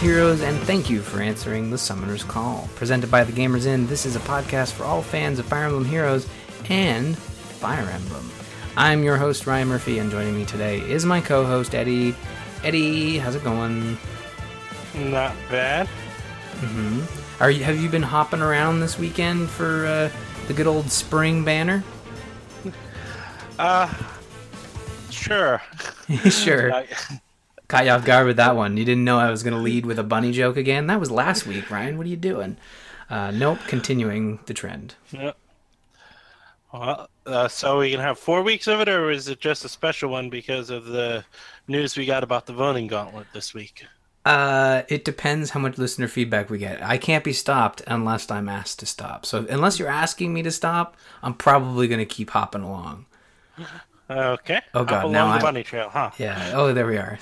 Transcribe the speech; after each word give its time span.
Heroes, 0.00 0.40
and 0.40 0.56
thank 0.60 0.88
you 0.88 1.02
for 1.02 1.20
answering 1.20 1.68
the 1.70 1.76
Summoner's 1.76 2.24
Call. 2.24 2.70
Presented 2.74 3.10
by 3.10 3.22
the 3.22 3.32
Gamers 3.32 3.66
Inn, 3.66 3.86
this 3.86 4.06
is 4.06 4.16
a 4.16 4.20
podcast 4.20 4.72
for 4.72 4.84
all 4.84 5.02
fans 5.02 5.38
of 5.38 5.44
Fire 5.44 5.64
Emblem 5.66 5.84
Heroes 5.84 6.26
and 6.70 7.18
Fire 7.18 7.86
Emblem. 7.90 8.30
I'm 8.78 9.04
your 9.04 9.18
host, 9.18 9.46
Ryan 9.46 9.68
Murphy, 9.68 9.98
and 9.98 10.10
joining 10.10 10.34
me 10.34 10.46
today 10.46 10.80
is 10.80 11.04
my 11.04 11.20
co 11.20 11.44
host, 11.44 11.74
Eddie. 11.74 12.14
Eddie, 12.64 13.18
how's 13.18 13.34
it 13.34 13.44
going? 13.44 13.98
Not 14.94 15.34
bad. 15.50 15.86
Mm-hmm. 16.60 17.42
Are 17.42 17.50
you, 17.50 17.62
have 17.64 17.78
you 17.78 17.90
been 17.90 18.02
hopping 18.02 18.40
around 18.40 18.80
this 18.80 18.98
weekend 18.98 19.50
for 19.50 19.84
uh, 19.84 20.10
the 20.46 20.54
good 20.54 20.66
old 20.66 20.90
spring 20.90 21.44
banner? 21.44 21.84
Uh, 23.58 23.92
sure. 25.10 25.60
sure. 26.30 26.72
I- 26.74 26.86
Caught 27.70 27.84
you 27.84 27.92
off 27.92 28.04
guard 28.04 28.26
with 28.26 28.38
that 28.38 28.56
one. 28.56 28.76
You 28.76 28.84
didn't 28.84 29.04
know 29.04 29.20
I 29.20 29.30
was 29.30 29.44
going 29.44 29.54
to 29.54 29.60
lead 29.60 29.86
with 29.86 29.96
a 29.96 30.02
bunny 30.02 30.32
joke 30.32 30.56
again? 30.56 30.88
That 30.88 30.98
was 30.98 31.08
last 31.08 31.46
week, 31.46 31.70
Ryan. 31.70 31.96
What 31.96 32.04
are 32.04 32.10
you 32.10 32.16
doing? 32.16 32.56
Uh, 33.08 33.30
nope, 33.30 33.60
continuing 33.68 34.40
the 34.46 34.54
trend. 34.54 34.96
yeah. 35.12 35.34
Well, 36.72 37.08
uh, 37.26 37.46
so 37.46 37.78
we 37.78 37.92
can 37.92 38.00
have 38.00 38.18
four 38.18 38.42
weeks 38.42 38.66
of 38.66 38.80
it, 38.80 38.88
or 38.88 39.12
is 39.12 39.28
it 39.28 39.38
just 39.38 39.64
a 39.64 39.68
special 39.68 40.10
one 40.10 40.30
because 40.30 40.70
of 40.70 40.86
the 40.86 41.24
news 41.68 41.96
we 41.96 42.06
got 42.06 42.24
about 42.24 42.46
the 42.46 42.52
voting 42.52 42.88
gauntlet 42.88 43.28
this 43.32 43.54
week? 43.54 43.84
Uh, 44.24 44.82
it 44.88 45.04
depends 45.04 45.50
how 45.50 45.60
much 45.60 45.78
listener 45.78 46.08
feedback 46.08 46.50
we 46.50 46.58
get. 46.58 46.82
I 46.82 46.98
can't 46.98 47.22
be 47.22 47.32
stopped 47.32 47.82
unless 47.86 48.28
I'm 48.32 48.48
asked 48.48 48.80
to 48.80 48.86
stop. 48.86 49.24
So 49.24 49.46
unless 49.48 49.78
you're 49.78 49.88
asking 49.88 50.34
me 50.34 50.42
to 50.42 50.50
stop, 50.50 50.96
I'm 51.22 51.34
probably 51.34 51.86
going 51.86 52.00
to 52.00 52.04
keep 52.04 52.30
hopping 52.30 52.62
along. 52.62 53.06
Okay. 54.10 54.60
Oh, 54.74 54.84
God, 54.84 55.04
Up 55.04 55.10
now 55.12 55.26
along 55.26 55.28
the 55.28 55.34
I'm- 55.34 55.40
bunny 55.42 55.62
trail, 55.62 55.88
huh? 55.88 56.10
Yeah. 56.18 56.52
Oh, 56.54 56.72
there 56.72 56.86
we 56.86 56.96
are. 56.96 57.16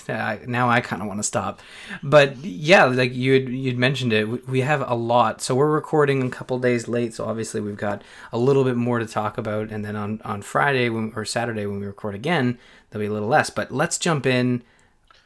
Now 0.46 0.70
I 0.70 0.80
kind 0.80 1.02
of 1.02 1.08
want 1.08 1.18
to 1.18 1.22
stop, 1.24 1.60
but 2.02 2.38
yeah, 2.38 2.84
like 2.86 3.12
you 3.14 3.32
would 3.32 3.48
you'd 3.50 3.76
mentioned 3.78 4.12
it. 4.14 4.26
we- 4.28 4.40
We 4.48 4.60
have 4.62 4.82
a 4.88 4.94
lot, 4.94 5.42
so 5.42 5.54
we're 5.54 5.70
recording 5.70 6.22
a 6.22 6.30
couple 6.30 6.58
days 6.58 6.88
late. 6.88 7.12
So 7.14 7.26
obviously 7.26 7.60
we've 7.60 7.76
got 7.76 8.02
a 8.32 8.38
little 8.38 8.64
bit 8.64 8.76
more 8.76 8.98
to 9.00 9.06
talk 9.06 9.36
about, 9.36 9.70
and 9.70 9.84
then 9.84 9.96
on 9.96 10.20
on 10.24 10.40
Friday 10.40 10.88
when, 10.88 11.12
or 11.14 11.24
Saturday 11.26 11.66
when 11.66 11.78
we 11.80 11.86
record 11.86 12.14
again, 12.14 12.58
there'll 12.90 13.02
be 13.06 13.10
a 13.10 13.12
little 13.12 13.28
less. 13.28 13.50
But 13.50 13.70
let's 13.70 13.98
jump 13.98 14.24
in. 14.24 14.62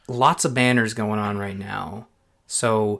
Lots 0.09 0.43
of 0.43 0.53
banners 0.53 0.93
going 0.93 1.19
on 1.19 1.37
right 1.37 1.57
now. 1.57 2.07
So 2.45 2.99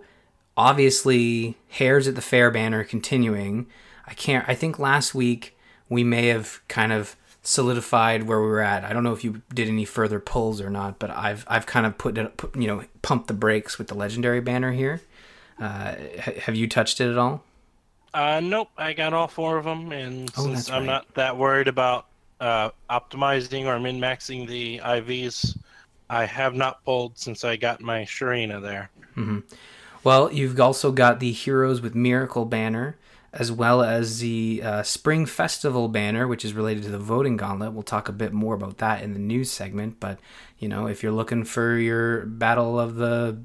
obviously, 0.56 1.58
hares 1.68 2.08
at 2.08 2.16
the 2.16 2.22
fair 2.22 2.50
banner 2.50 2.84
continuing. 2.84 3.68
I 4.08 4.14
can't. 4.14 4.48
I 4.48 4.56
think 4.56 4.80
last 4.80 5.14
week 5.14 5.58
we 5.90 6.04
may 6.04 6.28
have 6.28 6.62
kind 6.68 6.92
of 6.94 7.16
solidified 7.44 8.24
where 8.24 8.42
we 8.42 8.48
were 8.48 8.62
at. 8.62 8.84
I 8.84 8.94
don't 8.94 9.04
know 9.04 9.14
if 9.14 9.24
you 9.24 9.42
did 9.54 9.68
any 9.68 9.86
further 9.86 10.20
pulls 10.20 10.60
or 10.62 10.70
not, 10.70 10.98
but 11.00 11.12
I've 11.12 11.46
I've 11.48 11.66
kind 11.66 11.86
of 11.86 11.98
put 11.98 12.18
it, 12.18 12.38
put, 12.38 12.56
you 12.56 12.68
know, 12.68 12.84
pumped 13.02 13.28
the 13.28 13.34
brakes 13.34 13.78
with 13.78 13.88
the 13.90 13.96
legendary 13.96 14.40
banner 14.42 14.72
here. 14.72 15.02
Uh, 15.60 15.96
ha- 16.22 16.40
have 16.42 16.56
you 16.56 16.68
touched 16.68 17.00
it 17.02 17.12
at 17.12 17.18
all? 17.18 17.44
Uh, 18.14 18.40
nope. 18.44 18.70
I 18.78 18.94
got 18.94 19.14
all 19.14 19.28
four 19.28 19.58
of 19.58 19.66
them, 19.66 19.92
and 19.92 20.32
Oh, 20.38 20.44
since 20.44 20.70
I'm 20.70 20.82
right. 20.84 20.86
not 20.86 21.14
that 21.16 21.38
worried 21.38 21.68
about 21.68 22.08
uh, 22.40 22.70
optimizing 22.90 23.66
or 23.66 23.80
min 23.80 24.00
maxing 24.00 24.48
the 24.48 24.80
IVs, 24.80 25.58
I 26.10 26.26
have 26.26 26.54
not 26.54 26.84
pulled 26.86 27.18
since 27.18 27.44
I 27.44 27.56
got 27.56 27.82
my 27.82 28.02
Sharena 28.04 28.62
there. 28.62 28.90
Well, 30.04 30.32
you've 30.32 30.60
also 30.60 30.92
got 30.92 31.20
the 31.20 31.32
Heroes 31.32 31.82
with 31.82 31.96
Miracle 31.96 32.46
banner, 32.46 32.98
as 33.34 33.52
well 33.52 33.82
as 33.82 34.20
the 34.20 34.62
uh, 34.64 34.84
Spring 34.84 35.26
Festival 35.26 35.88
banner, 35.88 36.28
which 36.28 36.46
is 36.46 36.54
related 36.54 36.84
to 36.84 36.90
the 36.90 37.00
voting 37.00 37.36
gauntlet. 37.36 37.74
We'll 37.74 37.82
talk 37.82 38.08
a 38.08 38.14
bit 38.14 38.32
more 38.32 38.54
about 38.54 38.78
that 38.78 39.02
in 39.02 39.14
the 39.14 39.20
news 39.20 39.52
segment. 39.52 40.00
But 40.00 40.20
you 40.60 40.70
know, 40.70 40.86
if 40.88 41.02
you're 41.02 41.12
looking 41.12 41.44
for 41.44 41.76
your 41.78 42.26
battle 42.28 42.80
of 42.80 42.96
the 42.96 43.42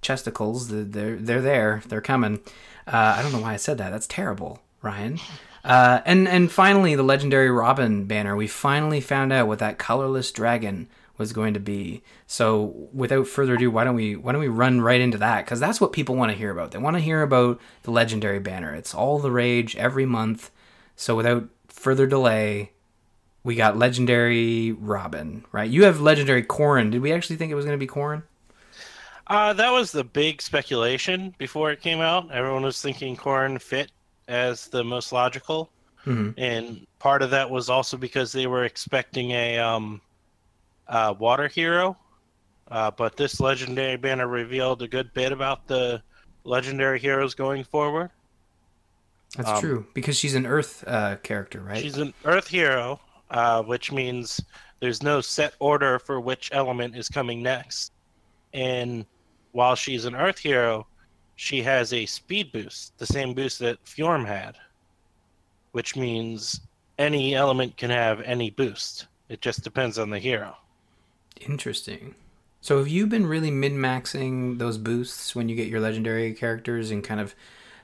chesticles, 0.00 0.68
they're 0.68 1.16
they're 1.16 1.42
there. 1.42 1.82
They're 1.86 2.00
coming. 2.00 2.40
Uh, 2.86 3.16
I 3.18 3.22
don't 3.22 3.32
know 3.32 3.40
why 3.40 3.54
I 3.54 3.58
said 3.58 3.78
that. 3.78 3.90
That's 3.90 4.06
terrible, 4.06 4.60
Ryan. 4.80 5.18
Uh, 5.62 6.00
and 6.06 6.26
and 6.26 6.50
finally, 6.50 6.94
the 6.94 7.02
legendary 7.02 7.50
Robin 7.50 8.06
banner. 8.06 8.36
We 8.36 8.46
finally 8.46 9.00
found 9.00 9.32
out 9.32 9.48
what 9.48 9.58
that 9.58 9.78
colorless 9.78 10.32
dragon 10.32 10.88
was 11.18 11.32
going 11.32 11.54
to 11.54 11.60
be. 11.60 12.02
So, 12.26 12.88
without 12.92 13.26
further 13.26 13.54
ado, 13.54 13.70
why 13.70 13.84
don't 13.84 13.94
we 13.94 14.16
why 14.16 14.32
don't 14.32 14.40
we 14.40 14.48
run 14.48 14.80
right 14.80 15.00
into 15.00 15.18
that? 15.18 15.44
Because 15.44 15.60
that's 15.60 15.80
what 15.80 15.92
people 15.92 16.14
want 16.16 16.30
to 16.32 16.36
hear 16.38 16.50
about. 16.50 16.72
They 16.72 16.78
want 16.78 16.96
to 16.96 17.02
hear 17.02 17.22
about 17.22 17.60
the 17.82 17.90
legendary 17.90 18.38
banner. 18.38 18.74
It's 18.74 18.94
all 18.94 19.18
the 19.18 19.30
rage 19.30 19.74
every 19.76 20.06
month. 20.06 20.50
So, 20.96 21.14
without 21.14 21.48
further 21.68 22.06
delay, 22.06 22.72
we 23.44 23.54
got 23.54 23.76
legendary 23.76 24.72
Robin. 24.72 25.44
Right? 25.52 25.70
You 25.70 25.84
have 25.84 26.00
legendary 26.00 26.42
Corrin. 26.42 26.90
Did 26.90 27.02
we 27.02 27.12
actually 27.12 27.36
think 27.36 27.52
it 27.52 27.56
was 27.56 27.64
going 27.64 27.78
to 27.78 27.84
be 27.86 27.90
Corrin? 27.90 28.22
Uh, 29.28 29.52
that 29.54 29.70
was 29.72 29.90
the 29.90 30.04
big 30.04 30.40
speculation 30.40 31.34
before 31.36 31.72
it 31.72 31.80
came 31.80 32.00
out. 32.00 32.30
Everyone 32.30 32.62
was 32.62 32.80
thinking 32.80 33.16
Corrin 33.16 33.60
fit 33.60 33.90
as 34.28 34.68
the 34.68 34.84
most 34.84 35.12
logical, 35.12 35.70
Mhm. 36.04 36.34
and 36.38 36.86
part 37.00 37.22
of 37.22 37.30
that 37.30 37.50
was 37.50 37.68
also 37.68 37.96
because 37.96 38.30
they 38.30 38.46
were 38.46 38.64
expecting 38.64 39.32
a 39.32 39.58
um, 39.58 40.00
uh, 40.88 41.14
water 41.18 41.48
hero. 41.48 41.96
Uh, 42.68 42.90
but 42.90 43.16
this 43.16 43.38
legendary 43.38 43.96
banner 43.96 44.26
revealed 44.26 44.82
a 44.82 44.88
good 44.88 45.12
bit 45.14 45.30
about 45.30 45.68
the 45.68 46.02
legendary 46.44 46.98
heroes 46.98 47.34
going 47.34 47.62
forward. 47.62 48.10
That's 49.36 49.50
Um, 49.50 49.60
true 49.60 49.86
because 49.94 50.16
she's 50.16 50.34
an 50.34 50.46
Earth 50.46 50.82
uh, 50.86 51.16
character, 51.16 51.60
right? 51.60 51.80
She's 51.80 51.98
an 51.98 52.12
Earth 52.24 52.48
hero, 52.48 53.00
uh, 53.30 53.62
which 53.62 53.92
means 53.92 54.40
there's 54.80 55.02
no 55.02 55.20
set 55.20 55.54
order 55.60 55.98
for 55.98 56.20
which 56.20 56.50
element 56.52 56.96
is 56.96 57.08
coming 57.08 57.42
next. 57.42 57.92
And 58.52 59.06
while 59.52 59.76
she's 59.76 60.04
an 60.04 60.16
Earth 60.16 60.38
hero, 60.38 60.86
she 61.36 61.62
has 61.62 61.92
a 61.92 62.06
speed 62.06 62.50
boost, 62.50 62.96
the 62.98 63.06
same 63.06 63.34
boost 63.34 63.58
that 63.60 63.84
Fjorm 63.84 64.26
had, 64.26 64.56
which 65.72 65.94
means 65.96 66.60
any 66.98 67.34
element 67.34 67.76
can 67.76 67.90
have 67.90 68.22
any 68.22 68.50
boost. 68.50 69.06
It 69.28 69.40
just 69.40 69.62
depends 69.62 69.98
on 69.98 70.10
the 70.10 70.18
hero. 70.18 70.56
Interesting. 71.40 72.14
So 72.60 72.78
have 72.78 72.88
you 72.88 73.06
been 73.06 73.26
really 73.26 73.50
min 73.50 73.76
maxing 73.76 74.58
those 74.58 74.78
boosts 74.78 75.34
when 75.36 75.48
you 75.48 75.54
get 75.54 75.68
your 75.68 75.80
legendary 75.80 76.32
characters 76.34 76.90
and 76.90 77.04
kind 77.04 77.20
of 77.20 77.34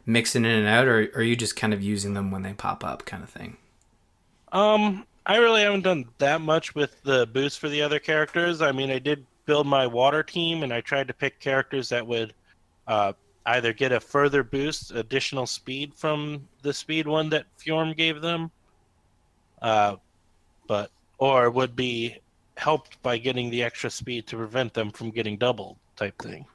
mixing 0.06 0.44
in 0.44 0.50
and 0.50 0.66
out, 0.66 0.88
or, 0.88 1.04
or 1.14 1.20
are 1.20 1.22
you 1.22 1.36
just 1.36 1.56
kind 1.56 1.72
of 1.72 1.82
using 1.82 2.14
them 2.14 2.30
when 2.30 2.42
they 2.42 2.52
pop 2.52 2.84
up, 2.84 3.04
kind 3.04 3.22
of 3.22 3.30
thing? 3.30 3.56
Um, 4.50 5.06
I 5.24 5.36
really 5.36 5.62
haven't 5.62 5.82
done 5.82 6.06
that 6.18 6.40
much 6.40 6.74
with 6.74 7.00
the 7.02 7.26
boosts 7.26 7.58
for 7.58 7.68
the 7.68 7.82
other 7.82 7.98
characters. 7.98 8.60
I 8.60 8.72
mean, 8.72 8.90
I 8.90 8.98
did 8.98 9.24
build 9.46 9.66
my 9.66 9.86
water 9.86 10.22
team, 10.22 10.62
and 10.62 10.72
I 10.72 10.80
tried 10.80 11.08
to 11.08 11.14
pick 11.14 11.38
characters 11.38 11.88
that 11.90 12.06
would 12.06 12.34
uh, 12.88 13.12
either 13.46 13.72
get 13.72 13.92
a 13.92 14.00
further 14.00 14.42
boost, 14.42 14.92
additional 14.92 15.46
speed 15.46 15.94
from 15.94 16.46
the 16.62 16.72
speed 16.72 17.06
one 17.06 17.28
that 17.30 17.46
Fjorm 17.58 17.96
gave 17.96 18.20
them, 18.20 18.50
uh, 19.60 19.96
but 20.66 20.90
or 21.18 21.50
would 21.50 21.76
be 21.76 22.18
helped 22.56 23.02
by 23.02 23.18
getting 23.18 23.50
the 23.50 23.62
extra 23.62 23.90
speed 23.90 24.26
to 24.28 24.36
prevent 24.36 24.74
them 24.74 24.90
from 24.90 25.10
getting 25.10 25.36
doubled, 25.36 25.76
type 25.96 26.20
thing. 26.20 26.46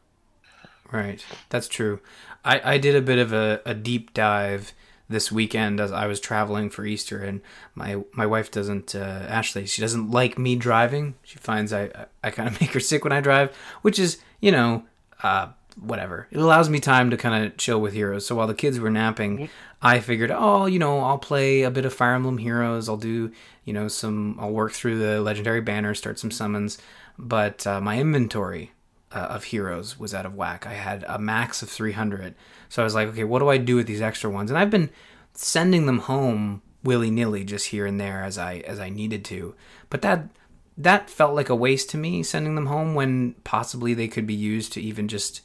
Right. 0.92 1.24
That's 1.50 1.68
true. 1.68 2.00
I, 2.46 2.74
I 2.74 2.78
did 2.78 2.96
a 2.96 3.02
bit 3.02 3.20
of 3.20 3.34
a, 3.34 3.62
a 3.66 3.74
deep 3.74 4.14
dive 4.14 4.74
this 5.10 5.32
weekend 5.32 5.80
as 5.80 5.92
I 5.92 6.08
was 6.08 6.20
traveling 6.20 6.70
for 6.70 6.86
Easter, 6.86 7.20
and 7.20 7.42
my 7.76 8.04
my 8.14 8.26
wife 8.26 8.52
doesn't 8.52 8.96
uh, 8.96 9.26
Ashley. 9.28 9.66
She 9.66 9.82
doesn't 9.82 10.12
like 10.12 10.38
me 10.38 10.56
driving. 10.56 11.16
She 11.24 11.38
finds 11.38 11.72
I 11.72 11.84
I, 11.84 12.06
I 12.26 12.32
kind 12.32 12.50
of 12.50 12.60
make 12.62 12.74
her 12.74 12.80
sick 12.80 13.04
when 13.04 13.14
I 13.14 13.22
drive, 13.22 13.56
which 13.82 14.00
is 14.00 14.20
you 14.42 14.52
know 14.52 14.84
uh, 15.24 15.50
whatever. 15.80 16.28
It 16.32 16.40
allows 16.40 16.70
me 16.70 16.80
time 16.80 17.10
to 17.10 17.18
kind 17.18 17.46
of 17.46 17.58
chill 17.58 17.80
with 17.80 17.94
heroes. 17.94 18.26
So 18.26 18.36
while 18.36 18.48
the 18.48 18.54
kids 18.54 18.80
were 18.80 18.90
napping, 18.90 19.50
I 19.82 20.00
figured, 20.00 20.32
oh, 20.32 20.66
you 20.66 20.80
know, 20.80 21.00
I'll 21.00 21.18
play 21.18 21.62
a 21.62 21.72
bit 21.72 21.86
of 21.86 21.94
Fire 21.94 22.16
Emblem 22.16 22.40
Heroes. 22.40 22.90
I'll 22.90 22.98
do 22.98 23.32
you 23.64 23.74
know 23.74 23.88
some. 23.88 24.38
I'll 24.40 24.52
work 24.52 24.72
through 24.72 25.00
the 25.00 25.22
legendary 25.22 25.62
banner, 25.62 25.94
start 25.94 26.20
some 26.20 26.32
summons, 26.32 26.78
but 27.18 27.68
uh, 27.68 27.82
my 27.82 28.00
inventory 28.00 28.72
uh, 29.12 29.20
of 29.20 29.46
heroes 29.46 30.00
was 30.00 30.14
out 30.14 30.26
of 30.26 30.36
whack. 30.36 30.66
I 30.66 30.74
had 30.74 31.04
a 31.08 31.20
max 31.20 31.62
of 31.62 31.70
300. 31.70 32.36
So 32.70 32.82
I 32.82 32.86
was 32.86 32.96
like, 32.96 33.10
okay, 33.10 33.24
what 33.24 33.40
do 33.40 33.50
I 33.50 33.58
do 33.58 33.76
with 33.76 33.88
these 33.88 34.02
extra 34.02 34.30
ones? 34.30 34.50
And 34.50 34.58
I've 34.58 34.70
been 34.70 34.90
sending 35.34 35.86
them 35.86 36.00
home 36.00 36.62
willy-nilly 36.84 37.44
just 37.44 37.68
here 37.68 37.86
and 37.86 38.00
there 38.00 38.24
as 38.24 38.38
I 38.38 38.58
as 38.60 38.80
I 38.80 38.90
needed 38.90 39.26
to. 39.26 39.56
But 39.90 40.02
that 40.02 40.30
that 40.78 41.10
felt 41.10 41.36
like 41.36 41.50
a 41.50 41.56
waste 41.56 41.90
to 41.92 41.98
me 41.98 42.24
sending 42.24 42.56
them 42.56 42.68
home 42.68 42.94
when 42.94 43.34
possibly 43.44 43.94
they 43.94 44.08
could 44.08 44.28
be 44.28 44.34
used 44.34 44.72
to 44.74 44.82
even 44.82 45.08
just 45.08 45.42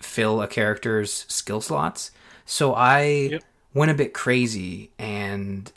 fill 0.00 0.40
a 0.42 0.46
character's 0.48 1.24
skill 1.28 1.60
slots. 1.60 2.10
So 2.44 2.74
I 2.74 3.00
Yep. 3.32 3.42
went 3.74 3.90
a 3.90 3.94
bit 3.94 4.14
crazy 4.14 4.90
and 4.98 5.70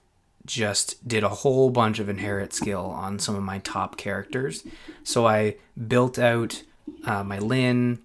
just 0.45 1.07
did 1.07 1.23
a 1.23 1.29
whole 1.29 1.69
bunch 1.69 1.99
of 1.99 2.09
inherit 2.09 2.53
skill 2.53 2.85
on 2.85 3.19
some 3.19 3.35
of 3.35 3.43
my 3.43 3.59
top 3.59 3.97
characters. 3.97 4.63
So 5.03 5.27
I 5.27 5.55
built 5.87 6.17
out 6.17 6.63
uh, 7.05 7.23
my 7.23 7.37
Lyn. 7.39 7.99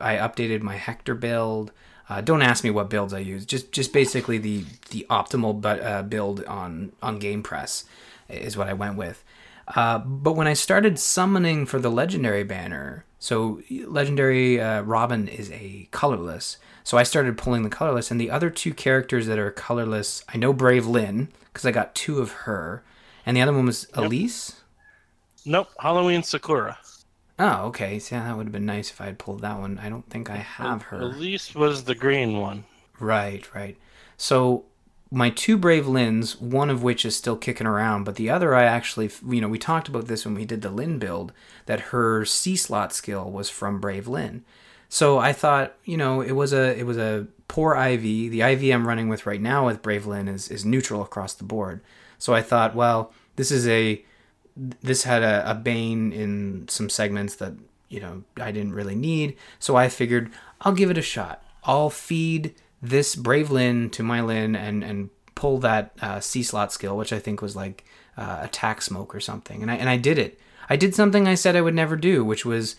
I, 0.00 0.14
I 0.16 0.28
updated 0.28 0.62
my 0.62 0.76
Hector 0.76 1.14
build. 1.14 1.72
Uh, 2.08 2.20
don't 2.20 2.42
ask 2.42 2.64
me 2.64 2.70
what 2.70 2.90
builds 2.90 3.12
I 3.12 3.18
use. 3.20 3.44
Just 3.46 3.70
just 3.72 3.92
basically 3.92 4.38
the 4.38 4.64
the 4.90 5.06
optimal 5.10 5.60
bu- 5.60 5.68
uh, 5.82 6.02
build 6.02 6.42
on 6.44 6.92
on 7.02 7.18
Game 7.18 7.42
Press 7.42 7.84
is 8.28 8.56
what 8.56 8.68
I 8.68 8.72
went 8.72 8.96
with. 8.96 9.22
Uh, 9.68 9.98
but 9.98 10.32
when 10.32 10.48
I 10.48 10.54
started 10.54 10.98
summoning 10.98 11.66
for 11.66 11.78
the 11.78 11.90
legendary 11.90 12.42
banner, 12.42 13.04
So 13.20 13.60
legendary 13.86 14.60
uh, 14.60 14.80
Robin 14.80 15.28
is 15.28 15.52
a 15.52 15.88
colorless. 15.92 16.56
So 16.82 16.98
I 16.98 17.02
started 17.04 17.38
pulling 17.38 17.62
the 17.62 17.68
colorless, 17.68 18.10
and 18.10 18.20
the 18.20 18.30
other 18.30 18.50
two 18.50 18.74
characters 18.74 19.26
that 19.26 19.38
are 19.38 19.50
colorless, 19.50 20.24
I 20.28 20.38
know 20.38 20.52
Brave 20.52 20.86
Lyn 20.86 21.28
because 21.44 21.66
I 21.66 21.70
got 21.70 21.94
two 21.94 22.18
of 22.18 22.32
her, 22.32 22.82
and 23.24 23.36
the 23.36 23.42
other 23.42 23.52
one 23.52 23.66
was. 23.66 23.86
Elise. 23.92 24.62
Nope, 25.44 25.68
Halloween 25.78 26.22
Sakura. 26.22 26.78
Oh, 27.38 27.66
okay. 27.66 27.98
So 27.98 28.16
yeah, 28.16 28.24
that 28.24 28.36
would 28.36 28.46
have 28.46 28.52
been 28.52 28.66
nice 28.66 28.90
if 28.90 29.00
I 29.00 29.06
had 29.06 29.18
pulled 29.18 29.42
that 29.42 29.58
one. 29.58 29.78
I 29.78 29.88
don't 29.88 30.08
think 30.08 30.30
I 30.30 30.36
have 30.36 30.82
her. 30.84 31.00
Elise 31.00 31.54
was 31.54 31.84
the 31.84 31.94
green 31.94 32.38
one. 32.38 32.64
Right, 32.98 33.54
right. 33.54 33.76
So 34.16 34.64
my 35.10 35.30
two 35.30 35.56
brave 35.56 35.88
Lyns, 35.88 36.40
one 36.40 36.70
of 36.70 36.82
which 36.82 37.04
is 37.04 37.16
still 37.16 37.36
kicking 37.36 37.66
around, 37.66 38.04
but 38.04 38.14
the 38.14 38.30
other 38.30 38.54
I 38.54 38.64
actually, 38.64 39.10
you 39.28 39.40
know, 39.40 39.48
we 39.48 39.58
talked 39.58 39.88
about 39.88 40.06
this 40.06 40.24
when 40.24 40.34
we 40.34 40.44
did 40.44 40.62
the 40.62 40.70
Lyn 40.70 40.98
build 40.98 41.32
that 41.66 41.80
her 41.80 42.24
C 42.24 42.54
slot 42.54 42.92
skill 42.92 43.30
was 43.30 43.50
from 43.50 43.80
Brave 43.80 44.06
Lyn. 44.06 44.44
So 44.88 45.18
I 45.18 45.32
thought, 45.32 45.74
you 45.84 45.96
know, 45.96 46.20
it 46.20 46.32
was 46.32 46.52
a 46.52 46.78
it 46.78 46.84
was 46.84 46.96
a 46.96 47.26
poor 47.48 47.74
IV. 47.74 48.02
The 48.02 48.42
IV 48.42 48.74
I'm 48.74 48.86
running 48.86 49.08
with 49.08 49.26
right 49.26 49.40
now 49.40 49.66
with 49.66 49.82
Brave 49.82 50.06
Lyn 50.06 50.28
is 50.28 50.48
is 50.48 50.64
neutral 50.64 51.02
across 51.02 51.34
the 51.34 51.44
board. 51.44 51.80
So 52.18 52.34
I 52.34 52.42
thought, 52.42 52.74
well, 52.74 53.12
this 53.36 53.50
is 53.50 53.66
a 53.66 54.04
this 54.56 55.04
had 55.04 55.22
a, 55.22 55.48
a 55.50 55.54
bane 55.54 56.12
in 56.12 56.66
some 56.68 56.88
segments 56.88 57.36
that 57.36 57.54
you 57.88 58.00
know 58.00 58.22
I 58.36 58.52
didn't 58.52 58.74
really 58.74 58.96
need. 58.96 59.36
So 59.58 59.74
I 59.74 59.88
figured 59.88 60.30
I'll 60.60 60.72
give 60.72 60.90
it 60.90 60.98
a 60.98 61.02
shot. 61.02 61.42
I'll 61.64 61.90
feed 61.90 62.54
this 62.82 63.14
Brave 63.14 63.50
Lyn 63.50 63.90
to 63.90 64.02
my 64.02 64.20
Lyn 64.20 64.56
and 64.56 64.82
and 64.82 65.10
pull 65.34 65.58
that 65.58 65.92
uh, 66.02 66.20
C 66.20 66.42
slot 66.42 66.72
skill, 66.72 66.96
which 66.96 67.12
I 67.12 67.18
think 67.18 67.40
was 67.42 67.56
like 67.56 67.84
uh, 68.16 68.40
attack 68.42 68.82
smoke 68.82 69.14
or 69.14 69.20
something. 69.20 69.62
And 69.62 69.70
I 69.70 69.76
and 69.76 69.88
I 69.88 69.96
did 69.96 70.18
it. 70.18 70.38
I 70.68 70.76
did 70.76 70.94
something 70.94 71.26
I 71.26 71.34
said 71.34 71.56
I 71.56 71.62
would 71.62 71.74
never 71.74 71.96
do, 71.96 72.24
which 72.24 72.44
was 72.44 72.76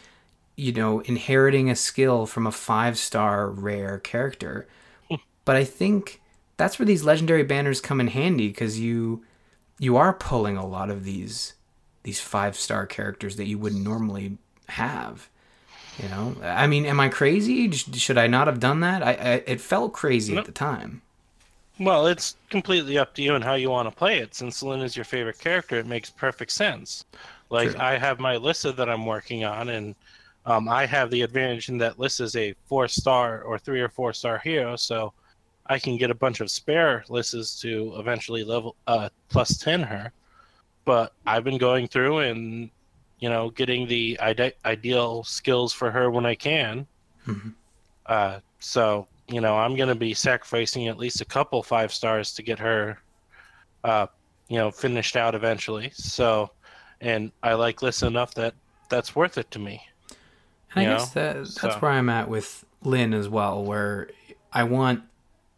you 0.56 0.72
know 0.72 1.00
inheriting 1.02 1.70
a 1.70 1.76
skill 1.76 2.26
from 2.26 2.46
a 2.46 2.52
five 2.52 2.98
star 2.98 3.50
rare 3.50 4.00
character. 4.00 4.68
but 5.46 5.56
I 5.56 5.64
think 5.64 6.22
that's 6.58 6.78
where 6.78 6.86
these 6.86 7.04
legendary 7.04 7.44
banners 7.44 7.82
come 7.82 8.00
in 8.00 8.08
handy 8.08 8.48
because 8.48 8.80
you 8.80 9.26
you 9.80 9.98
are 9.98 10.14
pulling 10.14 10.58
a 10.58 10.66
lot 10.66 10.90
of 10.92 11.04
these 11.04 11.54
these 12.04 12.20
five 12.20 12.56
star 12.56 12.86
characters 12.86 13.36
that 13.36 13.48
you 13.48 13.58
wouldn't 13.58 13.84
normally 13.84 14.38
have. 14.68 15.30
You 16.02 16.10
know, 16.10 16.36
I 16.44 16.66
mean, 16.66 16.86
am 16.86 17.00
I 17.00 17.10
crazy? 17.10 17.70
Should 17.72 18.18
I 18.18 18.26
not 18.28 18.48
have 18.48 18.60
done 18.60 18.80
that? 18.80 19.04
I, 19.04 19.12
I 19.12 19.44
it 19.46 19.62
felt 19.62 19.94
crazy 19.94 20.36
at 20.36 20.46
the 20.46 20.52
time. 20.52 21.02
Well, 21.80 22.08
it's 22.08 22.36
completely 22.50 22.98
up 22.98 23.14
to 23.16 23.22
you 23.22 23.36
and 23.36 23.44
how 23.44 23.54
you 23.54 23.70
want 23.70 23.90
to 23.90 23.96
play 23.96 24.20
it. 24.20 24.34
Since 24.36 24.64
Lyn 24.64 24.82
is 24.82 24.96
your 24.96 25.06
favorite 25.06 25.40
character, 25.40 25.78
it 25.78 25.86
makes 25.86 26.10
perfect 26.10 26.52
sense. 26.52 27.06
Like 27.50 27.72
True. 27.72 27.80
I 27.80 27.98
have 27.98 28.20
my 28.20 28.38
Lissa 28.38 28.72
that 28.72 28.90
I'm 28.90 29.06
working 29.06 29.44
on, 29.44 29.70
and 29.70 29.96
um, 30.46 30.68
I 30.70 30.86
have 30.86 31.12
the 31.12 31.22
advantage 31.22 31.70
in 31.70 31.78
that 31.80 32.00
Lissa's 32.00 32.36
a 32.36 32.56
four 32.66 32.88
star 32.88 33.42
or 33.44 33.60
three 33.60 33.82
or 33.82 33.90
four 33.90 34.14
star 34.14 34.40
hero, 34.40 34.76
so 34.76 35.14
I 35.68 35.78
can 35.78 35.98
get 35.98 36.10
a 36.10 36.16
bunch 36.16 36.40
of 36.40 36.50
spare 36.50 37.04
Lissas 37.10 37.60
to 37.62 37.94
eventually 37.98 38.44
level 38.44 38.76
uh, 38.88 39.10
plus 39.30 39.58
ten 39.58 39.84
her. 39.84 40.12
But 40.84 41.14
I've 41.28 41.44
been 41.44 41.60
going 41.60 41.88
through 41.88 42.20
and 42.20 42.72
you 43.22 43.30
know 43.30 43.50
getting 43.52 43.88
the 43.88 44.20
ide- 44.20 44.56
ideal 44.66 45.24
skills 45.24 45.72
for 45.72 45.90
her 45.92 46.12
when 46.12 46.26
I 46.26 46.36
can. 46.36 46.86
Mhm. 47.26 47.54
Uh, 48.06 48.40
so 48.60 49.08
you 49.28 49.40
know, 49.40 49.56
I'm 49.58 49.78
going 49.78 49.88
to 49.88 49.96
be 49.96 50.14
sacrificing 50.14 50.90
at 50.90 50.98
least 50.98 51.22
a 51.22 51.26
couple 51.26 51.64
five 51.64 51.94
stars 51.94 52.34
to 52.34 52.44
get 52.44 52.60
her, 52.60 53.00
uh, 53.86 54.08
you 54.50 54.58
know, 54.58 54.70
finished 54.72 55.16
out 55.16 55.36
eventually. 55.36 55.90
So, 55.94 56.52
and 57.00 57.32
I 57.42 57.54
like 57.54 57.82
Lissa 57.82 58.08
enough 58.08 58.34
that 58.34 58.54
that's 58.90 59.16
worth 59.16 59.38
it 59.38 59.50
to 59.52 59.60
me. 59.60 59.82
And 60.76 60.86
I 60.86 60.92
You 60.92 60.98
guess 60.98 61.12
that 61.12 61.36
that's 61.36 61.56
so- 61.62 61.70
where 61.80 61.92
I'm 61.92 62.10
at 62.10 62.28
with 62.28 62.66
Lyn 62.84 63.14
as 63.14 63.30
well, 63.30 63.64
where 63.64 64.10
I 64.52 64.64
want 64.64 65.04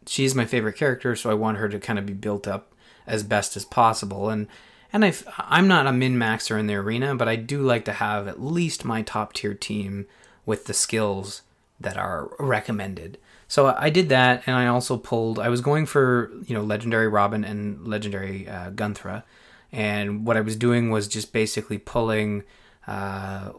she's 0.06 0.34
my 0.36 0.44
favorite 0.44 0.74
character, 0.76 1.16
so 1.16 1.28
I 1.30 1.34
want 1.34 1.58
her 1.58 1.68
to 1.68 1.80
kind 1.80 1.98
of 1.98 2.06
be 2.06 2.12
built 2.12 2.46
up 2.46 2.72
as 3.08 3.24
best 3.24 3.56
as 3.56 3.64
possible. 3.64 4.28
And 4.30 4.46
and 4.94 5.04
I 5.04 5.12
I'm 5.38 5.68
not 5.68 5.86
a 5.86 5.92
min 5.92 6.16
maxer 6.16 6.58
in 6.58 6.68
the 6.68 6.76
arena, 6.76 7.14
but 7.14 7.28
I 7.28 7.36
do 7.36 7.60
like 7.60 7.84
to 7.86 7.92
have 7.92 8.28
at 8.28 8.40
least 8.40 8.84
my 8.84 9.02
top 9.02 9.34
tier 9.34 9.52
team 9.52 10.06
with 10.46 10.64
the 10.64 10.72
skills 10.72 11.42
that 11.80 11.98
are 11.98 12.30
recommended. 12.38 13.18
So 13.48 13.74
I 13.76 13.90
did 13.90 14.08
that, 14.08 14.44
and 14.46 14.56
I 14.56 14.68
also 14.68 14.96
pulled. 14.96 15.38
I 15.38 15.48
was 15.48 15.60
going 15.60 15.84
for 15.84 16.30
you 16.46 16.54
know 16.54 16.62
legendary 16.62 17.08
Robin 17.08 17.44
and 17.44 17.86
legendary 17.86 18.48
uh, 18.48 18.70
Gunnthrá, 18.70 19.24
and 19.72 20.24
what 20.24 20.36
I 20.36 20.40
was 20.40 20.56
doing 20.56 20.90
was 20.90 21.08
just 21.08 21.32
basically 21.32 21.76
pulling. 21.78 22.44
Uh, 22.86 23.50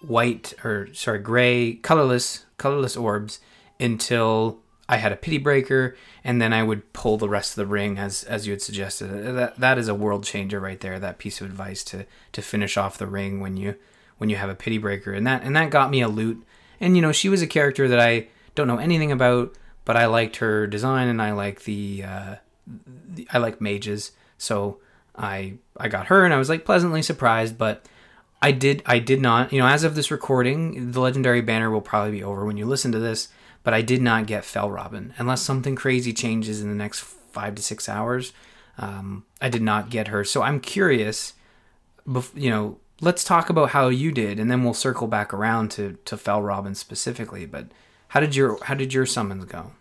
white 0.00 0.54
or 0.62 0.88
sorry 0.92 1.18
gray 1.18 1.74
colorless 1.74 2.44
colorless 2.58 2.96
orbs 2.96 3.40
until 3.80 4.60
I 4.88 4.96
had 4.98 5.12
a 5.12 5.16
pity 5.16 5.38
breaker 5.38 5.96
and 6.22 6.40
then 6.40 6.52
I 6.52 6.62
would 6.62 6.92
pull 6.92 7.16
the 7.18 7.28
rest 7.28 7.52
of 7.52 7.56
the 7.56 7.66
ring 7.66 7.98
as 7.98 8.24
as 8.24 8.46
you 8.46 8.52
had 8.52 8.62
suggested. 8.62 9.08
That 9.36 9.58
that 9.58 9.78
is 9.78 9.88
a 9.88 9.94
world 9.94 10.24
changer 10.24 10.60
right 10.60 10.80
there 10.80 10.98
that 10.98 11.18
piece 11.18 11.40
of 11.40 11.46
advice 11.46 11.82
to 11.84 12.06
to 12.32 12.42
finish 12.42 12.76
off 12.76 12.98
the 12.98 13.06
ring 13.06 13.40
when 13.40 13.56
you 13.56 13.76
when 14.18 14.30
you 14.30 14.36
have 14.36 14.48
a 14.48 14.54
pity 14.54 14.78
breaker. 14.78 15.12
And 15.12 15.26
that 15.26 15.42
and 15.42 15.56
that 15.56 15.70
got 15.70 15.90
me 15.90 16.00
a 16.00 16.08
Lute. 16.08 16.44
And 16.80 16.94
you 16.96 17.02
know 17.02 17.12
she 17.12 17.28
was 17.28 17.42
a 17.42 17.46
character 17.46 17.88
that 17.88 18.00
I 18.00 18.28
don't 18.54 18.68
know 18.68 18.78
anything 18.78 19.12
about 19.12 19.54
but 19.84 19.96
I 19.96 20.06
liked 20.06 20.36
her 20.36 20.66
design 20.66 21.08
and 21.08 21.20
I 21.20 21.32
like 21.32 21.64
the 21.64 22.04
uh 22.04 22.34
the, 23.08 23.26
I 23.32 23.38
like 23.38 23.60
mages. 23.60 24.12
So 24.38 24.78
I 25.16 25.54
I 25.76 25.88
got 25.88 26.06
her 26.06 26.24
and 26.24 26.32
I 26.32 26.38
was 26.38 26.48
like 26.48 26.64
pleasantly 26.64 27.02
surprised 27.02 27.58
but 27.58 27.86
I 28.42 28.52
did 28.52 28.82
I 28.86 28.98
did 28.98 29.20
not, 29.20 29.52
you 29.52 29.60
know, 29.60 29.66
as 29.66 29.82
of 29.82 29.94
this 29.94 30.10
recording, 30.10 30.92
the 30.92 31.00
legendary 31.00 31.40
banner 31.40 31.70
will 31.70 31.80
probably 31.80 32.12
be 32.12 32.22
over 32.22 32.44
when 32.44 32.56
you 32.56 32.66
listen 32.66 32.92
to 32.92 32.98
this, 32.98 33.28
but 33.66 33.74
I 33.74 33.82
did 33.82 34.00
not 34.00 34.28
get 34.28 34.44
Fell 34.44 34.70
Robin 34.70 35.12
unless 35.18 35.42
something 35.42 35.74
crazy 35.74 36.12
changes 36.12 36.62
in 36.62 36.68
the 36.68 36.74
next 36.76 37.00
5 37.00 37.56
to 37.56 37.62
6 37.62 37.88
hours. 37.88 38.32
Um, 38.78 39.24
I 39.42 39.48
did 39.48 39.60
not 39.60 39.90
get 39.90 40.06
her. 40.06 40.22
So 40.22 40.42
I'm 40.42 40.60
curious 40.60 41.32
you 42.36 42.48
know, 42.48 42.78
let's 43.00 43.24
talk 43.24 43.50
about 43.50 43.70
how 43.70 43.88
you 43.88 44.12
did 44.12 44.38
and 44.38 44.48
then 44.48 44.62
we'll 44.62 44.72
circle 44.72 45.08
back 45.08 45.34
around 45.34 45.72
to 45.72 45.98
to 46.04 46.16
Fell 46.16 46.40
Robin 46.40 46.76
specifically, 46.76 47.44
but 47.44 47.66
how 48.06 48.20
did 48.20 48.36
your 48.36 48.62
how 48.62 48.74
did 48.74 48.94
your 48.94 49.04
summons 49.04 49.46
go? 49.46 49.72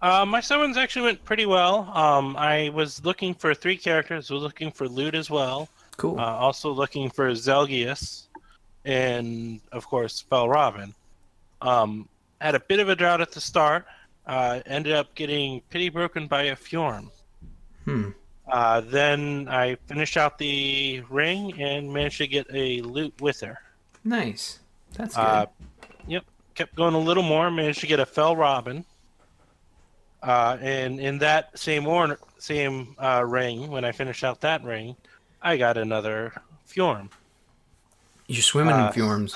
Uh, 0.00 0.24
my 0.24 0.38
summons 0.40 0.76
actually 0.76 1.02
went 1.02 1.24
pretty 1.24 1.46
well. 1.46 1.90
Um, 1.92 2.36
I 2.36 2.68
was 2.68 3.04
looking 3.04 3.34
for 3.34 3.54
three 3.54 3.76
characters. 3.76 4.30
Was 4.30 4.40
looking 4.40 4.70
for 4.70 4.86
Lute 4.86 5.16
as 5.16 5.30
well. 5.30 5.68
Cool. 5.96 6.20
Uh, 6.20 6.36
also 6.36 6.70
looking 6.70 7.10
for 7.10 7.28
Zelgius, 7.32 8.26
and 8.84 9.60
of 9.72 9.88
course 9.88 10.20
Fell 10.20 10.48
Robin. 10.48 10.94
Um, 11.60 12.08
had 12.42 12.54
a 12.54 12.60
bit 12.60 12.80
of 12.80 12.88
a 12.88 12.96
drought 12.96 13.20
at 13.20 13.32
the 13.32 13.40
start. 13.40 13.86
Uh, 14.26 14.60
ended 14.66 14.92
up 14.92 15.14
getting 15.14 15.60
pity 15.70 15.88
broken 15.88 16.26
by 16.26 16.44
a 16.44 16.56
Fjorm. 16.56 17.10
hmm. 17.84 18.10
Uh, 18.50 18.80
then 18.80 19.48
I 19.48 19.76
finished 19.86 20.16
out 20.16 20.36
the 20.36 21.02
ring 21.08 21.60
and 21.60 21.92
managed 21.92 22.18
to 22.18 22.26
get 22.26 22.46
a 22.52 22.82
Lute 22.82 23.18
with 23.20 23.40
her. 23.40 23.58
Nice. 24.04 24.58
That's 24.94 25.14
good. 25.14 25.22
Uh, 25.22 25.46
yep, 26.06 26.24
kept 26.54 26.74
going 26.74 26.94
a 26.94 26.98
little 26.98 27.22
more. 27.22 27.50
Managed 27.50 27.80
to 27.80 27.86
get 27.86 28.00
a 28.00 28.06
Fell 28.06 28.36
Robin. 28.36 28.84
Uh, 30.22 30.56
and 30.60 31.00
in 31.00 31.18
that 31.18 31.56
same 31.58 31.86
same 32.38 32.94
uh, 32.98 33.24
ring, 33.26 33.70
when 33.70 33.84
I 33.84 33.92
finished 33.92 34.22
out 34.22 34.40
that 34.42 34.62
ring, 34.62 34.96
I 35.40 35.56
got 35.56 35.76
another 35.76 36.32
Fjorm. 36.68 37.10
You're 38.26 38.42
swimming 38.42 38.74
uh, 38.74 38.92
in 38.94 39.00
fjorms. 39.00 39.34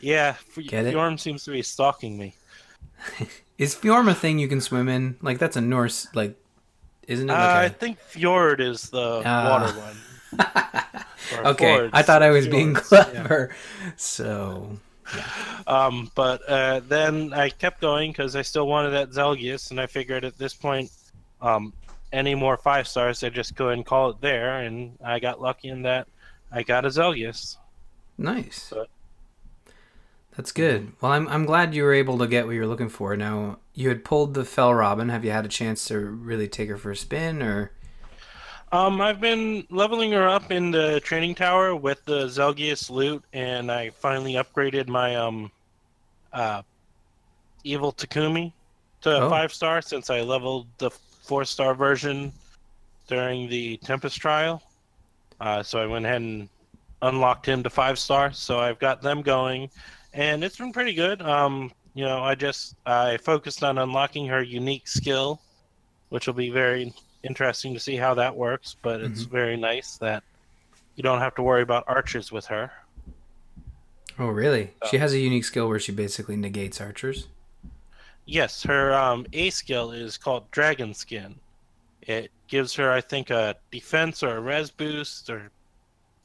Yeah, 0.00 0.36
F- 0.56 0.58
Get 0.66 0.86
it? 0.86 0.94
Fjorm 0.94 1.18
seems 1.20 1.44
to 1.44 1.50
be 1.50 1.62
stalking 1.62 2.16
me. 2.18 2.34
Is 3.58 3.74
fjorm 3.74 4.10
a 4.10 4.14
thing 4.14 4.38
you 4.38 4.48
can 4.48 4.60
swim 4.60 4.88
in? 4.88 5.16
Like 5.20 5.38
that's 5.38 5.56
a 5.56 5.60
Norse 5.60 6.06
like 6.14 6.36
isn't 7.06 7.28
it 7.28 7.32
Uh, 7.32 7.36
I 7.64 7.68
think 7.68 7.98
Fjord 7.98 8.60
is 8.60 8.88
the 8.90 9.22
Ah. 9.24 9.50
water 9.50 9.78
one. 9.78 10.84
Okay, 11.44 11.74
Fjords, 11.76 11.90
I 11.92 12.02
thought 12.02 12.22
I 12.22 12.30
was 12.30 12.48
being 12.48 12.74
fjords, 12.74 12.90
yeah. 12.92 13.04
clever. 13.22 13.50
So, 13.96 14.76
Um, 15.66 16.10
but 16.14 16.40
uh, 16.48 16.80
then 16.88 17.32
I 17.32 17.50
kept 17.50 17.80
going 17.80 18.10
because 18.10 18.34
I 18.34 18.42
still 18.42 18.66
wanted 18.66 18.90
that 18.90 19.10
Zelgius, 19.10 19.70
and 19.70 19.80
I 19.80 19.86
figured 19.86 20.24
at 20.24 20.36
this 20.38 20.54
point, 20.54 20.90
um, 21.40 21.72
any 22.12 22.34
more 22.34 22.56
five 22.56 22.88
stars, 22.88 23.22
I 23.22 23.28
just 23.28 23.54
go 23.54 23.68
and 23.68 23.84
call 23.86 24.10
it 24.10 24.20
there. 24.20 24.60
And 24.62 24.98
I 25.04 25.20
got 25.20 25.40
lucky 25.40 25.68
in 25.68 25.82
that 25.82 26.08
I 26.50 26.62
got 26.64 26.84
a 26.84 26.88
Zelgius. 26.88 27.56
nice. 28.18 28.70
But- 28.74 28.88
That's 30.40 30.52
good. 30.52 30.92
Well, 31.02 31.12
I'm 31.12 31.28
I'm 31.28 31.44
glad 31.44 31.74
you 31.74 31.82
were 31.82 31.92
able 31.92 32.16
to 32.16 32.26
get 32.26 32.46
what 32.46 32.54
you're 32.54 32.66
looking 32.66 32.88
for. 32.88 33.14
Now, 33.14 33.58
you 33.74 33.90
had 33.90 34.06
pulled 34.06 34.32
the 34.32 34.42
Fell 34.46 34.72
Robin. 34.72 35.10
Have 35.10 35.22
you 35.22 35.32
had 35.32 35.44
a 35.44 35.48
chance 35.48 35.84
to 35.88 35.98
really 35.98 36.48
take 36.48 36.70
her 36.70 36.78
for 36.78 36.90
a 36.92 36.96
spin 36.96 37.42
or 37.42 37.72
Um, 38.72 39.02
I've 39.02 39.20
been 39.20 39.66
leveling 39.68 40.12
her 40.12 40.26
up 40.26 40.50
in 40.50 40.70
the 40.70 40.98
training 41.00 41.34
tower 41.34 41.76
with 41.76 42.02
the 42.06 42.24
Zelgius 42.24 42.88
loot, 42.88 43.22
and 43.34 43.70
I 43.70 43.90
finally 43.90 44.32
upgraded 44.32 44.88
my 44.88 45.14
um, 45.14 45.50
uh, 46.32 46.62
evil 47.62 47.92
Takumi 47.92 48.50
to 49.02 49.20
Oh. 49.24 49.28
five 49.28 49.52
star 49.52 49.82
since 49.82 50.08
I 50.08 50.22
leveled 50.22 50.68
the 50.78 50.88
four 50.88 51.44
star 51.44 51.74
version 51.74 52.32
during 53.08 53.46
the 53.50 53.76
Tempest 53.76 54.16
trial. 54.16 54.62
Uh, 55.38 55.62
so 55.62 55.78
I 55.82 55.84
went 55.86 56.06
ahead 56.06 56.22
and 56.22 56.48
unlocked 57.02 57.44
him 57.44 57.62
to 57.62 57.68
five 57.68 57.98
star, 57.98 58.32
so 58.32 58.58
I've 58.58 58.78
got 58.78 59.02
them 59.02 59.20
going, 59.20 59.68
and 60.12 60.44
it's 60.44 60.56
been 60.58 60.72
pretty 60.72 60.94
good. 60.94 61.22
Um, 61.22 61.72
you 61.94 62.04
know, 62.04 62.22
I 62.22 62.34
just 62.34 62.76
I 62.86 63.16
focused 63.18 63.62
on 63.64 63.78
unlocking 63.78 64.26
her 64.28 64.42
unique 64.42 64.88
skill, 64.88 65.42
which 66.10 66.26
will 66.26 66.34
be 66.34 66.50
very 66.50 66.94
interesting 67.24 67.74
to 67.74 67.80
see 67.80 67.96
how 67.96 68.14
that 68.14 68.36
works. 68.36 68.76
But 68.82 69.00
it's 69.02 69.24
Mm-hmm. 69.24 69.30
very 69.30 69.56
nice 69.56 69.98
that 69.98 70.24
you 70.96 71.02
don't 71.04 71.20
have 71.20 71.34
to 71.36 71.42
worry 71.44 71.62
about 71.62 71.84
archers 71.88 72.32
with 72.32 72.46
her. 72.46 72.72
Oh, 74.20 74.28
really? 74.28 74.74
She 74.82 74.98
has 74.98 75.12
a 75.12 75.18
unique 75.18 75.44
skill 75.44 75.66
where 75.68 75.80
she 75.80 75.90
basically 75.92 76.36
negates 76.36 76.80
archers. 76.80 77.26
Yes, 78.26 78.62
her 78.62 78.94
um, 78.94 79.26
A 79.32 79.50
skill 79.50 79.92
is 79.92 80.16
called 80.16 80.50
Dragon 80.50 80.94
Skin. 80.94 81.40
It 82.02 82.32
gives 82.48 82.74
her, 82.76 82.90
I 82.92 83.00
think, 83.02 83.30
a 83.30 83.56
defense 83.72 84.22
or 84.22 84.36
a 84.36 84.40
res 84.40 84.70
boost, 84.70 85.30
or 85.30 85.52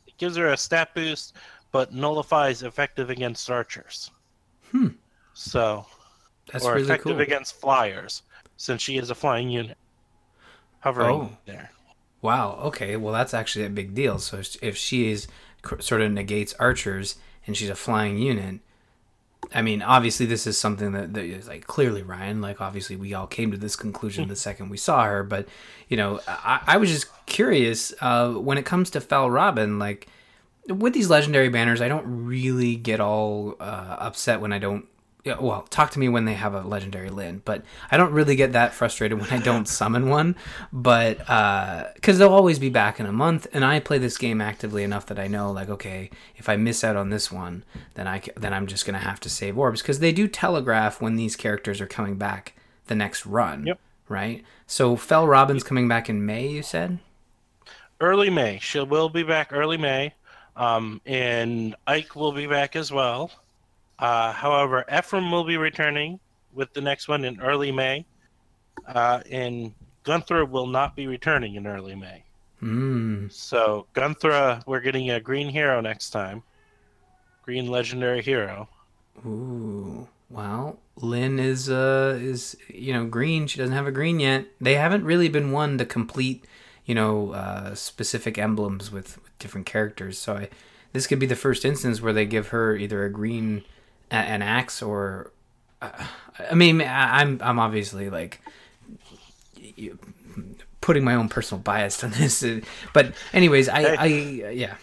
it 0.08 0.18
gives 0.18 0.38
her 0.38 0.50
a 0.52 0.58
stat 0.58 0.90
boost, 0.96 1.38
but 1.72 1.94
nullifies 1.94 2.64
effective 2.64 3.10
against 3.10 3.50
archers. 3.50 4.12
Hmm. 4.72 4.90
So, 5.34 5.86
That's 6.52 6.66
or 6.66 6.74
really 6.74 6.84
effective 6.86 7.14
cool. 7.14 7.22
against 7.22 7.60
flyers, 7.60 8.24
since 8.58 8.82
she 8.82 8.98
is 8.98 9.10
a 9.10 9.16
flying 9.16 9.50
unit 9.50 9.78
hovering 10.80 11.16
Oh. 11.16 11.38
there. 11.46 11.72
Wow. 12.22 12.60
Okay. 12.66 12.96
Well, 12.96 13.14
that's 13.14 13.34
actually 13.34 13.66
a 13.66 13.70
big 13.70 13.94
deal. 13.94 14.18
So 14.20 14.42
if 14.62 14.78
she 14.78 15.12
is 15.12 15.28
sort 15.80 16.02
of 16.02 16.12
negates 16.12 16.54
archers 16.60 17.18
and 17.46 17.56
she's 17.58 17.70
a 17.70 17.76
flying 17.76 18.18
unit, 18.18 18.62
I 19.54 19.62
mean, 19.62 19.82
obviously 19.84 20.26
this 20.26 20.48
is 20.48 20.58
something 20.58 20.94
that, 20.94 21.14
that 21.14 21.24
is 21.26 21.48
like 21.48 21.68
clearly 21.68 22.02
Ryan. 22.02 22.42
Like 22.42 22.62
obviously 22.62 22.96
we 22.96 23.14
all 23.14 23.28
came 23.28 23.52
to 23.52 23.58
this 23.58 23.76
conclusion 23.76 24.28
the 24.30 24.36
second 24.36 24.70
we 24.70 24.78
saw 24.78 25.04
her. 25.04 25.24
But 25.24 25.48
you 25.88 25.98
know, 25.98 26.20
I, 26.28 26.62
I 26.66 26.78
was 26.78 26.90
just 26.90 27.08
curious 27.28 27.94
uh, 28.02 28.32
when 28.32 28.58
it 28.58 28.66
comes 28.66 28.90
to 28.92 29.02
Fell 29.02 29.30
Robin. 29.30 29.78
Like 29.78 30.08
with 30.68 30.94
these 30.94 31.10
legendary 31.10 31.50
banners, 31.50 31.82
I 31.82 31.88
don't 31.88 32.26
really 32.26 32.76
get 32.76 33.00
all 33.00 33.56
uh, 33.60 33.98
upset 34.00 34.42
when 34.42 34.54
I 34.54 34.60
don't. 34.60 34.86
Well, 35.26 35.64
talk 35.72 35.90
to 35.92 36.00
me 36.00 36.08
when 36.08 36.26
they 36.26 36.36
have 36.36 36.54
a 36.54 36.62
legendary 36.62 37.10
Lyn, 37.10 37.42
but 37.44 37.64
I 37.90 37.98
don't 37.98 38.12
really 38.12 38.36
get 38.36 38.52
that 38.52 38.76
frustrated 38.76 39.20
when 39.20 39.32
I 39.32 39.40
don't 39.40 39.68
summon 39.68 40.08
one. 40.08 40.36
But 40.72 41.18
because 41.96 42.20
they'll 42.20 42.30
always 42.30 42.60
be 42.60 42.70
back 42.70 43.00
in 43.00 43.08
a 43.08 43.12
month, 43.12 43.48
and 43.52 43.66
I 43.66 43.80
play 43.80 43.98
this 43.98 44.20
game 44.20 44.40
actively 44.40 44.84
enough 44.84 45.08
that 45.08 45.18
I 45.18 45.26
know, 45.26 45.52
like, 45.52 45.70
okay, 45.70 46.12
if 46.36 46.48
I 46.48 46.58
miss 46.58 46.84
out 46.84 46.96
on 46.96 47.10
this 47.10 47.32
one, 47.32 47.64
then 47.96 48.08
I 48.08 48.22
then 48.36 48.54
I'm 48.54 48.68
just 48.68 48.86
gonna 48.86 49.00
have 49.00 49.20
to 49.22 49.30
save 49.30 49.58
orbs 49.58 49.82
because 49.82 49.98
they 49.98 50.12
do 50.12 50.28
telegraph 50.28 51.02
when 51.02 51.16
these 51.16 51.36
characters 51.36 51.82
are 51.82 51.88
coming 51.88 52.18
back 52.18 52.54
the 52.86 52.96
next 52.96 53.26
run. 53.26 53.66
Yep. 53.66 53.80
Right. 54.08 54.44
So 54.68 54.96
Fell 54.96 55.28
Robin's 55.28 55.64
coming 55.64 55.88
back 55.88 56.08
in 56.08 56.24
May. 56.24 56.48
You 56.48 56.62
said. 56.62 57.00
Early 58.00 58.30
May. 58.30 58.60
She 58.62 58.80
will 58.80 59.10
be 59.10 59.24
back 59.24 59.52
early 59.52 59.78
May. 59.78 60.14
Um, 60.56 61.02
and 61.06 61.76
Ike 61.88 62.16
will 62.16 62.32
be 62.32 62.48
back 62.48 62.76
as 62.76 62.92
well. 62.92 63.32
Uh, 64.00 64.32
however, 64.32 64.86
Ephraim 64.94 65.32
will 65.32 65.44
be 65.44 65.58
returning 65.58 66.20
with 66.54 66.74
the 66.74 66.82
next 66.82 67.08
one 67.08 67.26
in 67.26 67.40
early 67.42 67.72
May. 67.72 68.06
Uh, 68.88 69.22
and 69.30 69.74
Gunther 70.04 70.46
will 70.46 70.68
not 70.68 70.96
be 70.96 71.08
returning 71.08 71.56
in 71.56 71.68
early 71.68 71.96
May. 71.96 72.24
Hmm. 72.60 73.28
So, 73.30 73.88
Gunther, 73.94 74.62
we're 74.66 74.80
getting 74.80 75.12
a 75.12 75.20
green 75.20 75.50
hero 75.50 75.82
next 75.82 76.12
time. 76.12 76.44
Green 77.44 77.68
legendary 77.68 78.22
hero. 78.22 78.70
Ooh. 79.26 80.08
Well, 80.30 80.80
Lyn 80.98 81.40
is 81.40 81.70
uh 81.70 82.18
is 82.20 82.58
you 82.68 82.94
know 82.94 83.06
green. 83.06 83.48
She 83.48 83.58
doesn't 83.58 83.76
have 83.76 83.88
a 83.88 83.92
green 83.92 84.20
yet. 84.20 84.48
They 84.60 84.76
haven't 84.76 85.04
really 85.04 85.30
been 85.30 85.52
one 85.52 85.78
to 85.78 85.86
complete 85.86 86.46
you 86.86 86.96
know 86.96 87.32
uh, 87.32 87.76
specific 87.76 88.38
emblems 88.38 88.92
with 88.92 89.20
different 89.40 89.66
characters. 89.66 90.18
So 90.18 90.36
I, 90.38 90.50
this 90.94 91.08
could 91.08 91.20
be 91.20 91.26
the 91.26 91.36
first 91.36 91.66
instance 91.66 92.02
where 92.02 92.14
they 92.14 92.26
give 92.26 92.50
her 92.50 92.76
either 92.76 93.04
a 93.06 93.10
green 93.10 93.64
a- 94.12 94.16
an 94.16 94.42
axe 94.42 94.82
or 94.82 95.32
uh, 95.82 95.90
I 96.50 96.56
mean 96.56 96.82
I- 96.82 97.22
I'm 97.22 97.40
I'm 97.42 97.60
obviously 97.60 98.10
like 98.10 98.40
putting 100.82 101.04
my 101.04 101.16
own 101.16 101.30
personal 101.30 101.62
bias 101.62 102.04
on 102.04 102.12
this, 102.18 102.44
uh, 102.44 102.60
but 102.94 103.14
anyways 103.34 103.70
I 103.70 103.82
I 103.96 104.06
yeah. 104.06 104.76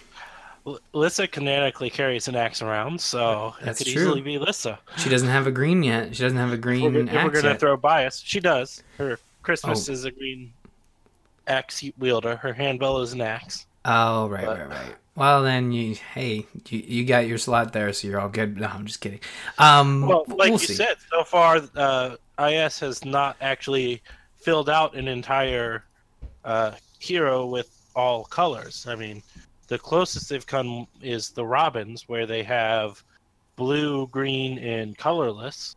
L- 0.66 0.78
Lissa 0.92 1.26
canonically 1.26 1.90
carries 1.90 2.28
an 2.28 2.36
axe 2.36 2.62
around, 2.62 3.00
so 3.00 3.54
That's 3.64 3.80
it 3.80 3.84
could 3.86 3.92
true. 3.94 4.02
easily 4.02 4.20
be 4.20 4.38
Lissa. 4.38 4.78
She 4.96 5.08
doesn't 5.08 5.28
have 5.28 5.48
a 5.48 5.50
green 5.50 5.82
yet. 5.82 6.14
She 6.14 6.22
doesn't 6.22 6.38
have 6.38 6.52
a 6.52 6.56
green 6.56 6.84
If 6.86 6.92
we're, 6.94 7.00
if 7.18 7.24
we're 7.24 7.30
gonna 7.30 7.48
yet. 7.48 7.60
throw 7.60 7.76
bias, 7.76 8.22
she 8.24 8.38
does. 8.38 8.80
Her 8.98 9.18
Christmas 9.42 9.88
Oh. 9.88 9.92
is 9.92 10.04
a 10.04 10.12
green 10.12 10.52
axe 11.48 11.82
wielder. 11.98 12.36
Her 12.36 12.52
handbell 12.52 13.00
is 13.00 13.12
an 13.12 13.20
axe. 13.22 13.66
Oh, 13.84 14.28
right, 14.28 14.44
But- 14.46 14.58
right, 14.58 14.68
right. 14.68 14.94
Well, 15.14 15.42
then 15.42 15.72
you, 15.72 15.94
hey, 16.14 16.46
you, 16.70 16.78
you 16.78 17.04
got 17.04 17.26
your 17.26 17.36
slot 17.36 17.74
there, 17.74 17.92
so 17.92 18.08
you're 18.08 18.18
all 18.18 18.30
good. 18.30 18.56
No, 18.58 18.66
I'm 18.66 18.86
just 18.86 19.02
kidding. 19.02 19.20
Um, 19.58 20.06
Well, 20.06 20.24
like 20.26 20.38
we'll 20.38 20.52
you 20.52 20.58
see. 20.58 20.72
said, 20.74 20.96
so 21.10 21.22
far, 21.22 21.60
uh, 21.76 22.16
IS 22.42 22.78
has 22.80 23.04
not 23.04 23.36
actually 23.42 24.02
filled 24.36 24.70
out 24.70 24.94
an 24.96 25.08
entire 25.08 25.84
uh, 26.46 26.72
hero 26.98 27.44
with 27.44 27.68
all 27.94 28.24
colors. 28.24 28.86
I 28.88 28.94
mean, 28.94 29.22
the 29.68 29.78
closest 29.78 30.30
they've 30.30 30.46
come 30.46 30.86
is 31.02 31.28
the 31.28 31.44
Robins, 31.44 32.08
where 32.08 32.24
they 32.24 32.42
have 32.44 33.04
blue, 33.56 34.06
green, 34.06 34.58
and 34.60 34.96
colorless, 34.96 35.76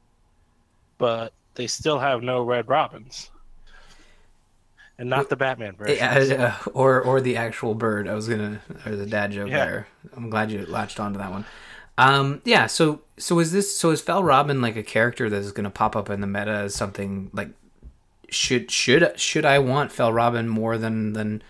but 0.98 1.34
they 1.56 1.68
still 1.68 2.00
have 2.00 2.24
no 2.24 2.42
red 2.42 2.70
Robins. 2.70 3.32
And 4.98 5.10
not 5.10 5.30
the 5.30 5.36
Batman 5.36 5.76
version. 5.76 5.98
Yeah, 5.98 6.54
uh, 6.66 6.70
or 6.74 7.02
or 7.02 7.20
the 7.20 7.36
actual 7.38 7.76
bird. 7.76 8.08
I 8.08 8.14
was 8.14 8.30
gonna 8.30 8.62
or 8.86 8.96
the 8.96 9.06
dad 9.06 9.32
joke 9.32 9.50
Yeah. 9.50 9.66
there. 9.66 9.88
I'm 10.16 10.30
glad 10.30 10.52
you 10.52 10.66
latched 10.66 11.00
onto 11.00 11.20
that 11.20 11.32
one. 11.32 11.46
Um, 11.98 12.42
yeah. 12.46 12.68
So 12.68 13.02
so 13.18 13.40
is 13.40 13.52
this 13.52 13.78
so 13.78 13.92
is 13.92 14.02
Fell 14.02 14.24
Robin 14.24 14.62
like 14.62 14.76
a 14.78 14.84
character 14.84 15.30
that 15.30 15.38
is 15.38 15.52
gonna 15.52 15.70
pop 15.70 15.96
up 15.96 16.10
in 16.10 16.22
the 16.22 16.28
meta 16.28 16.52
as 16.52 16.76
something 16.76 17.30
like 17.34 17.50
should 18.30 18.72
should 18.72 19.20
should 19.20 19.46
I 19.46 19.60
want 19.60 19.92
Fell 19.92 20.14
Robin 20.14 20.48
more 20.48 20.78
than 20.78 21.12
than 21.14 21.42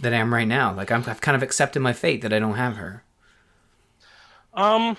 than 0.00 0.12
I 0.12 0.18
am 0.18 0.34
right 0.34 0.48
now? 0.48 0.74
Like 0.74 0.90
I'm, 0.90 1.04
I've 1.06 1.20
kind 1.20 1.36
of 1.36 1.42
accepted 1.42 1.80
my 1.80 1.92
fate 1.92 2.22
that 2.22 2.32
I 2.32 2.38
don't 2.40 2.56
have 2.56 2.76
her. 2.76 3.04
Um, 4.52 4.96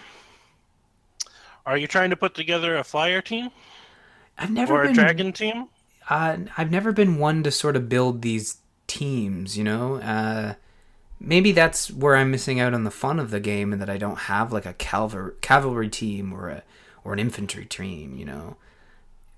are 1.66 1.78
you 1.78 1.88
trying 1.88 2.10
to 2.10 2.16
put 2.16 2.36
together 2.36 2.78
a 2.78 2.84
flyer 2.84 3.22
team 3.22 3.50
I've 4.38 4.52
never 4.52 4.74
or 4.76 4.84
a 4.84 4.94
dragon 4.94 5.32
team? 5.34 5.68
Uh, 6.10 6.38
I've 6.58 6.72
never 6.72 6.92
been 6.92 7.18
one 7.18 7.44
to 7.44 7.52
sort 7.52 7.76
of 7.76 7.90
build 7.90 8.22
these 8.22 8.58
teams, 8.88 9.58
you 9.58 9.64
know. 9.64 9.96
Uh, 9.96 10.54
maybe 11.20 11.52
that's 11.52 11.92
where 11.92 12.16
I'm 12.16 12.32
missing 12.32 12.60
out 12.60 12.74
on 12.74 12.84
the 12.84 12.92
fun 12.92 13.20
of 13.20 13.32
the 13.32 13.40
game, 13.40 13.74
and 13.74 13.82
that 13.82 13.90
I 13.90 13.98
don't 13.98 14.20
have 14.20 14.54
like 14.54 14.66
a 14.66 14.74
cavalry 14.74 15.34
cavalry 15.42 15.90
team 15.90 16.34
or 16.34 16.50
a 16.50 16.64
or 17.04 17.14
an 17.14 17.20
infantry 17.20 17.66
team, 17.66 18.16
you 18.18 18.26
know. 18.26 18.58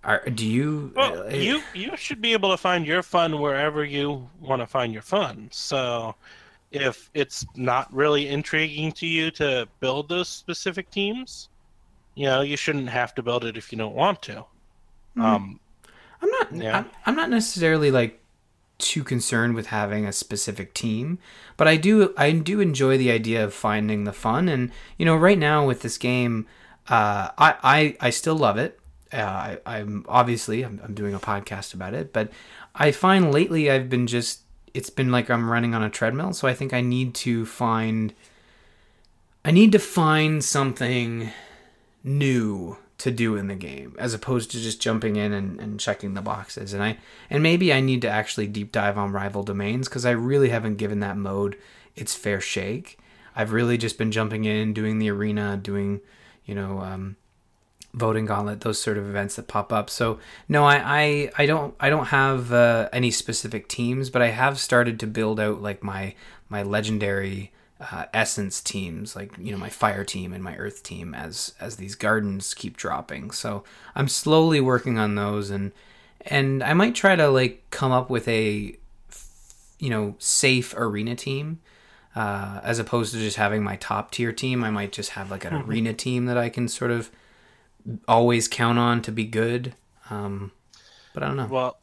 Are, 0.03 0.23
do 0.29 0.45
you? 0.45 0.93
Well, 0.95 1.27
uh, 1.27 1.29
you 1.29 1.61
you 1.73 1.97
should 1.97 2.21
be 2.21 2.33
able 2.33 2.51
to 2.51 2.57
find 2.57 2.85
your 2.85 3.03
fun 3.03 3.39
wherever 3.39 3.83
you 3.83 4.29
want 4.39 4.61
to 4.61 4.67
find 4.67 4.93
your 4.93 5.01
fun. 5.01 5.49
So, 5.51 6.15
if 6.71 7.09
it's 7.13 7.45
not 7.55 7.93
really 7.93 8.29
intriguing 8.29 8.91
to 8.93 9.05
you 9.05 9.31
to 9.31 9.67
build 9.79 10.07
those 10.07 10.29
specific 10.29 10.89
teams, 10.91 11.49
you 12.15 12.25
know, 12.25 12.41
you 12.41 12.55
shouldn't 12.55 12.89
have 12.89 13.13
to 13.15 13.23
build 13.23 13.43
it 13.43 13.57
if 13.57 13.71
you 13.71 13.77
don't 13.77 13.95
want 13.95 14.21
to. 14.23 14.45
Hmm. 15.15 15.21
Um, 15.21 15.59
I'm 16.21 16.29
not. 16.29 16.55
Yeah. 16.55 16.77
I'm, 16.77 16.85
I'm 17.05 17.15
not 17.15 17.29
necessarily 17.29 17.91
like 17.91 18.19
too 18.77 19.03
concerned 19.03 19.55
with 19.55 19.67
having 19.67 20.05
a 20.05 20.13
specific 20.13 20.73
team, 20.73 21.19
but 21.55 21.67
I 21.67 21.77
do. 21.77 22.13
I 22.17 22.31
do 22.31 22.59
enjoy 22.59 22.97
the 22.97 23.11
idea 23.11 23.43
of 23.43 23.53
finding 23.53 24.03
the 24.03 24.13
fun, 24.13 24.47
and 24.49 24.71
you 24.97 25.05
know, 25.05 25.15
right 25.15 25.37
now 25.37 25.65
with 25.65 25.81
this 25.81 25.97
game, 25.97 26.47
uh, 26.89 27.29
I, 27.37 27.55
I 27.63 27.97
I 27.99 28.09
still 28.09 28.35
love 28.35 28.57
it. 28.57 28.79
Uh, 29.11 29.17
I, 29.17 29.59
I'm 29.65 30.05
obviously 30.07 30.63
I'm, 30.63 30.81
I'm 30.83 30.93
doing 30.93 31.13
a 31.13 31.19
podcast 31.19 31.73
about 31.73 31.93
it, 31.93 32.13
but 32.13 32.31
I 32.75 32.91
find 32.91 33.31
lately 33.31 33.69
I've 33.69 33.89
been 33.89 34.07
just. 34.07 34.41
It's 34.73 34.91
been 34.91 35.11
like 35.11 35.29
I'm 35.31 35.49
running 35.49 35.73
on 35.73 35.81
a 35.81 35.89
treadmill, 35.89 36.33
so 36.33 36.47
I 36.47 36.53
think 36.53 36.73
I 36.73 36.81
need 36.81 37.15
to 37.15 37.45
find. 37.45 38.13
I 39.43 39.51
need 39.51 39.71
to 39.71 39.79
find 39.79 40.43
something 40.43 41.31
new 42.03 42.77
to 42.97 43.11
do 43.11 43.35
in 43.35 43.47
the 43.47 43.55
game 43.55 43.95
as 43.99 44.13
opposed 44.13 44.49
to 44.51 44.59
just 44.59 44.81
jumping 44.81 45.15
in 45.15 45.31
and, 45.31 45.59
and 45.59 45.79
checking 45.79 46.13
the 46.13 46.21
boxes. 46.21 46.73
And 46.73 46.83
i 46.83 46.97
and 47.29 47.43
maybe 47.43 47.71
i 47.71 47.79
need 47.79 48.01
to 48.01 48.09
actually 48.09 48.47
deep 48.47 48.71
dive 48.71 48.97
on 48.97 49.11
rival 49.11 49.43
domains 49.43 49.87
because 49.87 50.05
i 50.05 50.11
really 50.11 50.49
haven't 50.49 50.77
given 50.77 50.99
that 51.01 51.17
mode 51.17 51.57
its 51.95 52.15
fair 52.15 52.39
shake. 52.39 52.99
I've 53.35 53.51
really 53.51 53.77
just 53.77 53.97
been 53.97 54.11
jumping 54.11 54.45
in 54.45 54.73
doing 54.73 54.99
the 54.99 55.09
arena 55.09 55.57
doing 55.57 56.01
you 56.45 56.55
know 56.55 56.79
um, 56.79 57.17
voting 57.93 58.25
gauntlet 58.25 58.61
those 58.61 58.79
sort 58.81 58.97
of 58.97 59.07
events 59.07 59.35
that 59.35 59.47
pop 59.47 59.71
up. 59.71 59.89
So 59.89 60.19
no 60.49 60.65
i 60.65 60.77
i, 60.77 61.31
I 61.37 61.45
don't 61.45 61.75
i 61.79 61.89
don't 61.89 62.07
have 62.07 62.51
uh, 62.51 62.89
any 62.91 63.11
specific 63.11 63.67
teams 63.67 64.09
but 64.09 64.21
i 64.21 64.29
have 64.29 64.59
started 64.59 64.99
to 65.01 65.07
build 65.07 65.39
out 65.39 65.61
like 65.61 65.83
my 65.83 66.15
my 66.49 66.63
legendary 66.63 67.51
uh, 67.79 68.05
essence 68.13 68.61
teams 68.61 69.15
like 69.15 69.37
you 69.37 69.51
know 69.51 69.57
my 69.57 69.69
fire 69.69 70.03
team 70.03 70.33
and 70.33 70.43
my 70.43 70.55
earth 70.57 70.81
team 70.83 71.13
as 71.13 71.53
as 71.59 71.75
these 71.77 71.95
gardens 71.95 72.53
keep 72.55 72.75
dropping 72.75 73.29
so 73.31 73.63
i'm 73.95 74.07
slowly 74.07 74.59
working 74.59 74.97
on 74.97 75.15
those 75.15 75.49
and 75.51 75.71
and 76.21 76.63
i 76.63 76.73
might 76.73 76.95
try 76.95 77.15
to 77.15 77.29
like 77.29 77.63
come 77.69 77.91
up 77.91 78.09
with 78.09 78.27
a 78.27 78.75
you 79.79 79.89
know 79.89 80.15
safe 80.19 80.73
arena 80.77 81.15
team 81.15 81.59
uh, 82.15 82.61
as 82.63 82.79
opposed 82.79 83.13
to 83.13 83.19
just 83.19 83.37
having 83.37 83.63
my 83.63 83.75
top 83.77 84.11
tier 84.11 84.33
team. 84.33 84.63
I 84.63 84.71
might 84.71 84.91
just 84.91 85.11
have 85.11 85.31
like 85.31 85.45
an 85.45 85.53
Mm-hmm. 85.53 85.69
arena 85.69 85.93
team 85.93 86.25
that 86.25 86.37
I 86.37 86.49
can 86.49 86.67
sort 86.67 86.91
of 86.91 87.11
always 88.07 88.47
count 88.47 88.79
on 88.79 89.01
to 89.03 89.11
be 89.11 89.25
good. 89.25 89.75
Um, 90.09 90.51
but 91.13 91.23
I 91.23 91.27
don't 91.27 91.37
know. 91.37 91.51
Well, 91.51 91.79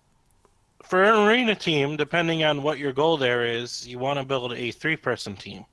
for 0.84 1.04
an 1.04 1.28
arena 1.28 1.54
team, 1.56 1.96
depending 1.96 2.44
on 2.44 2.62
what 2.62 2.78
your 2.78 2.92
goal 2.92 3.16
there 3.16 3.44
is, 3.46 3.86
you 3.86 3.98
want 3.98 4.18
to 4.18 4.24
build 4.24 4.52
a 4.54 4.70
three-person 4.72 5.36
team 5.36 5.64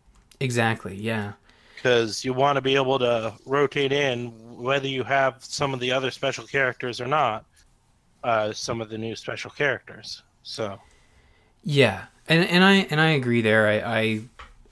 Exactly. 0.42 0.96
Yeah. 0.96 1.34
because 1.76 2.26
you 2.26 2.34
want 2.34 2.58
to 2.58 2.62
be 2.62 2.76
able 2.76 3.00
to 3.00 3.34
rotate 3.46 3.92
in 3.92 4.28
whether 4.58 4.88
you 4.88 5.04
have 5.04 5.44
some 5.44 5.74
of 5.74 5.80
the 5.80 5.92
other 5.92 6.12
special 6.12 6.46
characters 6.46 7.02
or 7.02 7.08
not. 7.08 7.46
Uh, 8.24 8.54
some 8.54 8.82
of 8.82 8.90
the 8.90 8.98
new 9.00 9.16
special 9.16 9.50
characters. 9.50 10.22
So 10.44 10.80
Yeah, 11.64 12.06
and 12.28 12.44
and 12.48 12.64
I 12.64 12.88
and 12.92 13.02
I 13.02 13.10
agree 13.12 13.42
there. 13.42 13.68
I 13.68 14.02
I, 14.02 14.22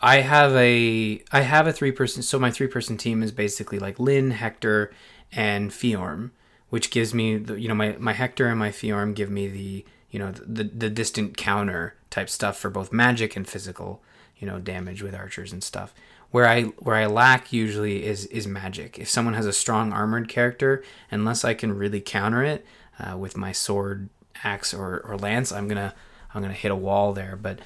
I 0.02 0.22
have 0.22 0.54
a 0.56 1.24
I 1.32 1.42
have 1.42 1.66
a 1.68 1.74
three 1.74 1.92
person. 1.92 2.22
So 2.24 2.38
my 2.40 2.52
three 2.52 2.68
person 2.68 2.98
team 2.98 3.24
is 3.24 3.32
basically 3.32 3.80
like 3.80 4.00
Lyn, 4.00 4.32
Hector, 4.32 4.92
and 5.32 5.72
Fjorm, 5.72 6.32
which 6.70 6.92
gives 6.92 7.14
me 7.14 7.38
the 7.38 7.60
you 7.60 7.68
know 7.68 7.76
my 7.76 7.96
my 8.00 8.14
Hector 8.14 8.48
and 8.48 8.60
my 8.60 8.70
Fjorm 8.70 9.16
give 9.16 9.32
me 9.32 9.48
the 9.48 9.86
you 10.12 10.20
know 10.20 10.32
the 10.32 10.64
the 10.66 10.90
distant 10.92 11.38
counter 11.38 11.96
type 12.12 12.30
stuff 12.30 12.58
for 12.58 12.70
both 12.70 12.94
magic 12.94 13.36
and 13.36 13.48
physical 13.48 14.04
you 14.40 14.48
know 14.48 14.60
damage 14.60 15.04
with 15.04 15.14
archers 15.14 15.54
and 15.54 15.64
stuff. 15.64 15.94
Where 16.32 16.48
I 16.48 16.64
where 16.64 16.96
I 16.96 17.06
lack 17.06 17.52
usually 17.54 18.06
is 18.06 18.26
is 18.28 18.48
magic. 18.48 18.98
If 18.98 19.10
someone 19.10 19.34
has 19.34 19.46
a 19.46 19.54
strong 19.54 19.94
armored 19.94 20.30
character, 20.30 20.84
unless 21.12 21.44
I 21.44 21.54
can 21.54 21.78
really 21.78 22.02
counter 22.02 22.44
it 22.44 22.66
uh, 23.00 23.18
with 23.18 23.38
my 23.38 23.52
sword, 23.52 24.10
axe, 24.44 24.74
or, 24.74 25.00
or 25.00 25.18
lance, 25.18 25.52
I'm 25.52 25.68
gonna 25.68 25.94
I'm 26.34 26.42
gonna 26.42 26.54
hit 26.54 26.72
a 26.72 26.76
wall 26.76 27.14
there. 27.14 27.36
But 27.36 27.60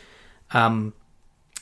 um, 0.51 0.94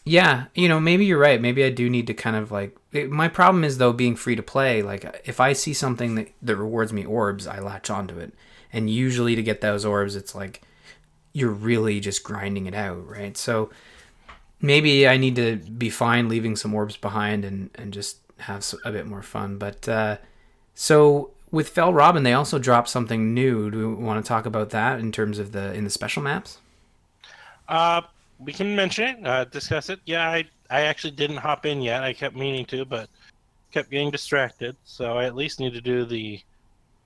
yeah, 0.05 0.45
you 0.55 0.67
know 0.67 0.79
maybe 0.79 1.05
you're 1.05 1.19
right. 1.19 1.41
Maybe 1.41 1.63
I 1.63 1.69
do 1.69 1.89
need 1.89 2.07
to 2.07 2.13
kind 2.13 2.35
of 2.35 2.51
like. 2.51 2.77
It, 2.91 3.09
my 3.09 3.27
problem 3.27 3.63
is 3.63 3.77
though 3.77 3.93
being 3.93 4.15
free 4.15 4.35
to 4.35 4.43
play. 4.43 4.81
Like 4.81 5.21
if 5.25 5.39
I 5.39 5.53
see 5.53 5.73
something 5.73 6.15
that 6.15 6.31
that 6.41 6.55
rewards 6.55 6.93
me 6.93 7.05
orbs, 7.05 7.47
I 7.47 7.59
latch 7.59 7.89
onto 7.89 8.19
it. 8.19 8.33
And 8.73 8.89
usually 8.89 9.35
to 9.35 9.43
get 9.43 9.59
those 9.61 9.83
orbs, 9.83 10.15
it's 10.15 10.33
like 10.33 10.61
you're 11.33 11.49
really 11.49 11.99
just 11.99 12.23
grinding 12.23 12.67
it 12.67 12.73
out, 12.73 13.07
right? 13.07 13.35
So 13.35 13.69
maybe 14.61 15.07
I 15.07 15.17
need 15.17 15.35
to 15.35 15.57
be 15.57 15.89
fine 15.89 16.29
leaving 16.29 16.55
some 16.55 16.73
orbs 16.73 16.97
behind 16.97 17.43
and, 17.45 17.69
and 17.75 17.93
just 17.93 18.17
have 18.37 18.65
a 18.85 18.91
bit 18.91 19.05
more 19.05 19.21
fun. 19.21 19.57
But 19.57 19.87
uh, 19.87 20.17
so 20.75 21.31
with 21.51 21.69
Fell 21.69 21.93
Robin, 21.93 22.23
they 22.23 22.33
also 22.33 22.59
dropped 22.59 22.89
something 22.89 23.33
new. 23.33 23.69
Do 23.69 23.95
we 23.95 24.03
want 24.03 24.23
to 24.23 24.27
talk 24.27 24.45
about 24.45 24.69
that 24.71 24.99
in 24.99 25.11
terms 25.11 25.39
of 25.39 25.51
the 25.51 25.73
in 25.73 25.83
the 25.83 25.89
special 25.89 26.23
maps? 26.23 26.59
Uh, 27.67 28.01
we 28.39 28.53
can 28.53 28.75
mention 28.75 29.07
it, 29.07 29.27
uh, 29.27 29.45
discuss 29.45 29.89
it. 29.89 29.99
Yeah, 30.05 30.29
I 30.29 30.45
I 30.69 30.81
actually 30.81 31.11
didn't 31.11 31.37
hop 31.37 31.65
in 31.65 31.81
yet. 31.81 32.03
I 32.03 32.13
kept 32.13 32.35
meaning 32.35 32.65
to, 32.67 32.85
but 32.85 33.09
kept 33.71 33.89
getting 33.89 34.11
distracted. 34.11 34.75
So 34.83 35.17
I 35.17 35.25
at 35.25 35.35
least 35.35 35.59
need 35.59 35.73
to 35.73 35.81
do 35.81 36.05
the 36.05 36.41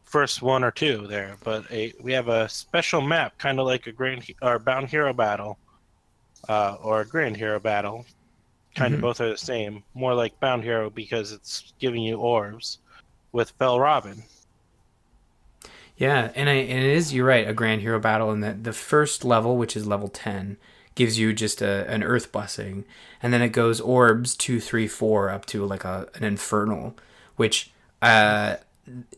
first 0.04 0.42
one 0.42 0.64
or 0.64 0.72
two 0.72 1.08
there. 1.08 1.36
But 1.44 1.70
a 1.72 1.94
we 2.02 2.14
have 2.14 2.28
a 2.28 2.48
special 2.48 3.02
map, 3.02 3.38
kind 3.38 3.60
of 3.60 3.66
like 3.66 3.88
a 3.88 3.92
grand 3.92 4.24
or 4.42 4.60
bound 4.60 4.90
hero 4.90 5.14
battle, 5.14 5.58
uh, 6.50 6.78
or 6.82 7.02
a 7.02 7.06
grand 7.06 7.38
hero 7.38 7.60
battle. 7.60 8.06
Kind 8.76 8.92
Mhm. 8.94 8.96
of 8.98 9.02
both 9.02 9.22
are 9.22 9.30
the 9.30 9.38
same. 9.38 9.84
More 9.94 10.14
like 10.14 10.40
bound 10.40 10.64
hero 10.64 10.90
because 10.90 11.32
it's 11.32 11.74
giving 11.80 12.02
you 12.04 12.18
orbs 12.18 12.80
with 13.32 13.52
Fell 13.52 13.80
Robin. 13.80 14.24
Yeah, 15.98 16.32
and 16.36 16.50
I 16.50 16.54
and 16.54 16.84
it 16.84 16.92
is 16.92 17.14
you're 17.14 17.26
right 17.26 17.48
a 17.48 17.54
grand 17.54 17.82
hero 17.82 18.00
battle, 18.00 18.30
and 18.32 18.44
that 18.44 18.64
the 18.66 18.74
first 18.74 19.24
level, 19.24 19.56
which 19.58 19.78
is 19.78 19.88
level 19.88 20.10
ten, 20.10 20.58
gives 20.94 21.18
you 21.18 21.32
just 21.34 21.62
a, 21.62 21.90
an 21.90 22.04
earth 22.04 22.32
blessing, 22.34 22.84
and 23.24 23.34
then 23.34 23.42
it 23.42 23.50
goes 23.50 23.80
orbs 23.80 24.36
two, 24.36 24.60
three, 24.60 24.88
four 24.88 25.30
up 25.30 25.46
to 25.48 25.66
like 25.66 25.86
a 25.86 26.10
an 26.16 26.24
infernal, 26.26 26.96
which 27.38 27.72
uh, 28.02 28.58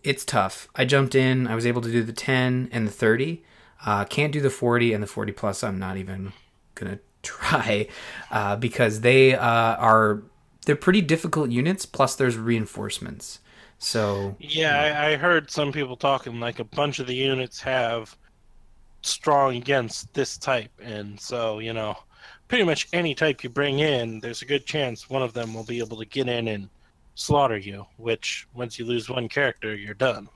it's 0.04 0.24
tough. 0.24 0.68
I 0.76 0.86
jumped 0.86 1.16
in, 1.16 1.48
I 1.48 1.56
was 1.56 1.66
able 1.66 1.82
to 1.82 1.92
do 1.92 2.04
the 2.04 2.14
ten 2.14 2.70
and 2.72 2.88
the 2.88 2.92
thirty. 2.92 3.44
Uh, 3.84 4.06
can't 4.06 4.32
do 4.34 4.40
the 4.42 4.50
forty 4.52 4.94
and 4.94 5.02
the 5.02 5.08
forty 5.08 5.32
plus. 5.32 5.64
I'm 5.64 5.80
not 5.80 5.98
even 5.98 6.34
gonna 6.76 7.00
try 7.28 7.88
uh, 8.32 8.56
because 8.56 9.02
they 9.02 9.36
uh, 9.36 9.76
are 9.76 10.24
they're 10.66 10.76
pretty 10.76 11.02
difficult 11.02 11.50
units. 11.50 11.86
Plus, 11.86 12.16
there's 12.16 12.38
reinforcements. 12.38 13.40
So 13.80 14.36
Yeah, 14.40 14.76
I, 14.76 15.12
I 15.12 15.16
heard 15.18 15.52
some 15.52 15.72
people 15.72 15.96
talking 15.96 16.40
like 16.40 16.60
a 16.60 16.64
bunch 16.64 17.00
of 17.00 17.08
the 17.08 17.16
units 17.16 17.62
have 17.62 18.16
strong 19.04 19.56
against 19.56 20.14
this 20.14 20.38
type, 20.38 20.72
and 20.82 21.20
so 21.20 21.60
you 21.60 21.74
know, 21.74 21.96
pretty 22.48 22.64
much 22.64 22.88
any 22.94 23.14
type 23.16 23.44
you 23.44 23.50
bring 23.50 23.80
in, 23.80 24.20
there's 24.20 24.42
a 24.42 24.46
good 24.46 24.66
chance 24.66 25.10
one 25.10 25.22
of 25.22 25.34
them 25.34 25.54
will 25.54 25.64
be 25.64 25.80
able 25.80 25.98
to 25.98 26.06
get 26.06 26.28
in 26.28 26.48
and 26.48 26.70
slaughter 27.16 27.58
you. 27.58 27.86
Which 27.98 28.48
once 28.54 28.80
you 28.80 28.86
lose 28.86 29.10
one 29.10 29.30
character, 29.30 29.76
you're 29.76 29.94
done. 29.94 30.28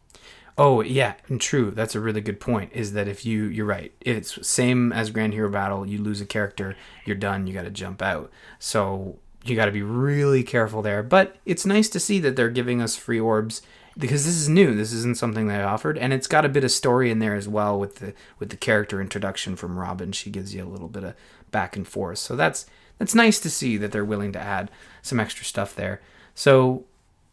Oh 0.57 0.81
yeah, 0.81 1.13
and 1.27 1.39
true. 1.39 1.71
That's 1.71 1.95
a 1.95 1.99
really 1.99 2.21
good 2.21 2.39
point. 2.39 2.71
Is 2.73 2.93
that 2.93 3.07
if 3.07 3.25
you 3.25 3.45
you're 3.45 3.65
right, 3.65 3.93
it's 4.01 4.45
same 4.47 4.91
as 4.91 5.09
Grand 5.09 5.33
Hero 5.33 5.49
Battle. 5.49 5.85
You 5.85 6.01
lose 6.01 6.21
a 6.21 6.25
character, 6.25 6.75
you're 7.05 7.15
done. 7.15 7.47
You 7.47 7.53
got 7.53 7.63
to 7.63 7.71
jump 7.71 8.01
out. 8.01 8.31
So 8.59 9.19
you 9.43 9.55
got 9.55 9.65
to 9.65 9.71
be 9.71 9.81
really 9.81 10.43
careful 10.43 10.81
there. 10.81 11.01
But 11.03 11.37
it's 11.45 11.65
nice 11.65 11.89
to 11.89 11.99
see 11.99 12.19
that 12.19 12.35
they're 12.35 12.49
giving 12.49 12.81
us 12.81 12.95
free 12.95 13.19
orbs 13.19 13.61
because 13.97 14.25
this 14.25 14.35
is 14.35 14.49
new. 14.49 14.75
This 14.75 14.93
isn't 14.93 15.17
something 15.17 15.47
they 15.47 15.61
offered, 15.61 15.97
and 15.97 16.13
it's 16.13 16.27
got 16.27 16.45
a 16.45 16.49
bit 16.49 16.63
of 16.63 16.71
story 16.71 17.11
in 17.11 17.19
there 17.19 17.35
as 17.35 17.47
well 17.47 17.79
with 17.79 17.95
the 17.95 18.13
with 18.39 18.49
the 18.49 18.57
character 18.57 19.01
introduction 19.01 19.55
from 19.55 19.79
Robin. 19.79 20.11
She 20.11 20.29
gives 20.29 20.53
you 20.53 20.63
a 20.63 20.69
little 20.69 20.89
bit 20.89 21.03
of 21.03 21.15
back 21.51 21.75
and 21.75 21.87
forth. 21.87 22.19
So 22.19 22.35
that's 22.35 22.65
that's 22.97 23.15
nice 23.15 23.39
to 23.39 23.49
see 23.49 23.77
that 23.77 23.91
they're 23.91 24.05
willing 24.05 24.31
to 24.33 24.39
add 24.39 24.69
some 25.01 25.19
extra 25.19 25.45
stuff 25.45 25.75
there. 25.75 26.01
So 26.35 26.85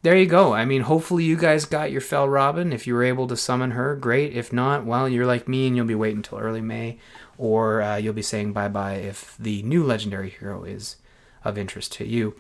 there 0.02 0.16
you 0.16 0.26
go. 0.26 0.54
I 0.54 0.64
mean, 0.64 0.82
hopefully 0.82 1.24
you 1.24 1.36
guys 1.36 1.64
got 1.64 1.90
your 1.90 2.00
Fell 2.00 2.28
Robin. 2.28 2.72
If 2.72 2.86
you 2.86 2.94
were 2.94 3.02
able 3.02 3.26
to 3.28 3.36
summon 3.36 3.72
her, 3.72 3.96
great. 3.96 4.32
If 4.36 4.52
not, 4.52 4.84
well, 4.84 5.08
you're 5.08 5.26
like 5.26 5.48
me 5.48 5.66
and 5.66 5.76
you'll 5.76 5.86
be 5.86 5.94
waiting 5.94 6.18
until 6.18 6.38
early 6.38 6.60
May, 6.60 6.98
or 7.36 7.82
uh, 7.82 7.96
you'll 7.96 8.14
be 8.14 8.22
saying 8.22 8.52
bye 8.52 8.68
bye 8.68 8.94
if 8.94 9.36
the 9.38 9.62
new 9.62 9.82
legendary 9.82 10.30
hero 10.30 10.64
is 10.64 10.96
of 11.44 11.58
interest 11.58 11.92
to 11.94 12.06
you. 12.06 12.34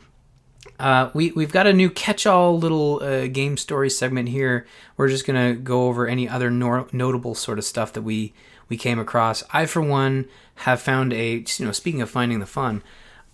Uh, 0.78 1.10
we 1.14 1.32
we've 1.32 1.52
got 1.52 1.66
a 1.66 1.72
new 1.72 1.90
catch-all 1.90 2.58
little 2.58 3.02
uh, 3.02 3.26
game 3.26 3.56
story 3.56 3.90
segment 3.90 4.28
here. 4.28 4.66
We're 4.96 5.08
just 5.08 5.26
gonna 5.26 5.54
go 5.54 5.86
over 5.86 6.06
any 6.06 6.28
other 6.28 6.50
nor- 6.50 6.88
notable 6.92 7.34
sort 7.34 7.58
of 7.58 7.64
stuff 7.64 7.92
that 7.94 8.02
we 8.02 8.34
we 8.68 8.76
came 8.76 8.98
across. 8.98 9.42
I, 9.52 9.66
for 9.66 9.80
one, 9.80 10.28
have 10.56 10.80
found 10.80 11.12
a 11.12 11.44
you 11.56 11.64
know 11.64 11.72
speaking 11.72 12.02
of 12.02 12.10
finding 12.10 12.38
the 12.38 12.46
fun, 12.46 12.82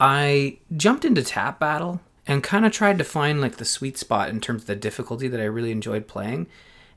I 0.00 0.58
jumped 0.74 1.04
into 1.04 1.22
Tap 1.22 1.58
Battle 1.58 2.00
and 2.26 2.42
kind 2.42 2.64
of 2.64 2.72
tried 2.72 2.98
to 2.98 3.04
find 3.04 3.40
like 3.40 3.56
the 3.56 3.64
sweet 3.64 3.98
spot 3.98 4.28
in 4.28 4.40
terms 4.40 4.62
of 4.62 4.66
the 4.66 4.76
difficulty 4.76 5.28
that 5.28 5.40
I 5.40 5.44
really 5.44 5.72
enjoyed 5.72 6.06
playing. 6.06 6.46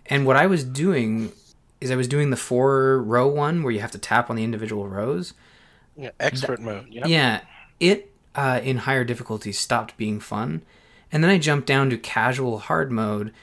And 0.05 0.25
what 0.25 0.37
I 0.37 0.47
was 0.47 0.63
doing 0.63 1.31
is 1.81 1.91
I 1.91 1.95
was 1.95 2.07
doing 2.07 2.29
the 2.29 2.37
four 2.37 3.01
row 3.01 3.27
one 3.27 3.63
where 3.63 3.73
you 3.73 3.79
have 3.81 3.91
to 3.91 3.97
tap 3.97 4.29
on 4.29 4.35
the 4.35 4.43
individual 4.43 4.87
rows. 4.87 5.33
Yeah, 5.95 6.11
expert 6.19 6.59
mode. 6.59 6.87
Yeah. 6.89 7.07
Yeah, 7.07 7.41
it 7.79 8.11
uh, 8.35 8.61
in 8.63 8.77
higher 8.77 9.03
difficulties 9.03 9.59
stopped 9.59 9.97
being 9.97 10.19
fun, 10.19 10.61
and 11.11 11.23
then 11.23 11.31
I 11.31 11.39
jumped 11.39 11.67
down 11.67 11.89
to 11.89 11.97
casual 11.97 12.59
hard 12.59 12.91
mode, 12.91 13.33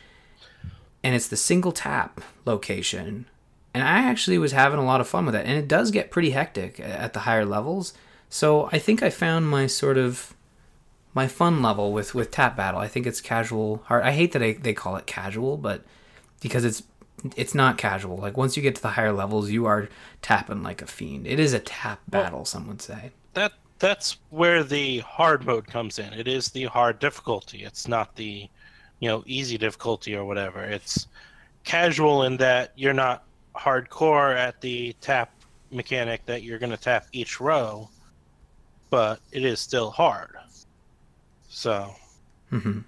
and 1.02 1.14
it's 1.14 1.28
the 1.28 1.36
single 1.36 1.72
tap 1.72 2.20
location, 2.44 3.26
and 3.74 3.82
I 3.82 3.98
actually 4.08 4.38
was 4.38 4.52
having 4.52 4.78
a 4.78 4.84
lot 4.84 5.00
of 5.00 5.08
fun 5.08 5.26
with 5.26 5.34
that, 5.34 5.46
and 5.46 5.58
it 5.58 5.68
does 5.68 5.90
get 5.90 6.12
pretty 6.12 6.30
hectic 6.30 6.78
at 6.78 7.12
the 7.12 7.20
higher 7.20 7.44
levels. 7.44 7.92
So 8.30 8.68
I 8.72 8.78
think 8.78 9.02
I 9.02 9.10
found 9.10 9.48
my 9.48 9.66
sort 9.66 9.98
of 9.98 10.33
my 11.14 11.28
fun 11.28 11.62
level 11.62 11.92
with 11.92 12.14
with 12.14 12.30
tap 12.30 12.56
battle. 12.56 12.80
I 12.80 12.88
think 12.88 13.06
it's 13.06 13.20
casual 13.20 13.82
hard. 13.86 14.02
I 14.02 14.12
hate 14.12 14.32
that 14.32 14.42
I, 14.42 14.52
they 14.52 14.74
call 14.74 14.96
it 14.96 15.06
casual, 15.06 15.56
but 15.56 15.82
because 16.40 16.64
it's 16.64 16.82
it's 17.36 17.54
not 17.54 17.78
casual. 17.78 18.16
Like 18.16 18.36
once 18.36 18.56
you 18.56 18.62
get 18.62 18.74
to 18.76 18.82
the 18.82 18.88
higher 18.88 19.12
levels, 19.12 19.50
you 19.50 19.66
are 19.66 19.88
tapping 20.20 20.62
like 20.62 20.82
a 20.82 20.86
fiend. 20.86 21.26
It 21.26 21.38
is 21.38 21.52
a 21.52 21.60
tap 21.60 22.00
battle, 22.08 22.44
some 22.44 22.66
would 22.68 22.82
say. 22.82 23.12
That 23.34 23.52
that's 23.78 24.18
where 24.30 24.62
the 24.62 24.98
hard 25.00 25.46
mode 25.46 25.66
comes 25.66 25.98
in. 25.98 26.12
It 26.12 26.28
is 26.28 26.48
the 26.48 26.64
hard 26.64 26.98
difficulty. 26.98 27.64
It's 27.64 27.88
not 27.88 28.14
the, 28.16 28.48
you 29.00 29.08
know, 29.08 29.22
easy 29.26 29.58
difficulty 29.58 30.14
or 30.14 30.24
whatever. 30.24 30.62
It's 30.62 31.06
casual 31.64 32.24
in 32.24 32.36
that 32.38 32.72
you're 32.76 32.92
not 32.92 33.24
hardcore 33.56 34.36
at 34.36 34.60
the 34.60 34.94
tap 35.00 35.30
mechanic 35.70 36.24
that 36.26 36.42
you're 36.42 36.58
going 36.58 36.70
to 36.70 36.76
tap 36.76 37.06
each 37.12 37.40
row, 37.40 37.88
but 38.90 39.20
it 39.32 39.44
is 39.44 39.60
still 39.60 39.90
hard. 39.90 40.36
So, 41.54 41.94
Mm-hmm. 42.52 42.80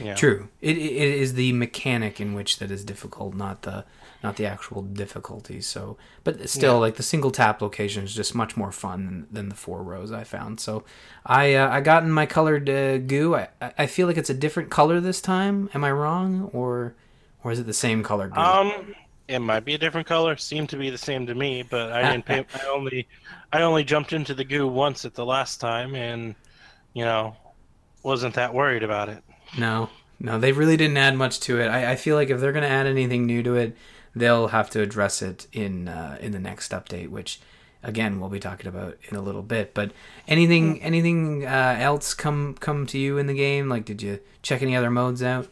yeah. 0.00 0.14
True. 0.14 0.48
It, 0.60 0.76
it 0.78 0.92
is 1.20 1.34
the 1.34 1.52
mechanic 1.52 2.20
in 2.20 2.34
which 2.34 2.58
that 2.58 2.70
is 2.70 2.84
difficult, 2.84 3.34
not 3.34 3.62
the 3.62 3.84
not 4.22 4.36
the 4.36 4.46
actual 4.46 4.82
difficulty. 4.82 5.60
So, 5.60 5.96
but 6.24 6.48
still, 6.48 6.74
Yeah. 6.74 6.78
like 6.80 6.96
the 6.96 7.02
single 7.04 7.30
tap 7.30 7.62
location 7.62 8.02
is 8.04 8.14
just 8.14 8.34
much 8.34 8.56
more 8.56 8.72
fun 8.72 9.06
than, 9.06 9.26
than 9.30 9.48
the 9.48 9.54
four 9.54 9.82
rows 9.82 10.10
I 10.10 10.24
found. 10.24 10.60
So, 10.60 10.84
I 11.24 11.54
uh, 11.54 11.68
I 11.70 11.80
got 11.80 12.02
in 12.02 12.10
my 12.10 12.26
colored 12.26 12.68
uh, 12.68 12.98
goo. 12.98 13.36
I 13.36 13.48
I 13.60 13.86
feel 13.86 14.06
like 14.06 14.16
it's 14.16 14.30
a 14.30 14.34
different 14.34 14.70
color 14.70 14.98
this 15.00 15.20
time. 15.20 15.68
Am 15.74 15.84
I 15.84 15.92
wrong, 15.92 16.50
or 16.52 16.94
or 17.44 17.52
is 17.52 17.58
it 17.60 17.66
the 17.66 17.72
same 17.74 18.02
color 18.02 18.28
goo? 18.28 18.40
Um, 18.40 18.94
it 19.28 19.38
might 19.40 19.64
be 19.64 19.74
a 19.74 19.78
different 19.78 20.06
color. 20.08 20.36
Seemed 20.36 20.70
to 20.70 20.76
be 20.76 20.90
the 20.90 20.98
same 20.98 21.26
to 21.26 21.34
me, 21.34 21.62
but 21.62 21.92
I 21.92 22.10
didn't 22.10 22.24
pay. 22.24 22.44
I 22.54 22.66
only, 22.66 23.06
I 23.52 23.62
only 23.62 23.84
jumped 23.84 24.12
into 24.14 24.34
the 24.34 24.44
goo 24.44 24.66
once 24.66 25.04
at 25.04 25.14
the 25.14 25.24
last 25.24 25.60
time, 25.60 25.94
and 25.94 26.34
you 26.94 27.04
know, 27.04 27.36
wasn't 28.02 28.34
that 28.34 28.54
worried 28.54 28.82
about 28.82 29.08
it. 29.08 29.22
No, 29.58 29.90
no, 30.20 30.38
they 30.38 30.52
really 30.52 30.76
didn't 30.76 30.96
add 30.96 31.16
much 31.16 31.40
to 31.40 31.60
it. 31.60 31.68
I, 31.68 31.92
I 31.92 31.96
feel 31.96 32.16
like 32.16 32.30
if 32.30 32.40
they're 32.40 32.52
going 32.52 32.62
to 32.64 32.68
add 32.68 32.86
anything 32.86 33.26
new 33.26 33.42
to 33.42 33.54
it, 33.54 33.76
they'll 34.14 34.48
have 34.48 34.70
to 34.70 34.80
address 34.80 35.22
it 35.22 35.46
in 35.52 35.88
uh, 35.88 36.18
in 36.20 36.32
the 36.32 36.38
next 36.38 36.72
update, 36.72 37.08
which 37.08 37.40
again 37.82 38.18
we'll 38.18 38.28
be 38.28 38.40
talking 38.40 38.66
about 38.66 38.98
in 39.08 39.16
a 39.16 39.22
little 39.22 39.42
bit. 39.42 39.74
But 39.74 39.92
anything 40.26 40.82
anything 40.82 41.46
uh, 41.46 41.76
else 41.78 42.14
come 42.14 42.54
come 42.58 42.86
to 42.86 42.98
you 42.98 43.18
in 43.18 43.26
the 43.26 43.34
game? 43.34 43.68
Like, 43.68 43.84
did 43.84 44.02
you 44.02 44.20
check 44.42 44.62
any 44.62 44.76
other 44.76 44.90
modes 44.90 45.22
out? 45.22 45.48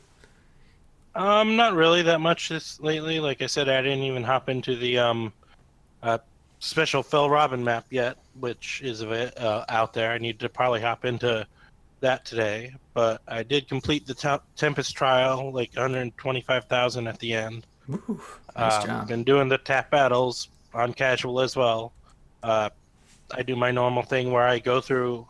Um, 1.15 1.57
not 1.57 1.73
really 1.73 2.03
that 2.03 2.21
much 2.21 2.51
this 2.51 2.79
lately. 2.81 3.21
Like 3.21 3.41
I 3.41 3.47
said, 3.47 3.71
I 3.71 3.81
didn't 3.81 4.05
even 4.05 4.23
hop 4.23 4.51
into 4.51 4.77
the 4.77 4.99
um, 4.99 5.33
uh, 6.03 6.19
special 6.59 7.03
Fell 7.03 7.31
Robin 7.31 7.65
map 7.65 7.87
yet, 7.89 8.19
which 8.39 8.83
is 8.83 9.03
uh, 9.03 9.65
out 9.69 9.95
there. 9.95 10.13
I 10.13 10.19
need 10.19 10.39
to 10.41 10.51
probably 10.51 10.83
hop 10.83 11.07
into 11.07 11.47
that 12.01 12.25
today, 12.25 12.75
but 12.95 13.23
I 13.27 13.43
did 13.43 13.69
complete 13.69 14.07
the 14.07 14.15
te- 14.15 14.45
Tempest 14.57 14.95
trial, 14.95 15.53
like 15.53 15.71
125,000 15.75 17.07
at 17.07 17.19
the 17.19 17.33
end. 17.33 17.67
Ooh, 17.91 18.21
nice 18.57 18.77
um, 18.77 18.87
job. 18.87 19.09
Been 19.09 19.25
doing 19.25 19.49
the 19.49 19.59
tap 19.59 19.91
battles 19.91 20.49
on 20.75 20.93
casual 20.93 21.41
as 21.41 21.57
well. 21.57 21.93
Uh, 22.43 22.71
I 23.35 23.43
do 23.43 23.57
my 23.57 23.71
normal 23.71 24.03
thing 24.03 24.31
where 24.31 24.47
I 24.47 24.59
go 24.59 24.81
through 24.81 25.27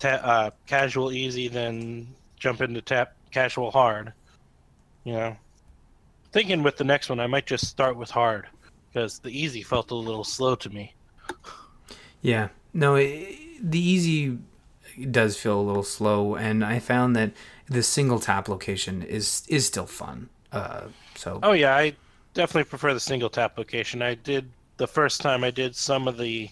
ta- 0.00 0.20
uh, 0.22 0.50
casual 0.66 1.12
easy, 1.12 1.48
then 1.48 2.08
jump 2.38 2.60
into 2.60 2.80
tap 2.80 3.14
casual 3.30 3.70
hard. 3.70 4.12
You 5.04 5.12
know, 5.12 5.36
thinking 6.32 6.62
with 6.62 6.76
the 6.76 6.84
next 6.84 7.08
one, 7.08 7.20
I 7.20 7.26
might 7.26 7.46
just 7.46 7.66
start 7.66 7.96
with 7.96 8.10
hard 8.10 8.48
because 8.92 9.18
the 9.18 9.30
easy 9.30 9.62
felt 9.62 9.90
a 9.90 9.94
little 9.94 10.24
slow 10.24 10.54
to 10.56 10.70
me. 10.70 10.94
Yeah, 12.22 12.48
no, 12.72 12.96
it, 12.96 13.36
the 13.62 13.78
easy 13.78 14.38
does 15.10 15.36
feel 15.36 15.60
a 15.60 15.62
little 15.62 15.82
slow, 15.82 16.34
and 16.34 16.64
I 16.64 16.78
found 16.78 17.14
that 17.16 17.32
the 17.66 17.82
single 17.82 18.20
tap 18.20 18.48
location 18.48 19.02
is 19.02 19.42
is 19.48 19.66
still 19.66 19.86
fun. 19.86 20.28
Uh, 20.52 20.88
so 21.14 21.40
Oh 21.42 21.52
yeah, 21.52 21.76
I 21.76 21.94
definitely 22.34 22.68
prefer 22.68 22.94
the 22.94 23.00
single 23.00 23.30
tap 23.30 23.58
location. 23.58 24.02
I 24.02 24.14
did 24.14 24.50
the 24.76 24.86
first 24.86 25.20
time 25.20 25.44
I 25.44 25.50
did 25.50 25.74
some 25.74 26.06
of 26.08 26.18
the 26.18 26.50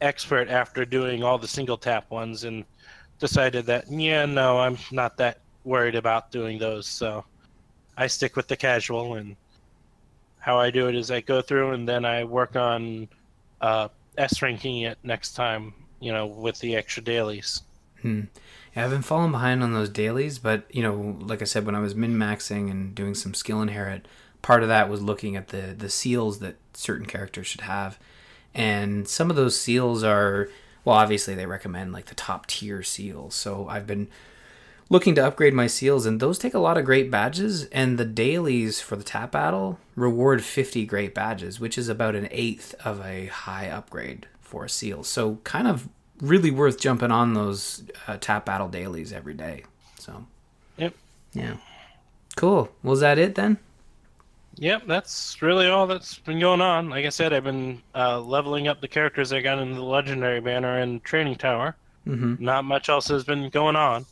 expert 0.00 0.48
after 0.48 0.84
doing 0.84 1.22
all 1.22 1.38
the 1.38 1.48
single 1.48 1.76
tap 1.76 2.10
ones 2.10 2.44
and 2.44 2.64
decided 3.18 3.66
that 3.66 3.90
yeah, 3.90 4.26
no, 4.26 4.58
I'm 4.58 4.78
not 4.90 5.16
that 5.18 5.40
worried 5.64 5.94
about 5.94 6.30
doing 6.30 6.58
those. 6.58 6.86
So 6.86 7.24
I 7.96 8.06
stick 8.06 8.36
with 8.36 8.48
the 8.48 8.56
casual 8.56 9.14
and 9.14 9.36
how 10.38 10.58
I 10.58 10.70
do 10.70 10.88
it 10.88 10.94
is 10.94 11.10
I 11.10 11.20
go 11.20 11.40
through 11.40 11.72
and 11.72 11.88
then 11.88 12.04
I 12.04 12.24
work 12.24 12.56
on 12.56 13.08
uh, 13.60 13.88
S 14.18 14.42
ranking 14.42 14.82
it 14.82 14.98
next 15.02 15.32
time, 15.32 15.72
you 16.00 16.12
know, 16.12 16.26
with 16.26 16.58
the 16.58 16.76
extra 16.76 17.02
dailies. 17.02 17.62
Hmm. 18.04 18.20
Yeah, 18.76 18.84
I've 18.84 18.90
been 18.90 19.00
falling 19.00 19.30
behind 19.30 19.62
on 19.62 19.72
those 19.72 19.88
dailies, 19.88 20.38
but 20.38 20.66
you 20.70 20.82
know, 20.82 21.16
like 21.20 21.40
I 21.40 21.46
said, 21.46 21.64
when 21.64 21.74
I 21.74 21.80
was 21.80 21.94
min 21.94 22.16
maxing 22.18 22.70
and 22.70 22.94
doing 22.94 23.14
some 23.14 23.32
skill 23.32 23.62
inherit, 23.62 24.06
part 24.42 24.62
of 24.62 24.68
that 24.68 24.90
was 24.90 25.00
looking 25.00 25.36
at 25.36 25.48
the 25.48 25.74
the 25.76 25.88
seals 25.88 26.40
that 26.40 26.56
certain 26.74 27.06
characters 27.06 27.46
should 27.46 27.62
have, 27.62 27.98
and 28.54 29.08
some 29.08 29.30
of 29.30 29.36
those 29.36 29.58
seals 29.58 30.04
are 30.04 30.50
well, 30.84 30.96
obviously 30.96 31.34
they 31.34 31.46
recommend 31.46 31.94
like 31.94 32.04
the 32.06 32.14
top 32.14 32.46
tier 32.46 32.82
seals. 32.82 33.34
So 33.34 33.66
I've 33.68 33.86
been 33.86 34.08
looking 34.90 35.14
to 35.14 35.26
upgrade 35.26 35.54
my 35.54 35.66
seals, 35.66 36.04
and 36.04 36.20
those 36.20 36.38
take 36.38 36.52
a 36.52 36.58
lot 36.58 36.76
of 36.76 36.84
great 36.84 37.10
badges. 37.10 37.64
And 37.68 37.96
the 37.96 38.04
dailies 38.04 38.82
for 38.82 38.96
the 38.96 39.02
tap 39.02 39.32
battle 39.32 39.78
reward 39.96 40.44
50 40.44 40.84
great 40.84 41.14
badges, 41.14 41.58
which 41.58 41.78
is 41.78 41.88
about 41.88 42.16
an 42.16 42.28
eighth 42.30 42.74
of 42.84 43.00
a 43.00 43.28
high 43.28 43.70
upgrade 43.70 44.26
for 44.42 44.66
a 44.66 44.68
seal. 44.68 45.04
So 45.04 45.36
kind 45.44 45.66
of 45.66 45.88
really 46.20 46.50
worth 46.50 46.80
jumping 46.80 47.10
on 47.10 47.34
those 47.34 47.82
uh, 48.06 48.16
tap 48.18 48.46
battle 48.46 48.68
dailies 48.68 49.12
every 49.12 49.34
day. 49.34 49.64
So 49.98 50.26
Yep. 50.76 50.94
yeah, 51.32 51.56
cool. 52.36 52.70
Was 52.82 53.00
that 53.00 53.18
it 53.18 53.34
then? 53.34 53.58
Yep, 54.56 54.86
that's 54.86 55.42
really 55.42 55.66
all 55.66 55.86
that's 55.86 56.18
been 56.18 56.38
going 56.38 56.60
on. 56.60 56.88
Like 56.88 57.06
I 57.06 57.08
said, 57.08 57.32
I've 57.32 57.44
been 57.44 57.82
uh, 57.94 58.20
leveling 58.20 58.68
up 58.68 58.80
the 58.80 58.86
characters 58.88 59.32
I 59.32 59.40
got 59.40 59.58
in 59.58 59.74
the 59.74 59.82
legendary 59.82 60.40
banner 60.40 60.78
and 60.78 61.02
training 61.02 61.36
tower. 61.36 61.74
Mm-hmm. 62.06 62.44
Not 62.44 62.64
much 62.64 62.88
else 62.88 63.08
has 63.08 63.24
been 63.24 63.48
going 63.48 63.76
on. 63.76 64.06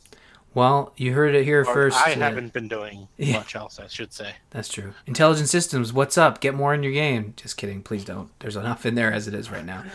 Well, 0.55 0.93
you 0.97 1.13
heard 1.13 1.33
it 1.35 1.43
here 1.45 1.61
Or 1.61 1.65
first. 1.65 1.97
I 1.97 2.13
uh, 2.13 2.15
haven't 2.19 2.53
been 2.53 2.67
doing 2.67 3.07
Yeah. 3.17 3.37
much 3.37 3.55
else, 3.55 3.79
I 3.79 3.87
should 3.87 4.13
say. 4.13 4.35
That's 4.51 4.69
true. 4.69 4.93
Intelligent 5.07 5.49
Systems, 5.49 5.91
what's 5.91 6.17
up? 6.17 6.39
Get 6.41 6.53
more 6.53 6.73
in 6.73 6.83
your 6.83 6.91
game. 6.93 7.33
Just 7.37 7.57
kidding. 7.57 7.81
Please 7.81 8.05
don't. 8.05 8.29
There's 8.39 8.55
enough 8.55 8.85
in 8.85 8.93
there 8.95 9.11
as 9.11 9.27
it 9.27 9.33
is 9.33 9.49
right 9.51 9.65
now. 9.65 9.83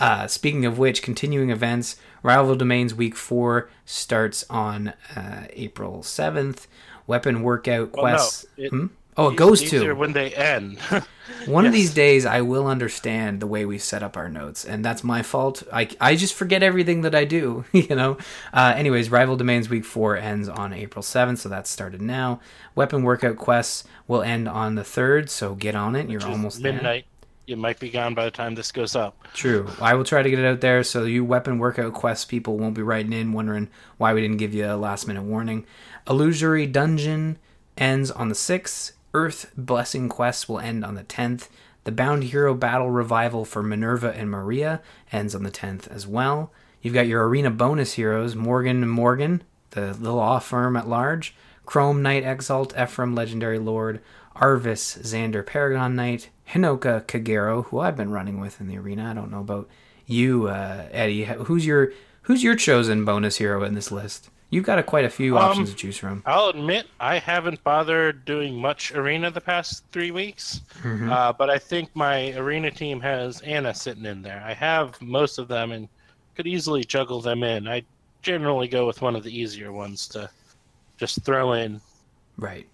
Uh, 0.00 0.28
speaking 0.28 0.64
of 0.64 0.78
which, 0.78 1.02
continuing 1.02 1.50
events, 1.50 1.96
Rival 2.22 2.54
Domains 2.54 2.94
Week 2.94 3.16
4 3.16 3.68
starts 3.84 4.44
on 4.48 4.92
uh, 5.16 5.46
April 5.50 6.02
7th. 6.02 6.68
Weapon 7.08 7.42
workout 7.42 7.92
Well, 7.94 8.04
no, 8.04 8.10
quests. 8.12 8.46
it- 8.56 8.70
Hmm? 8.70 8.86
Oh, 9.18 9.26
it 9.26 9.30
These- 9.32 9.38
goes 9.38 9.60
these 9.60 9.70
to. 9.70 9.92
when 9.94 10.12
they 10.14 10.32
end. 10.34 10.78
One 11.46 11.66
of 11.66 11.72
these 11.72 11.92
days, 11.92 12.24
I 12.26 12.40
will 12.40 12.66
understand 12.66 13.40
the 13.40 13.46
way 13.46 13.64
we 13.64 13.78
set 13.78 14.02
up 14.02 14.16
our 14.16 14.28
notes, 14.28 14.64
and 14.64 14.84
that's 14.84 15.02
my 15.04 15.22
fault. 15.22 15.62
I, 15.72 15.88
I 16.00 16.14
just 16.16 16.34
forget 16.34 16.62
everything 16.62 17.02
that 17.02 17.14
I 17.14 17.24
do, 17.24 17.64
you 17.72 17.94
know. 17.94 18.16
Uh, 18.52 18.74
anyways, 18.76 19.10
Rival 19.10 19.36
Domains 19.36 19.68
Week 19.68 19.84
Four 19.84 20.16
ends 20.16 20.48
on 20.48 20.72
April 20.72 21.02
seventh, 21.02 21.40
so 21.40 21.48
that's 21.48 21.68
started 21.70 22.00
now. 22.00 22.40
Weapon 22.74 23.02
workout 23.02 23.36
quests 23.36 23.84
will 24.06 24.22
end 24.22 24.48
on 24.48 24.74
the 24.74 24.84
third, 24.84 25.30
so 25.30 25.54
get 25.54 25.74
on 25.74 25.96
it. 25.96 26.08
You're 26.08 26.24
almost 26.26 26.62
there. 26.62 26.72
midnight. 26.72 27.06
You 27.46 27.56
might 27.56 27.78
be 27.80 27.88
gone 27.88 28.14
by 28.14 28.24
the 28.26 28.30
time 28.30 28.54
this 28.54 28.70
goes 28.72 28.94
up. 28.94 29.16
True. 29.32 29.68
I 29.80 29.94
will 29.94 30.04
try 30.04 30.22
to 30.22 30.28
get 30.30 30.38
it 30.38 30.44
out 30.46 30.60
there 30.60 30.82
so 30.82 31.04
you 31.04 31.24
weapon 31.24 31.58
workout 31.58 31.94
quest 31.94 32.28
people 32.28 32.58
won't 32.58 32.74
be 32.74 32.82
writing 32.82 33.12
in 33.14 33.32
wondering 33.32 33.70
why 33.96 34.12
we 34.12 34.20
didn't 34.20 34.36
give 34.36 34.52
you 34.52 34.66
a 34.66 34.76
last 34.76 35.06
minute 35.08 35.22
warning. 35.22 35.64
Illusory 36.06 36.66
Dungeon 36.66 37.38
ends 37.78 38.10
on 38.10 38.28
the 38.28 38.34
6th. 38.34 38.92
Earth 39.14 39.52
Blessing 39.56 40.08
Quest 40.08 40.48
will 40.48 40.58
end 40.58 40.84
on 40.84 40.94
the 40.94 41.04
10th. 41.04 41.48
The 41.84 41.92
Bound 41.92 42.24
Hero 42.24 42.54
Battle 42.54 42.90
Revival 42.90 43.44
for 43.44 43.62
Minerva 43.62 44.12
and 44.14 44.30
Maria 44.30 44.82
ends 45.10 45.34
on 45.34 45.42
the 45.42 45.50
10th 45.50 45.88
as 45.88 46.06
well. 46.06 46.52
You've 46.82 46.94
got 46.94 47.06
your 47.06 47.26
arena 47.26 47.50
bonus 47.50 47.94
heroes 47.94 48.34
Morgan 48.34 48.82
and 48.82 48.90
Morgan, 48.90 49.42
the, 49.70 49.96
the 49.98 50.12
law 50.12 50.38
firm 50.38 50.76
at 50.76 50.88
large, 50.88 51.34
Chrom 51.66 52.00
Knight 52.00 52.24
Exalt, 52.24 52.78
Ephraim 52.78 53.14
Legendary 53.14 53.58
Lord, 53.58 54.00
Arvis 54.36 54.98
Xander 55.02 55.44
Paragon 55.44 55.96
Knight, 55.96 56.30
Hinoka 56.52 57.04
Kagero, 57.04 57.66
who 57.66 57.80
I've 57.80 57.96
been 57.96 58.10
running 58.10 58.40
with 58.40 58.60
in 58.60 58.68
the 58.68 58.78
arena. 58.78 59.10
I 59.10 59.14
don't 59.14 59.30
know 59.30 59.40
about 59.40 59.68
you, 60.06 60.48
uh, 60.48 60.88
Eddie. 60.90 61.24
Who's 61.24 61.66
your 61.66 61.92
who's 62.22 62.42
your 62.42 62.54
chosen 62.54 63.04
bonus 63.04 63.36
hero 63.36 63.62
in 63.64 63.74
this 63.74 63.90
list? 63.90 64.30
You've 64.50 64.64
got 64.64 64.78
a, 64.78 64.82
quite 64.82 65.04
a 65.04 65.10
few 65.10 65.36
Um, 65.36 65.44
options 65.44 65.70
to 65.70 65.76
choose 65.76 65.98
from. 65.98 66.22
I'll 66.24 66.48
admit 66.48 66.86
I 66.98 67.18
haven't 67.18 67.62
bothered 67.64 68.24
doing 68.24 68.54
much 68.58 68.92
arena 68.94 69.30
the 69.30 69.42
past 69.42 69.84
three 69.92 70.10
weeks, 70.10 70.62
Mhm. 70.82 71.10
uh, 71.10 71.32
but 71.34 71.50
I 71.50 71.58
think 71.58 71.90
my 71.94 72.32
arena 72.34 72.70
team 72.70 73.00
has 73.00 73.40
Anna 73.42 73.74
sitting 73.74 74.06
in 74.06 74.22
there. 74.22 74.42
I 74.46 74.54
have 74.54 75.00
most 75.02 75.38
of 75.38 75.48
them 75.48 75.72
and 75.72 75.88
could 76.34 76.46
easily 76.46 76.82
juggle 76.82 77.20
them 77.20 77.42
in. 77.42 77.68
I 77.68 77.82
generally 78.22 78.68
go 78.68 78.86
with 78.86 79.02
one 79.02 79.14
of 79.16 79.22
the 79.22 79.38
easier 79.38 79.70
ones 79.70 80.08
to 80.08 80.30
just 80.96 81.22
throw 81.24 81.52
in. 81.52 81.80
Right. 82.38 82.66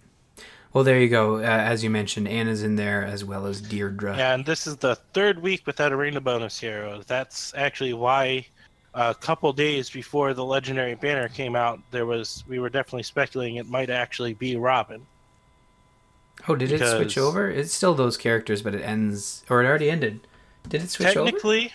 Well, 0.71 0.83
there 0.83 0.99
you 0.99 1.09
go. 1.09 1.37
Uh, 1.37 1.41
as 1.41 1.83
you 1.83 1.89
mentioned, 1.89 2.27
Anna's 2.27 2.61
in 2.63 2.75
there 2.75 3.03
as 3.03 3.23
well 3.23 3.45
as 3.47 3.61
Deirdre. 3.61 4.15
Yeah, 4.17 4.33
And 4.33 4.45
this 4.45 4.65
is 4.67 4.77
the 4.77 4.95
third 5.13 5.41
week 5.41 5.65
without 5.65 5.91
arena 5.93 6.19
bonus 6.21 6.59
hero. 6.59 7.01
That's 7.07 7.53
actually 7.55 7.93
why 7.93 8.47
a 8.95 9.13
couple 9.13 9.51
days 9.51 9.89
before 9.89 10.33
the 10.33 10.43
legendary 10.43 10.95
banner 10.95 11.27
came 11.27 11.55
out, 11.55 11.79
there 11.91 12.05
was 12.05 12.43
we 12.47 12.59
were 12.59 12.69
definitely 12.69 13.03
speculating 13.03 13.57
it 13.57 13.67
might 13.67 13.89
actually 13.89 14.33
be 14.33 14.55
Robin. 14.55 15.05
Oh, 16.47 16.55
did 16.55 16.71
it 16.71 16.79
switch 16.79 17.17
over? 17.17 17.49
It's 17.49 17.73
still 17.73 17.93
those 17.93 18.17
characters, 18.17 18.61
but 18.61 18.73
it 18.73 18.81
ends, 18.81 19.43
or 19.49 19.61
it 19.61 19.67
already 19.67 19.89
ended. 19.89 20.21
Did 20.67 20.83
it 20.83 20.89
switch 20.89 21.15
over? 21.15 21.25
technically, 21.25 21.73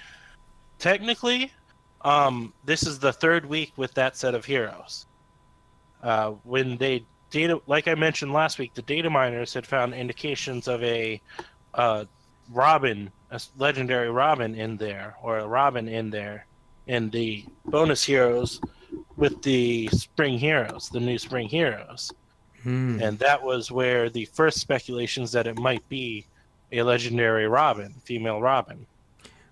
technically, 0.78 1.52
um, 2.02 2.52
this 2.64 2.86
is 2.86 2.98
the 2.98 3.12
third 3.12 3.46
week 3.46 3.72
with 3.76 3.92
that 3.94 4.16
set 4.16 4.34
of 4.34 4.44
heroes. 4.44 5.06
Uh, 6.02 6.30
when 6.44 6.76
they 6.78 7.04
data, 7.30 7.60
like 7.66 7.86
I 7.86 7.94
mentioned 7.94 8.32
last 8.32 8.58
week, 8.58 8.74
the 8.74 8.82
data 8.82 9.10
miners 9.10 9.52
had 9.52 9.66
found 9.66 9.94
indications 9.94 10.68
of 10.68 10.82
a 10.82 11.20
uh, 11.74 12.04
Robin, 12.50 13.10
a 13.30 13.40
legendary 13.58 14.10
Robin 14.10 14.54
in 14.54 14.76
there, 14.76 15.16
or 15.22 15.38
a 15.38 15.46
Robin 15.46 15.88
in 15.88 16.10
there, 16.10 16.46
in 16.90 17.08
the 17.10 17.44
bonus 17.66 18.02
heroes 18.04 18.60
with 19.16 19.40
the 19.42 19.88
spring 19.88 20.38
heroes, 20.38 20.88
the 20.88 21.00
new 21.00 21.18
spring 21.18 21.48
heroes, 21.48 22.10
Hmm. 22.62 22.98
and 23.00 23.18
that 23.20 23.42
was 23.42 23.70
where 23.70 24.10
the 24.10 24.24
first 24.26 24.58
speculations 24.58 25.32
that 25.32 25.46
it 25.46 25.58
might 25.58 25.88
be 25.88 26.26
a 26.72 26.82
legendary 26.82 27.46
Robin, 27.48 27.94
female 28.04 28.40
Robin. 28.40 28.86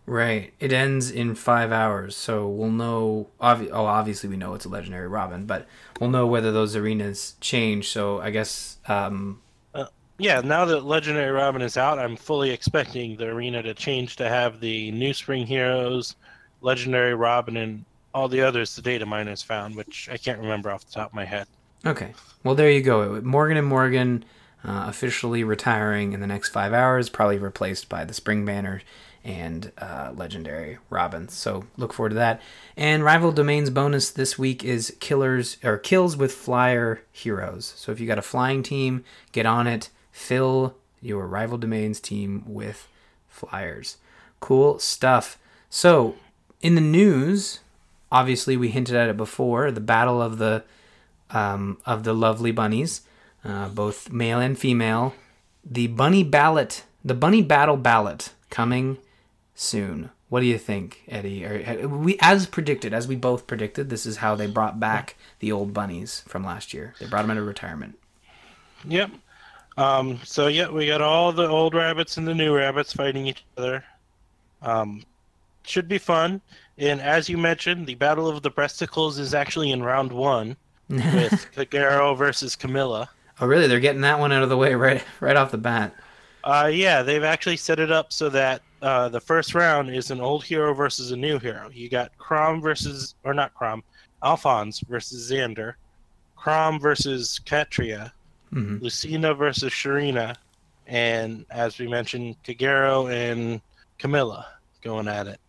Right. 0.04 0.52
It 0.58 0.72
ends 0.72 1.10
in 1.10 1.34
five 1.34 1.70
hours, 1.70 2.16
so 2.16 2.48
we'll 2.48 2.70
know. 2.70 3.28
Obvi- 3.40 3.68
oh, 3.70 3.84
obviously 3.84 4.28
we 4.30 4.36
know 4.38 4.54
it's 4.54 4.64
a 4.64 4.68
legendary 4.70 5.06
Robin, 5.08 5.44
but 5.44 5.66
we'll 6.00 6.08
know 6.10 6.26
whether 6.26 6.50
those 6.50 6.74
arenas 6.74 7.36
change. 7.40 7.88
So 7.88 8.20
I 8.20 8.30
guess. 8.30 8.78
Um, 8.88 9.40
Yeah, 10.20 10.40
now 10.40 10.64
that 10.64 10.80
Legendary 10.84 11.30
Robin 11.30 11.62
is 11.62 11.76
out, 11.76 12.00
I'm 12.00 12.16
fully 12.16 12.50
expecting 12.50 13.16
the 13.16 13.26
arena 13.26 13.62
to 13.62 13.72
change 13.72 14.16
to 14.16 14.28
have 14.28 14.58
the 14.58 14.90
new 14.90 15.14
Spring 15.14 15.46
Heroes, 15.46 16.16
Legendary 16.60 17.14
Robin, 17.14 17.56
and 17.56 17.84
all 18.14 18.28
the 18.28 18.40
others 18.40 18.74
the 18.74 18.82
data 18.82 19.06
miners 19.06 19.42
found, 19.42 19.76
which 19.76 20.08
I 20.10 20.16
can't 20.16 20.40
remember 20.40 20.70
off 20.70 20.84
the 20.84 20.92
top 20.92 21.10
of 21.10 21.14
my 21.14 21.24
head. 21.24 21.46
Okay. 21.86 22.12
Well, 22.42 22.54
there 22.54 22.70
you 22.70 22.82
go. 22.82 23.20
Morgan 23.22 23.56
and 23.56 23.66
Morgan 23.66 24.24
uh, 24.64 24.86
officially 24.88 25.44
retiring 25.44 26.12
in 26.12 26.20
the 26.20 26.26
next 26.26 26.48
five 26.48 26.72
hours, 26.72 27.08
probably 27.08 27.38
replaced 27.38 27.88
by 27.88 28.04
the 28.04 28.14
Spring 28.14 28.44
Banner 28.44 28.82
and 29.24 29.72
uh, 29.78 30.12
Legendary 30.14 30.78
Robins. 30.90 31.34
So 31.34 31.66
look 31.76 31.92
forward 31.92 32.10
to 32.10 32.14
that. 32.16 32.40
And 32.76 33.04
Rival 33.04 33.32
Domains 33.32 33.70
bonus 33.70 34.10
this 34.10 34.38
week 34.38 34.64
is 34.64 34.96
killers 35.00 35.58
or 35.62 35.76
kills 35.78 36.16
with 36.16 36.32
flyer 36.32 37.02
heroes. 37.12 37.72
So 37.76 37.92
if 37.92 38.00
you 38.00 38.06
got 38.06 38.18
a 38.18 38.22
flying 38.22 38.62
team, 38.62 39.04
get 39.32 39.46
on 39.46 39.66
it. 39.66 39.90
Fill 40.10 40.76
your 41.00 41.26
Rival 41.26 41.58
Domains 41.58 42.00
team 42.00 42.42
with 42.46 42.88
flyers. 43.28 43.98
Cool 44.40 44.78
stuff. 44.78 45.38
So 45.68 46.16
in 46.60 46.74
the 46.74 46.80
news, 46.80 47.60
obviously 48.10 48.56
we 48.56 48.68
hinted 48.68 48.96
at 48.96 49.08
it 49.08 49.16
before 49.16 49.70
the 49.70 49.80
battle 49.80 50.20
of 50.20 50.38
the 50.38 50.64
um, 51.30 51.78
of 51.84 52.04
the 52.04 52.14
lovely 52.14 52.52
bunnies, 52.52 53.02
uh, 53.44 53.68
both 53.68 54.10
male 54.10 54.40
and 54.40 54.58
female. 54.58 55.14
The 55.64 55.88
bunny 55.88 56.24
ballot, 56.24 56.84
the 57.04 57.14
bunny 57.14 57.42
battle 57.42 57.76
ballot 57.76 58.32
coming 58.48 58.98
soon. 59.54 60.10
What 60.30 60.40
do 60.40 60.46
you 60.46 60.58
think, 60.58 61.02
Eddie? 61.08 61.44
Are, 61.44 61.88
we, 61.88 62.16
as 62.20 62.46
predicted, 62.46 62.92
as 62.92 63.08
we 63.08 63.16
both 63.16 63.46
predicted, 63.46 63.88
this 63.88 64.04
is 64.06 64.18
how 64.18 64.34
they 64.34 64.46
brought 64.46 64.78
back 64.78 65.16
the 65.40 65.52
old 65.52 65.72
bunnies 65.72 66.22
from 66.26 66.44
last 66.44 66.74
year. 66.74 66.94
They 67.00 67.06
brought 67.06 67.22
them 67.22 67.30
out 67.30 67.38
of 67.38 67.46
retirement. 67.46 67.98
Yep. 68.86 69.10
Um, 69.76 70.20
so 70.24 70.48
yeah, 70.48 70.68
we 70.70 70.86
got 70.86 71.00
all 71.00 71.32
the 71.32 71.48
old 71.48 71.74
rabbits 71.74 72.16
and 72.16 72.26
the 72.26 72.34
new 72.34 72.54
rabbits 72.54 72.92
fighting 72.92 73.26
each 73.26 73.44
other. 73.56 73.84
Um, 74.60 75.02
should 75.68 75.88
be 75.88 75.98
fun. 75.98 76.40
And 76.78 77.00
as 77.00 77.28
you 77.28 77.36
mentioned, 77.36 77.86
the 77.86 77.94
Battle 77.96 78.28
of 78.28 78.42
the 78.42 78.50
Breasticles 78.50 79.18
is 79.18 79.34
actually 79.34 79.72
in 79.72 79.82
round 79.82 80.12
one 80.12 80.56
with 80.88 81.46
Kagero 81.54 82.16
versus 82.16 82.56
Camilla. 82.56 83.10
Oh, 83.40 83.46
really? 83.46 83.66
They're 83.66 83.80
getting 83.80 84.00
that 84.02 84.18
one 84.18 84.32
out 84.32 84.42
of 84.42 84.48
the 84.48 84.56
way 84.56 84.74
right 84.74 85.02
right 85.20 85.36
off 85.36 85.50
the 85.50 85.58
bat. 85.58 85.94
Uh, 86.44 86.70
yeah, 86.72 87.02
they've 87.02 87.24
actually 87.24 87.56
set 87.56 87.78
it 87.78 87.90
up 87.90 88.12
so 88.12 88.28
that 88.28 88.62
uh, 88.80 89.08
the 89.08 89.20
first 89.20 89.54
round 89.54 89.90
is 89.90 90.10
an 90.10 90.20
old 90.20 90.44
hero 90.44 90.72
versus 90.72 91.10
a 91.10 91.16
new 91.16 91.38
hero. 91.38 91.68
You 91.72 91.88
got 91.88 92.16
Chrom 92.16 92.62
versus, 92.62 93.14
or 93.24 93.34
not 93.34 93.54
Chrom, 93.54 93.82
Alphonse 94.22 94.80
versus 94.88 95.30
Xander, 95.30 95.74
Chrom 96.38 96.80
versus 96.80 97.40
Katria, 97.44 98.12
mm-hmm. 98.52 98.82
Lucina 98.82 99.34
versus 99.34 99.72
Sharena, 99.72 100.36
and 100.86 101.44
as 101.50 101.78
we 101.78 101.88
mentioned, 101.88 102.36
Kagero 102.44 103.12
and 103.12 103.60
Camilla 103.98 104.46
going 104.80 105.08
at 105.08 105.26
it. 105.26 105.40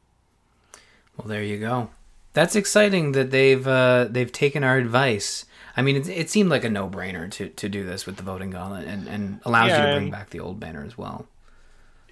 Well, 1.19 1.27
there 1.27 1.43
you 1.43 1.57
go. 1.57 1.89
That's 2.31 2.55
exciting 2.55 3.11
that 3.11 3.29
they've 3.29 3.67
uh, 3.67 4.07
they've 4.09 4.31
taken 4.31 4.63
our 4.63 4.77
advice. 4.77 5.45
I 5.75 5.81
mean, 5.81 5.97
it, 5.97 6.07
it 6.07 6.29
seemed 6.29 6.49
like 6.49 6.63
a 6.63 6.69
no 6.69 6.89
brainer 6.89 7.29
to, 7.31 7.49
to 7.49 7.67
do 7.67 7.83
this 7.83 8.05
with 8.05 8.15
the 8.15 8.23
voting 8.23 8.51
gauntlet 8.51 8.87
and, 8.87 9.05
and 9.07 9.41
allows 9.43 9.69
yeah, 9.69 9.81
you 9.81 9.93
to 9.93 9.99
bring 9.99 10.11
back 10.11 10.29
the 10.29 10.39
old 10.39 10.61
banner 10.61 10.85
as 10.85 10.97
well. 10.97 11.27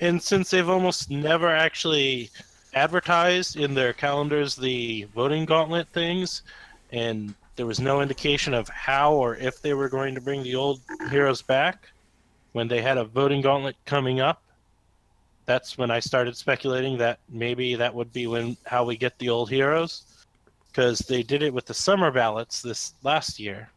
And 0.01 0.21
since 0.21 0.49
they've 0.49 0.67
almost 0.67 1.09
never 1.09 1.47
actually 1.47 2.29
advertised 2.73 3.55
in 3.55 3.73
their 3.73 3.93
calendars 3.93 4.57
the 4.57 5.07
voting 5.15 5.45
gauntlet 5.45 5.87
things, 5.89 6.43
and 6.91 7.33
there 7.55 7.65
was 7.65 7.79
no 7.79 8.01
indication 8.01 8.53
of 8.53 8.67
how 8.67 9.13
or 9.13 9.37
if 9.37 9.61
they 9.61 9.73
were 9.73 9.87
going 9.89 10.15
to 10.15 10.21
bring 10.21 10.43
the 10.43 10.55
old 10.55 10.81
heroes 11.09 11.41
back 11.41 11.87
when 12.51 12.67
they 12.67 12.81
had 12.81 12.97
a 12.97 13.05
voting 13.05 13.39
gauntlet 13.39 13.77
coming 13.85 14.19
up, 14.19 14.41
that's 15.47 15.77
when 15.77 15.89
I 15.89 15.99
started 15.99 16.37
speculating 16.37 16.97
that 16.99 17.19
maybe 17.29 17.73
that 17.75 17.95
would 17.95 18.13
be 18.13 18.27
when 18.27 18.55
how 18.65 18.83
we 18.83 18.97
get 18.97 19.17
the 19.17 19.29
old 19.29 19.49
heroes, 19.49 20.03
because 20.67 20.99
they 20.99 21.23
did 21.23 21.41
it 21.41 21.53
with 21.53 21.65
the 21.65 21.73
summer 21.73 22.11
ballots 22.11 22.61
this 22.61 22.93
last 23.01 23.39
year. 23.39 23.69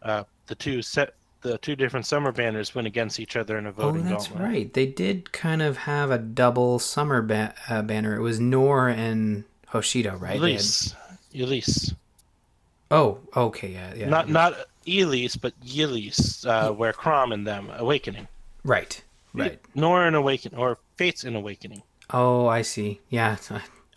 Uh, 0.00 0.24
the 0.46 0.54
two 0.54 0.80
set 0.80 1.14
the 1.42 1.58
two 1.58 1.76
different 1.76 2.06
summer 2.06 2.32
banners 2.32 2.74
went 2.74 2.86
against 2.86 3.20
each 3.20 3.36
other 3.36 3.58
in 3.58 3.66
a 3.66 3.72
voting. 3.72 4.06
Oh, 4.06 4.10
that's 4.10 4.28
gauntlet. 4.28 4.48
right. 4.48 4.72
They 4.72 4.86
did 4.86 5.32
kind 5.32 5.60
of 5.60 5.76
have 5.78 6.10
a 6.10 6.18
double 6.18 6.78
summer 6.78 7.20
ba- 7.20 7.54
uh, 7.68 7.82
banner. 7.82 8.16
It 8.16 8.22
was 8.22 8.40
Nohr 8.40 8.88
and 8.88 9.44
Hoshido, 9.70 10.18
right? 10.18 10.38
Elise. 10.38 10.92
Had... 11.32 11.42
Elise. 11.42 11.94
Oh, 12.90 13.18
okay, 13.36 13.72
yeah, 13.72 13.92
yeah. 13.94 14.08
Not 14.08 14.28
not 14.28 14.54
Elise, 14.86 15.36
but 15.36 15.52
Ylisse, 15.62 16.46
uh, 16.46 16.72
where 16.72 16.92
Chrom 16.92 17.34
and 17.34 17.44
them 17.44 17.70
awakening. 17.76 18.28
Right. 18.62 19.02
Right. 19.34 19.60
Nohr 19.74 20.06
an 20.06 20.14
awakening 20.14 20.58
or 20.58 20.78
Fates 20.96 21.24
an 21.24 21.34
awakening. 21.34 21.82
Oh, 22.10 22.46
I 22.46 22.62
see. 22.62 23.00
Yeah, 23.08 23.36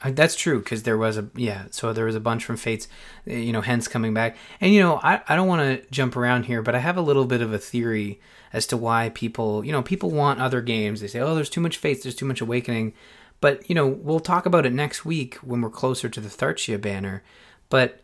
that's 0.05 0.35
true 0.35 0.59
because 0.59 0.83
there 0.83 0.97
was 0.97 1.17
a 1.17 1.29
yeah. 1.35 1.65
So 1.71 1.93
there 1.93 2.05
was 2.05 2.15
a 2.15 2.19
bunch 2.19 2.43
from 2.43 2.57
Fates, 2.57 2.87
eh, 3.27 3.37
you 3.37 3.53
know, 3.53 3.61
hence 3.61 3.87
coming 3.87 4.13
back. 4.13 4.35
And 4.59 4.73
you 4.73 4.79
know, 4.81 4.99
I 5.03 5.21
I 5.27 5.35
don't 5.35 5.47
want 5.47 5.61
to 5.61 5.89
jump 5.91 6.15
around 6.15 6.43
here, 6.45 6.61
but 6.61 6.75
I 6.75 6.79
have 6.79 6.97
a 6.97 7.01
little 7.01 7.25
bit 7.25 7.41
of 7.41 7.53
a 7.53 7.59
theory 7.59 8.19
as 8.53 8.65
to 8.67 8.77
why 8.77 9.09
people 9.09 9.63
you 9.63 9.71
know 9.71 9.83
people 9.83 10.09
want 10.09 10.41
other 10.41 10.61
games. 10.61 11.01
They 11.01 11.07
say, 11.07 11.19
oh, 11.19 11.35
there's 11.35 11.49
too 11.49 11.61
much 11.61 11.77
Fates, 11.77 12.03
there's 12.03 12.15
too 12.15 12.25
much 12.25 12.41
awakening. 12.41 12.93
But 13.39 13.69
you 13.69 13.75
know, 13.75 13.87
we'll 13.87 14.19
talk 14.19 14.45
about 14.45 14.65
it 14.65 14.73
next 14.73 15.05
week 15.05 15.35
when 15.35 15.61
we're 15.61 15.69
closer 15.69 16.09
to 16.09 16.19
the 16.19 16.29
Thracia 16.29 16.79
banner. 16.79 17.23
But 17.69 18.01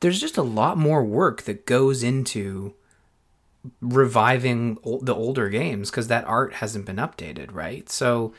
there's 0.00 0.20
just 0.20 0.36
a 0.36 0.42
lot 0.42 0.76
more 0.76 1.04
work 1.04 1.42
that 1.42 1.66
goes 1.66 2.02
into 2.02 2.74
reviving 3.80 4.78
the 5.02 5.14
older 5.14 5.48
games 5.48 5.90
because 5.90 6.08
that 6.08 6.24
art 6.26 6.54
hasn't 6.54 6.86
been 6.86 6.96
updated, 6.96 7.54
right? 7.54 7.88
So 7.88 8.34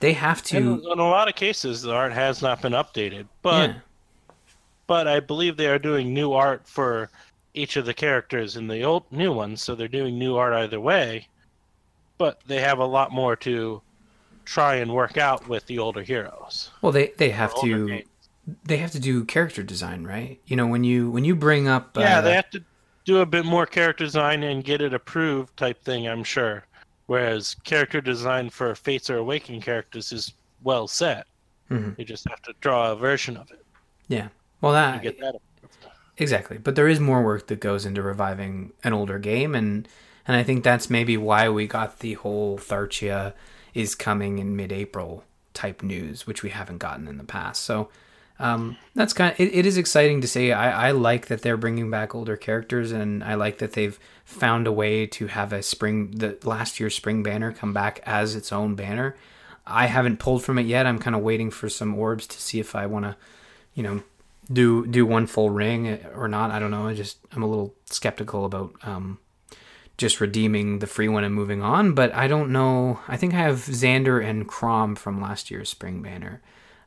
they 0.00 0.12
have 0.12 0.42
to. 0.44 0.56
In, 0.56 0.66
in, 0.66 0.98
a 0.98 1.08
lot 1.08 1.28
of 1.28 1.34
cases, 1.34 1.82
the 1.82 1.92
art 1.92 2.12
has 2.12 2.42
not 2.42 2.60
been 2.62 2.72
updated, 2.72 3.26
but 3.42 3.70
yeah. 3.70 3.76
but 4.86 5.08
I 5.08 5.20
believe 5.20 5.56
they 5.56 5.68
are 5.68 5.78
doing 5.78 6.12
new 6.12 6.32
art 6.32 6.66
for 6.66 7.10
each 7.54 7.76
of 7.76 7.86
the 7.86 7.94
characters 7.94 8.56
in 8.56 8.68
the 8.68 8.82
old 8.82 9.04
new 9.10 9.32
ones, 9.32 9.62
so 9.62 9.74
they're 9.74 9.88
doing 9.88 10.18
new 10.18 10.36
art 10.36 10.52
either 10.52 10.80
way. 10.80 11.26
But 12.18 12.40
they 12.46 12.60
have 12.60 12.78
a 12.78 12.84
lot 12.84 13.12
more 13.12 13.36
to 13.36 13.80
try 14.44 14.76
and 14.76 14.92
work 14.92 15.16
out 15.16 15.48
with 15.48 15.66
the 15.66 15.78
older 15.78 16.02
heroes. 16.02 16.70
Well, 16.82 16.92
they 16.92 17.12
they 17.16 17.30
have 17.30 17.58
to. 17.60 17.88
Games. 17.88 18.08
They 18.64 18.76
have 18.76 18.92
to 18.92 19.00
do 19.00 19.24
character 19.24 19.64
design, 19.64 20.04
right? 20.04 20.40
You 20.46 20.54
know, 20.54 20.68
when 20.68 20.84
you 20.84 21.10
when 21.10 21.24
you 21.24 21.34
bring 21.34 21.66
up 21.66 21.96
yeah, 21.96 22.18
uh, 22.18 22.20
they 22.20 22.34
have 22.34 22.50
to 22.50 22.62
do 23.06 23.20
a 23.20 23.26
bit 23.26 23.46
more 23.46 23.64
character 23.64 24.04
design 24.04 24.42
and 24.42 24.62
get 24.62 24.82
it 24.82 24.92
approved 24.92 25.56
type 25.56 25.82
thing, 25.82 26.06
I'm 26.06 26.24
sure. 26.24 26.66
Whereas 27.06 27.54
character 27.64 28.00
design 28.00 28.50
for 28.50 28.74
Fates 28.74 29.08
or 29.08 29.16
Awakening 29.16 29.62
characters 29.62 30.12
is 30.12 30.34
well 30.62 30.88
set. 30.88 31.26
Mm-hmm. 31.70 31.98
You 31.98 32.04
just 32.04 32.28
have 32.28 32.42
to 32.42 32.52
draw 32.60 32.92
a 32.92 32.96
version 32.96 33.36
of 33.36 33.50
it. 33.50 33.64
Yeah. 34.08 34.28
Well, 34.60 34.72
that, 34.72 35.02
get 35.02 35.18
that 35.20 35.36
exactly. 36.16 36.58
But 36.58 36.74
there 36.74 36.88
is 36.88 36.98
more 36.98 37.22
work 37.22 37.46
that 37.46 37.60
goes 37.60 37.86
into 37.86 38.02
reviving 38.02 38.72
an 38.82 38.92
older 38.92 39.18
game, 39.18 39.54
and 39.54 39.86
and 40.26 40.36
I 40.36 40.42
think 40.42 40.64
that's 40.64 40.90
maybe 40.90 41.16
why 41.16 41.48
we 41.48 41.66
got 41.66 42.00
the 42.00 42.14
whole 42.14 42.58
Thracia 42.58 43.34
is 43.74 43.94
coming 43.94 44.38
in 44.38 44.56
mid-April 44.56 45.24
type 45.54 45.82
news, 45.82 46.26
which 46.26 46.42
we 46.42 46.50
haven't 46.50 46.78
gotten 46.78 47.06
in 47.06 47.18
the 47.18 47.24
past. 47.24 47.62
So 47.62 47.88
um, 48.38 48.76
that's 48.94 49.12
kind 49.12 49.32
of 49.32 49.40
it, 49.40 49.54
it 49.54 49.66
is 49.66 49.76
exciting 49.76 50.20
to 50.20 50.28
say. 50.28 50.52
I, 50.52 50.88
I 50.88 50.90
like 50.90 51.26
that 51.26 51.42
they're 51.42 51.56
bringing 51.56 51.90
back 51.90 52.14
older 52.14 52.36
characters, 52.36 52.92
and 52.92 53.24
I 53.24 53.34
like 53.34 53.58
that 53.58 53.72
they've 53.72 53.98
found 54.24 54.66
a 54.66 54.72
way 54.72 55.06
to 55.06 55.28
have 55.28 55.52
a 55.52 55.62
spring 55.62 56.10
the 56.10 56.38
last 56.44 56.78
year's 56.78 56.94
spring 56.94 57.22
banner 57.22 57.52
come 57.52 57.72
back 57.72 58.00
as 58.04 58.34
its 58.34 58.52
own 58.52 58.74
banner. 58.74 59.16
I 59.66 59.86
haven't 59.86 60.18
pulled 60.18 60.44
from 60.44 60.58
it 60.58 60.66
yet. 60.66 60.86
I'm 60.86 60.98
kind 60.98 61.16
of 61.16 61.22
waiting 61.22 61.50
for 61.50 61.68
some 61.68 61.98
orbs 61.98 62.26
to 62.28 62.40
see 62.40 62.60
if 62.60 62.76
I 62.76 62.86
want 62.86 63.04
to, 63.04 63.16
you 63.74 63.82
know, 63.82 64.02
do 64.52 64.86
do 64.86 65.06
one 65.06 65.26
full 65.26 65.50
ring 65.50 65.98
or 66.14 66.28
not. 66.28 66.50
I 66.50 66.58
don't 66.58 66.70
know. 66.70 66.86
I 66.86 66.94
just 66.94 67.18
I'm 67.32 67.42
a 67.42 67.48
little 67.48 67.74
skeptical 67.86 68.44
about 68.44 68.74
um, 68.82 69.18
just 69.96 70.20
redeeming 70.20 70.80
the 70.80 70.86
free 70.86 71.08
one 71.08 71.24
and 71.24 71.34
moving 71.34 71.62
on. 71.62 71.94
But 71.94 72.14
I 72.14 72.28
don't 72.28 72.52
know. 72.52 73.00
I 73.08 73.16
think 73.16 73.32
I 73.32 73.38
have 73.38 73.56
Xander 73.56 74.22
and 74.22 74.46
Chrom 74.46 74.96
from 74.96 75.22
last 75.22 75.50
year's 75.50 75.70
spring 75.70 76.02
banner. 76.02 76.42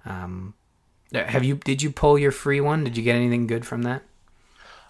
Um, 0.06 0.54
have 1.14 1.44
you? 1.44 1.56
Did 1.56 1.82
you 1.82 1.92
pull 1.92 2.18
your 2.18 2.32
free 2.32 2.62
one? 2.62 2.84
Did 2.84 2.98
you 2.98 3.04
get 3.04 3.16
anything 3.16 3.48
good 3.48 3.66
from 3.66 3.84
that? 3.84 4.04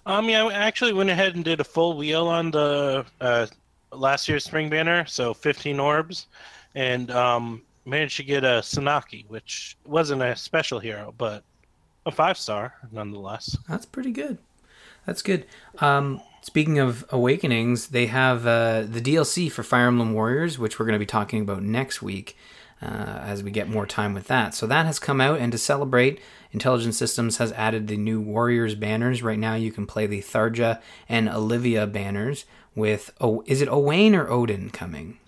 Um, 0.06 0.28
yeah, 0.28 0.44
I 0.44 0.54
actually 0.54 0.92
went 0.92 1.10
ahead 1.10 1.34
and 1.34 1.44
did 1.44 1.60
a 1.60 1.64
full 1.64 1.96
wheel 1.96 2.26
on 2.26 2.50
the 2.50 3.04
uh, 3.20 3.46
last 3.92 4.28
year's 4.28 4.44
spring 4.44 4.70
banner, 4.70 5.04
so 5.06 5.34
15 5.34 5.78
orbs, 5.78 6.26
and 6.74 7.10
um, 7.10 7.62
managed 7.84 8.16
to 8.16 8.22
get 8.22 8.44
a 8.44 8.60
Sanaki, 8.62 9.26
which 9.28 9.76
wasn't 9.84 10.22
a 10.22 10.34
special 10.36 10.78
hero, 10.78 11.14
but 11.16 11.44
a 12.06 12.10
five 12.10 12.38
star 12.38 12.74
nonetheless. 12.90 13.56
That's 13.68 13.86
pretty 13.86 14.12
good. 14.12 14.38
That's 15.06 15.22
good. 15.22 15.46
Um, 15.78 16.20
speaking 16.42 16.78
of 16.78 17.04
awakenings, 17.10 17.88
they 17.88 18.06
have 18.06 18.46
uh, 18.46 18.82
the 18.82 19.00
DLC 19.00 19.50
for 19.50 19.62
Fire 19.62 19.86
Emblem 19.86 20.12
Warriors, 20.12 20.58
which 20.58 20.78
we're 20.78 20.86
going 20.86 20.94
to 20.94 20.98
be 20.98 21.06
talking 21.06 21.42
about 21.42 21.62
next 21.62 22.02
week 22.02 22.36
uh, 22.82 23.20
as 23.22 23.42
we 23.42 23.50
get 23.50 23.68
more 23.68 23.86
time 23.86 24.14
with 24.14 24.26
that. 24.28 24.54
So 24.54 24.66
that 24.66 24.86
has 24.86 24.98
come 24.98 25.20
out, 25.20 25.38
and 25.38 25.52
to 25.52 25.58
celebrate, 25.58 26.20
Intelligent 26.52 26.94
Systems 26.94 27.36
has 27.36 27.52
added 27.52 27.88
the 27.88 27.96
new 27.96 28.20
Warriors 28.20 28.74
banners. 28.74 29.22
Right 29.22 29.38
now, 29.38 29.54
you 29.54 29.70
can 29.70 29.86
play 29.86 30.06
the 30.06 30.22
Tharja 30.22 30.80
and 31.08 31.28
Olivia 31.28 31.86
banners 31.86 32.44
with. 32.74 33.10
Oh, 33.20 33.42
is 33.46 33.60
it 33.60 33.68
Owain 33.68 34.14
or 34.14 34.28
Odin 34.30 34.70
coming? 34.70 35.18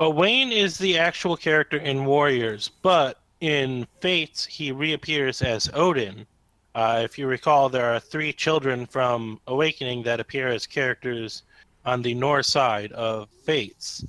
Owain 0.00 0.50
is 0.50 0.78
the 0.78 0.98
actual 0.98 1.36
character 1.36 1.76
in 1.76 2.04
Warriors, 2.04 2.70
but 2.82 3.18
in 3.40 3.86
Fates 4.00 4.44
he 4.44 4.72
reappears 4.72 5.42
as 5.42 5.70
Odin 5.74 6.26
Uh, 6.74 7.02
if 7.04 7.18
you 7.18 7.26
recall, 7.26 7.68
there 7.68 7.92
are 7.94 8.00
three 8.00 8.32
children 8.32 8.86
from 8.86 9.38
Awakening 9.46 10.02
that 10.04 10.20
appear 10.20 10.48
as 10.48 10.66
characters 10.66 11.42
on 11.84 12.00
the 12.00 12.14
Nohr 12.14 12.42
side 12.42 12.92
of 12.92 13.28
Fates, 13.44 14.04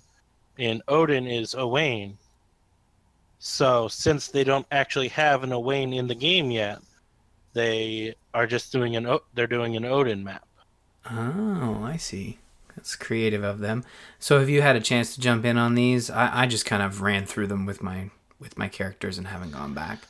and 0.58 0.82
Odin 0.88 1.28
is 1.28 1.56
Owain. 1.56 2.18
So, 3.46 3.90
since 3.90 4.30
they 4.30 4.46
don't 4.46 4.66
actually 4.72 5.10
have 5.10 5.44
an 5.44 5.52
Owain 5.52 5.92
in 5.92 6.08
the 6.08 6.16
game 6.16 6.50
yet, 6.50 6.80
they 7.52 8.16
are 8.34 8.48
just 8.48 8.72
doing 8.72 8.96
an 8.96 9.20
they're 9.34 9.48
doing 9.48 9.76
an 9.76 9.84
Odin 9.84 10.24
map. 10.24 10.48
Oh, 11.12 11.82
I 11.84 11.98
see. 11.98 12.40
That's 12.74 12.96
creative 12.96 13.44
of 13.44 13.60
them. 13.60 13.84
So, 14.18 14.40
have 14.40 14.48
you 14.48 14.62
had 14.62 14.78
a 14.78 14.80
chance 14.80 15.14
to 15.14 15.20
jump 15.20 15.44
in 15.44 15.58
on 15.58 15.76
these? 15.76 16.10
I, 16.10 16.44
I 16.44 16.48
just 16.48 16.66
kind 16.66 16.82
of 16.82 17.02
ran 17.02 17.26
through 17.26 17.48
them 17.48 17.66
with 17.66 17.84
my 17.84 18.12
with 18.40 18.58
my 18.58 18.70
characters 18.70 19.18
and 19.18 19.28
haven't 19.28 19.52
gone 19.52 19.74
back. 19.74 20.08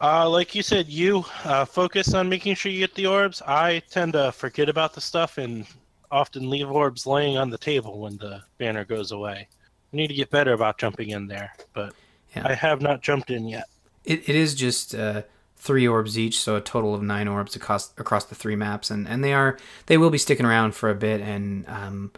Uh, 0.00 0.30
like 0.30 0.54
you 0.54 0.62
said, 0.62 0.86
you 0.86 1.24
uh, 1.42 1.64
focus 1.64 2.14
on 2.14 2.28
making 2.28 2.54
sure 2.54 2.70
you 2.70 2.78
get 2.78 2.94
the 2.94 3.08
orbs. 3.08 3.42
I 3.48 3.80
tend 3.90 4.12
to 4.12 4.30
forget 4.30 4.68
about 4.68 4.94
the 4.94 5.00
stuff 5.00 5.38
and 5.38 5.66
often 6.12 6.48
leave 6.48 6.70
orbs 6.70 7.04
laying 7.04 7.36
on 7.36 7.50
the 7.50 7.58
table 7.58 7.98
when 7.98 8.16
the 8.16 8.42
banner 8.58 8.84
goes 8.84 9.10
away. 9.10 9.48
I 9.92 9.96
need 9.96 10.06
to 10.06 10.14
get 10.14 10.30
better 10.30 10.52
about 10.52 10.78
jumping 10.78 11.10
in 11.10 11.26
there, 11.26 11.52
but 11.72 11.94
Yeah. 12.34 12.46
I 12.46 12.54
have 12.54 12.80
not 12.80 13.02
jumped 13.02 13.30
in 13.30 13.48
yet. 13.48 13.68
It, 14.04 14.28
it 14.28 14.36
is 14.36 14.54
just 14.54 14.94
uh, 14.94 15.22
three 15.56 15.86
orbs 15.86 16.18
each, 16.18 16.40
so 16.40 16.56
a 16.56 16.60
total 16.60 16.94
of 16.94 17.02
nine 17.02 17.28
orbs 17.28 17.56
across 17.56 17.92
across 17.98 18.24
the 18.24 18.34
three 18.34 18.56
maps, 18.56 18.90
and, 18.90 19.08
and 19.08 19.22
they 19.22 19.34
are 19.34 19.58
they 19.86 19.98
will 19.98 20.10
be 20.10 20.18
sticking 20.18 20.46
around 20.46 20.74
for 20.74 20.88
a 20.88 20.94
bit, 20.94 21.20
and 21.20 21.66
um, 21.68 22.12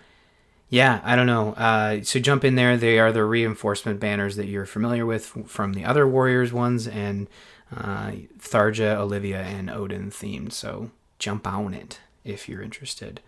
yeah, 0.68 1.00
I 1.02 1.16
don't 1.16 1.26
know. 1.26 1.52
Uh, 1.54 2.02
so 2.02 2.20
jump 2.20 2.44
in 2.44 2.54
there. 2.54 2.76
They 2.76 2.98
are 2.98 3.12
the 3.12 3.24
reinforcement 3.24 3.98
banners 3.98 4.36
that 4.36 4.46
you're 4.46 4.66
familiar 4.66 5.04
with 5.04 5.26
from 5.46 5.72
the 5.72 5.84
other 5.84 6.06
Warriors 6.06 6.52
ones, 6.52 6.86
and 6.86 7.28
uh, 7.76 8.12
Tharja, 8.38 8.96
Olivia, 8.96 9.40
and 9.40 9.70
Odin 9.70 10.10
themed. 10.10 10.52
So 10.52 10.90
jump 11.18 11.46
on 11.46 11.74
it 11.74 12.00
if 12.24 12.48
you're 12.48 12.62
interested. 12.62 13.20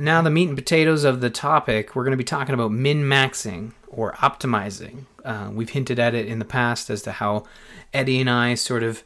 Now, 0.00 0.22
the 0.22 0.30
meat 0.30 0.48
and 0.48 0.56
potatoes 0.56 1.04
of 1.04 1.20
the 1.20 1.28
topic, 1.28 1.94
we're 1.94 2.04
going 2.04 2.12
to 2.12 2.16
be 2.16 2.24
talking 2.24 2.54
about 2.54 2.72
min 2.72 3.02
maxing 3.02 3.72
or 3.86 4.14
optimizing. 4.14 5.04
Uh, 5.26 5.50
we've 5.52 5.68
hinted 5.68 5.98
at 5.98 6.14
it 6.14 6.26
in 6.26 6.38
the 6.38 6.46
past 6.46 6.88
as 6.88 7.02
to 7.02 7.12
how 7.12 7.44
Eddie 7.92 8.18
and 8.18 8.30
I 8.30 8.54
sort 8.54 8.82
of 8.82 9.04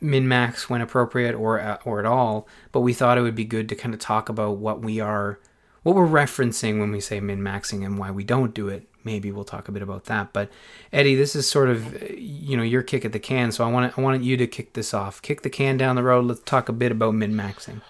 min 0.00 0.28
max 0.28 0.70
when 0.70 0.80
appropriate 0.80 1.34
or 1.34 1.58
uh, 1.60 1.78
or 1.84 1.98
at 1.98 2.06
all, 2.06 2.46
but 2.70 2.82
we 2.82 2.92
thought 2.92 3.18
it 3.18 3.22
would 3.22 3.34
be 3.34 3.44
good 3.44 3.68
to 3.68 3.74
kind 3.74 3.94
of 3.94 3.98
talk 3.98 4.28
about 4.28 4.58
what 4.58 4.80
we 4.80 5.00
are, 5.00 5.40
what 5.82 5.96
we're 5.96 6.06
referencing 6.06 6.78
when 6.78 6.92
we 6.92 7.00
say 7.00 7.18
min 7.18 7.40
maxing 7.40 7.84
and 7.84 7.98
why 7.98 8.12
we 8.12 8.22
don't 8.22 8.54
do 8.54 8.68
it. 8.68 8.86
Maybe 9.02 9.32
we'll 9.32 9.42
talk 9.42 9.66
a 9.66 9.72
bit 9.72 9.82
about 9.82 10.04
that. 10.04 10.32
But 10.32 10.52
Eddie, 10.92 11.16
this 11.16 11.34
is 11.34 11.50
sort 11.50 11.68
of 11.68 12.00
you 12.12 12.56
know 12.56 12.62
your 12.62 12.84
kick 12.84 13.04
at 13.04 13.10
the 13.10 13.18
can, 13.18 13.50
so 13.50 13.64
I 13.64 13.72
want 13.72 13.98
I 13.98 14.00
wanted 14.00 14.24
you 14.24 14.36
to 14.36 14.46
kick 14.46 14.74
this 14.74 14.94
off. 14.94 15.20
Kick 15.20 15.42
the 15.42 15.50
can 15.50 15.76
down 15.76 15.96
the 15.96 16.04
road. 16.04 16.26
Let's 16.26 16.42
talk 16.42 16.68
a 16.68 16.72
bit 16.72 16.92
about 16.92 17.14
min 17.14 17.32
maxing. 17.32 17.80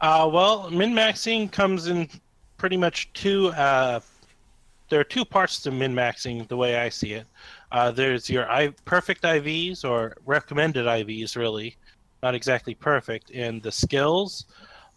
Uh, 0.00 0.28
well, 0.32 0.70
min 0.70 0.92
maxing 0.92 1.50
comes 1.50 1.88
in 1.88 2.08
pretty 2.56 2.76
much 2.76 3.12
two. 3.14 3.48
Uh, 3.48 4.00
there 4.90 5.00
are 5.00 5.04
two 5.04 5.24
parts 5.24 5.60
to 5.60 5.70
min 5.70 5.94
maxing, 5.94 6.46
the 6.48 6.56
way 6.56 6.76
I 6.76 6.88
see 6.88 7.14
it. 7.14 7.26
Uh, 7.72 7.90
there's 7.90 8.30
your 8.30 8.50
I- 8.50 8.74
perfect 8.84 9.22
IVs 9.24 9.84
or 9.84 10.16
recommended 10.24 10.86
IVs, 10.86 11.36
really, 11.36 11.76
not 12.22 12.34
exactly 12.34 12.74
perfect, 12.74 13.30
and 13.32 13.62
the 13.62 13.72
skills. 13.72 14.46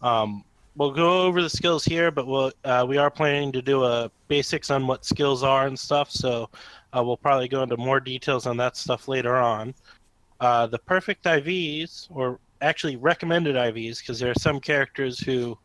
Um, 0.02 0.44
we'll 0.76 0.92
go 0.92 1.22
over 1.22 1.42
the 1.42 1.50
skills 1.50 1.84
here, 1.84 2.10
but 2.10 2.26
we'll 2.26 2.52
uh, 2.64 2.86
we 2.88 2.96
are 2.96 3.10
planning 3.10 3.52
to 3.52 3.62
do 3.62 3.84
a 3.84 4.10
basics 4.28 4.70
on 4.70 4.86
what 4.86 5.04
skills 5.04 5.42
are 5.42 5.66
and 5.66 5.78
stuff. 5.78 6.10
So 6.10 6.48
uh, 6.96 7.02
we'll 7.04 7.16
probably 7.16 7.48
go 7.48 7.62
into 7.62 7.76
more 7.76 8.00
details 8.00 8.46
on 8.46 8.56
that 8.58 8.76
stuff 8.76 9.08
later 9.08 9.36
on. 9.36 9.74
Uh, 10.40 10.66
the 10.66 10.78
perfect 10.78 11.24
IVs, 11.24 12.08
or 12.10 12.38
actually 12.62 12.96
recommended 12.96 13.56
IVs, 13.56 13.98
because 13.98 14.18
there 14.18 14.30
are 14.30 14.40
some 14.40 14.60
characters 14.60 15.18
who, 15.18 15.58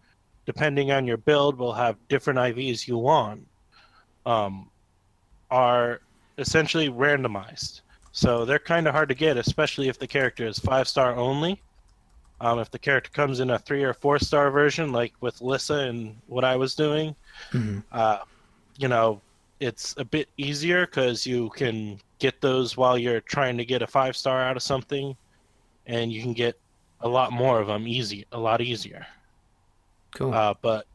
depending 0.45 0.91
on 0.91 1.05
your 1.05 1.17
build, 1.17 1.57
will 1.57 1.73
have 1.73 1.95
different 2.09 2.39
IVs 2.39 2.87
you 2.87 2.97
want, 2.97 3.47
um, 4.25 4.69
are 5.49 6.01
essentially 6.37 6.89
randomized. 6.89 7.81
So 8.11 8.45
they're 8.45 8.59
kind 8.59 8.87
of 8.87 8.93
hard 8.93 9.09
to 9.09 9.15
get, 9.15 9.37
especially 9.37 9.87
if 9.89 9.99
the 9.99 10.07
character 10.07 10.45
is 10.47 10.59
five 10.59 10.87
star 10.87 11.15
only. 11.15 11.61
Um, 12.41 12.59
if 12.59 12.69
the 12.69 12.79
character 12.79 13.09
comes 13.11 13.39
in 13.39 13.49
a 13.49 13.59
three 13.59 13.83
or 13.83 13.93
four 13.93 14.19
star 14.19 14.51
version, 14.51 14.91
like 14.91 15.13
with 15.21 15.41
Lissa 15.41 15.87
and 15.89 16.17
what 16.27 16.43
I 16.43 16.55
was 16.55 16.75
doing, 16.75 17.15
Mhm. 17.51 17.83
uh, 17.91 18.19
you 18.77 18.87
know, 18.87 19.21
it's 19.59 19.95
a 19.97 20.05
bit 20.05 20.29
easier 20.37 20.85
because 20.85 21.25
you 21.25 21.49
can 21.51 21.99
get 22.19 22.41
those 22.41 22.77
while 22.77 22.97
you're 22.97 23.21
trying 23.21 23.57
to 23.57 23.65
get 23.65 23.81
a 23.81 23.87
five 23.87 24.15
star 24.15 24.41
out 24.41 24.55
of 24.55 24.63
something, 24.63 25.15
and 25.87 26.11
you 26.11 26.21
can 26.21 26.33
get 26.33 26.59
a 27.01 27.07
lot 27.07 27.31
more 27.31 27.59
of 27.59 27.67
them 27.67 27.87
easy, 27.87 28.25
a 28.31 28.39
lot 28.39 28.61
easier. 28.61 29.05
Cool. 30.15 30.33
Uh, 30.33 30.53
but 30.61 30.85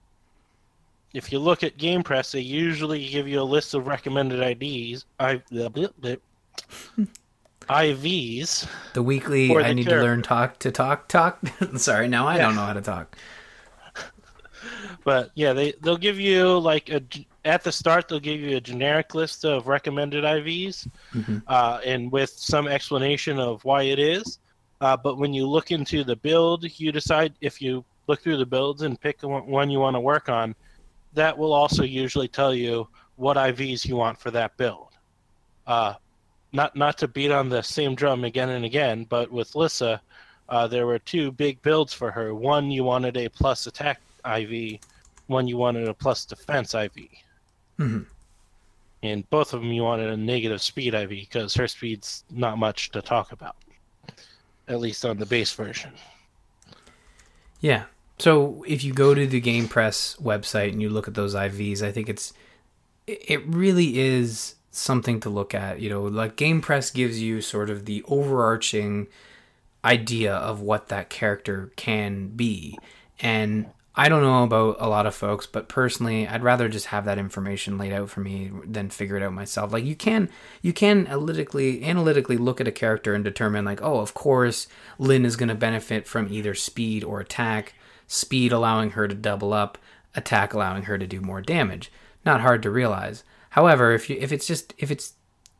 if 1.15 1.31
you 1.31 1.39
look 1.39 1.63
at 1.63 1.77
Game 1.77 2.03
Press, 2.03 2.33
they 2.33 2.41
usually 2.41 3.07
give 3.09 3.29
you 3.29 3.41
a 3.41 3.45
list 3.45 3.75
of 3.75 3.87
recommended 3.87 4.41
IDs, 4.41 5.05
I, 5.21 5.43
blah, 5.51 5.69
blah, 5.69 5.89
blah, 5.99 6.15
IVs. 7.69 8.67
The 8.95 9.03
weekly 9.03 9.49
For 9.49 9.61
I 9.63 9.69
the 9.69 9.75
need 9.75 9.85
to 9.89 10.03
learn 10.03 10.23
talk 10.23 10.59
to 10.61 10.71
talk 10.73 11.09
talk. 11.09 11.39
Sorry, 11.77 12.09
now 12.09 12.27
I 12.27 12.37
Yeah. 12.37 12.43
don't 12.43 12.57
know 12.57 12.65
how 12.65 12.73
to 12.73 12.81
talk. 12.81 13.17
But 15.05 15.31
yeah, 15.35 15.53
they 15.53 15.73
they'll 15.83 15.97
give 15.97 16.21
you 16.21 16.59
like 16.59 16.89
a 16.89 17.03
at 17.45 17.65
the 17.65 17.73
start 17.73 18.07
they'll 18.09 18.21
give 18.21 18.41
you 18.41 18.57
a 18.57 18.61
generic 18.61 19.15
list 19.17 19.45
of 19.45 19.67
recommended 19.67 20.23
IVs, 20.25 20.87
Mhm. 21.13 21.43
uh, 21.49 21.81
and 21.85 22.13
with 22.13 22.31
some 22.31 22.69
explanation 22.69 23.41
of 23.41 23.65
why 23.65 23.83
it 23.83 23.99
is. 23.99 24.39
Uh, 24.83 24.97
but 24.97 25.17
when 25.17 25.33
you 25.33 25.47
look 25.47 25.71
into 25.71 26.03
the 26.03 26.17
build, 26.17 26.65
you 26.81 26.91
decide 26.91 27.33
if 27.41 27.63
you 27.63 27.85
look 28.09 28.21
through 28.21 28.37
the 28.37 28.45
builds 28.45 28.83
and 28.83 29.01
pick 29.01 29.23
one 29.23 29.47
one 29.47 29.71
you 29.71 29.79
want 29.79 29.95
to 29.95 30.01
work 30.01 30.29
on. 30.29 30.57
That 31.15 31.39
will 31.39 31.53
also 31.53 31.85
usually 31.85 32.27
tell 32.27 32.53
you 32.53 32.89
what 33.15 33.37
IVs 33.37 33.87
you 33.87 33.95
want 33.95 34.19
for 34.19 34.33
that 34.33 34.57
build. 34.57 34.89
Uh, 35.69 35.95
not 36.53 36.75
not 36.75 36.99
to 36.99 37.07
beat 37.07 37.31
on 37.31 37.49
the 37.49 37.63
same 37.63 37.95
drum 37.95 38.25
again 38.25 38.49
and 38.51 38.65
again, 38.65 39.05
but 39.09 39.31
with 39.31 39.55
Lissa, 39.55 40.03
uh, 40.49 40.67
there 40.67 40.87
were 40.87 40.99
two 40.99 41.31
big 41.31 41.63
builds 41.63 41.95
for 41.95 42.11
her. 42.11 42.35
One 42.35 42.69
you 42.73 42.83
wanted 42.83 43.17
a 43.17 43.29
plus 43.29 43.69
attack 43.69 44.01
IV, 44.27 44.81
one 45.29 45.47
you 45.47 45.57
wanted 45.59 45.87
a 45.87 45.95
plus 45.95 46.25
defense 46.25 46.75
IV, 46.75 47.09
Mhm. 47.79 48.07
and 49.05 49.31
both 49.31 49.53
of 49.55 49.61
them 49.61 49.73
you 49.73 49.85
wanted 49.85 50.11
a 50.11 50.17
negative 50.17 50.61
speed 50.61 50.93
IV 50.95 51.09
because 51.11 51.55
her 51.55 51.69
speed's 51.69 52.25
not 52.31 52.59
much 52.59 52.91
to 52.91 53.01
talk 53.01 53.31
about, 53.31 53.55
at 54.73 54.81
least 54.81 55.05
on 55.05 55.19
the 55.19 55.27
base 55.27 55.53
version. 55.53 55.93
Yeah. 57.61 57.85
So 58.19 58.65
if 58.69 58.85
you 58.85 58.93
go 58.93 59.15
to 59.15 59.27
the 59.27 59.41
Game 59.41 59.69
Press 59.69 60.17
website 60.23 60.71
and 60.71 60.83
you 60.83 60.91
look 60.91 61.09
at 61.09 61.15
those 61.15 61.35
IVs, 61.35 61.83
I 61.83 61.93
think 61.93 62.09
it's 62.09 62.33
it 63.07 63.45
really 63.47 63.99
is 63.99 64.55
something 64.71 65.21
to 65.21 65.31
look 65.31 65.55
at. 65.55 65.81
You 65.81 65.91
know, 65.91 66.03
like 66.03 66.37
Game 66.37 66.61
Press 66.61 66.91
gives 66.91 67.21
you 67.21 67.41
sort 67.41 67.71
of 67.71 67.85
the 67.85 68.05
overarching 68.07 69.09
idea 69.85 70.35
of 70.35 70.61
what 70.61 70.89
that 70.89 71.11
character 71.11 71.73
can 71.77 72.29
be. 72.29 72.79
And 73.21 73.67
I 73.95 74.09
don't 74.09 74.23
know 74.23 74.43
about 74.43 74.77
a 74.81 74.89
lot 74.89 75.07
of 75.07 75.15
folks, 75.15 75.47
but 75.47 75.69
personally, 75.69 76.27
I'd 76.27 76.43
rather 76.43 76.69
just 76.69 76.87
have 76.87 77.05
that 77.05 77.19
information 77.19 77.77
laid 77.77 77.93
out 77.93 78.09
for 78.09 78.21
me 78.21 78.51
than 78.65 78.89
figure 78.89 79.17
it 79.19 79.23
out 79.23 79.35
myself. 79.35 79.71
Like 79.73 79.85
you 79.85 79.95
can, 79.95 80.31
you 80.63 80.73
can 80.73 81.07
analytically, 81.07 81.85
analytically 81.85 82.39
look 82.39 82.59
at 82.59 82.69
a 82.69 82.73
character 82.73 83.15
and 83.15 83.23
determine, 83.23 83.67
like, 83.67 83.83
oh, 83.83 83.99
of 83.99 84.15
course, 84.15 84.67
Lyn 84.99 85.27
is 85.27 85.37
going 85.37 85.51
to 85.51 85.55
benefit 85.55 86.07
from 86.07 86.33
either 86.33 86.55
speed 86.55 87.05
or 87.05 87.21
attack. 87.21 87.75
Speed 88.07 88.51
allowing 88.53 88.91
her 88.91 89.07
to 89.09 89.15
double 89.15 89.53
up, 89.53 89.77
attack 90.15 90.55
allowing 90.55 90.85
her 90.85 90.97
to 90.97 91.07
do 91.07 91.21
more 91.21 91.43
damage. 91.43 91.93
Not 92.25 92.41
hard 92.41 92.63
to 92.63 92.71
realize. 92.71 93.25
However, 93.51 93.93
if 93.93 94.09
you 94.09 94.17
if 94.19 94.33
it's 94.33 94.47
just 94.47 94.73
if 94.79 94.91
it's 94.91 95.15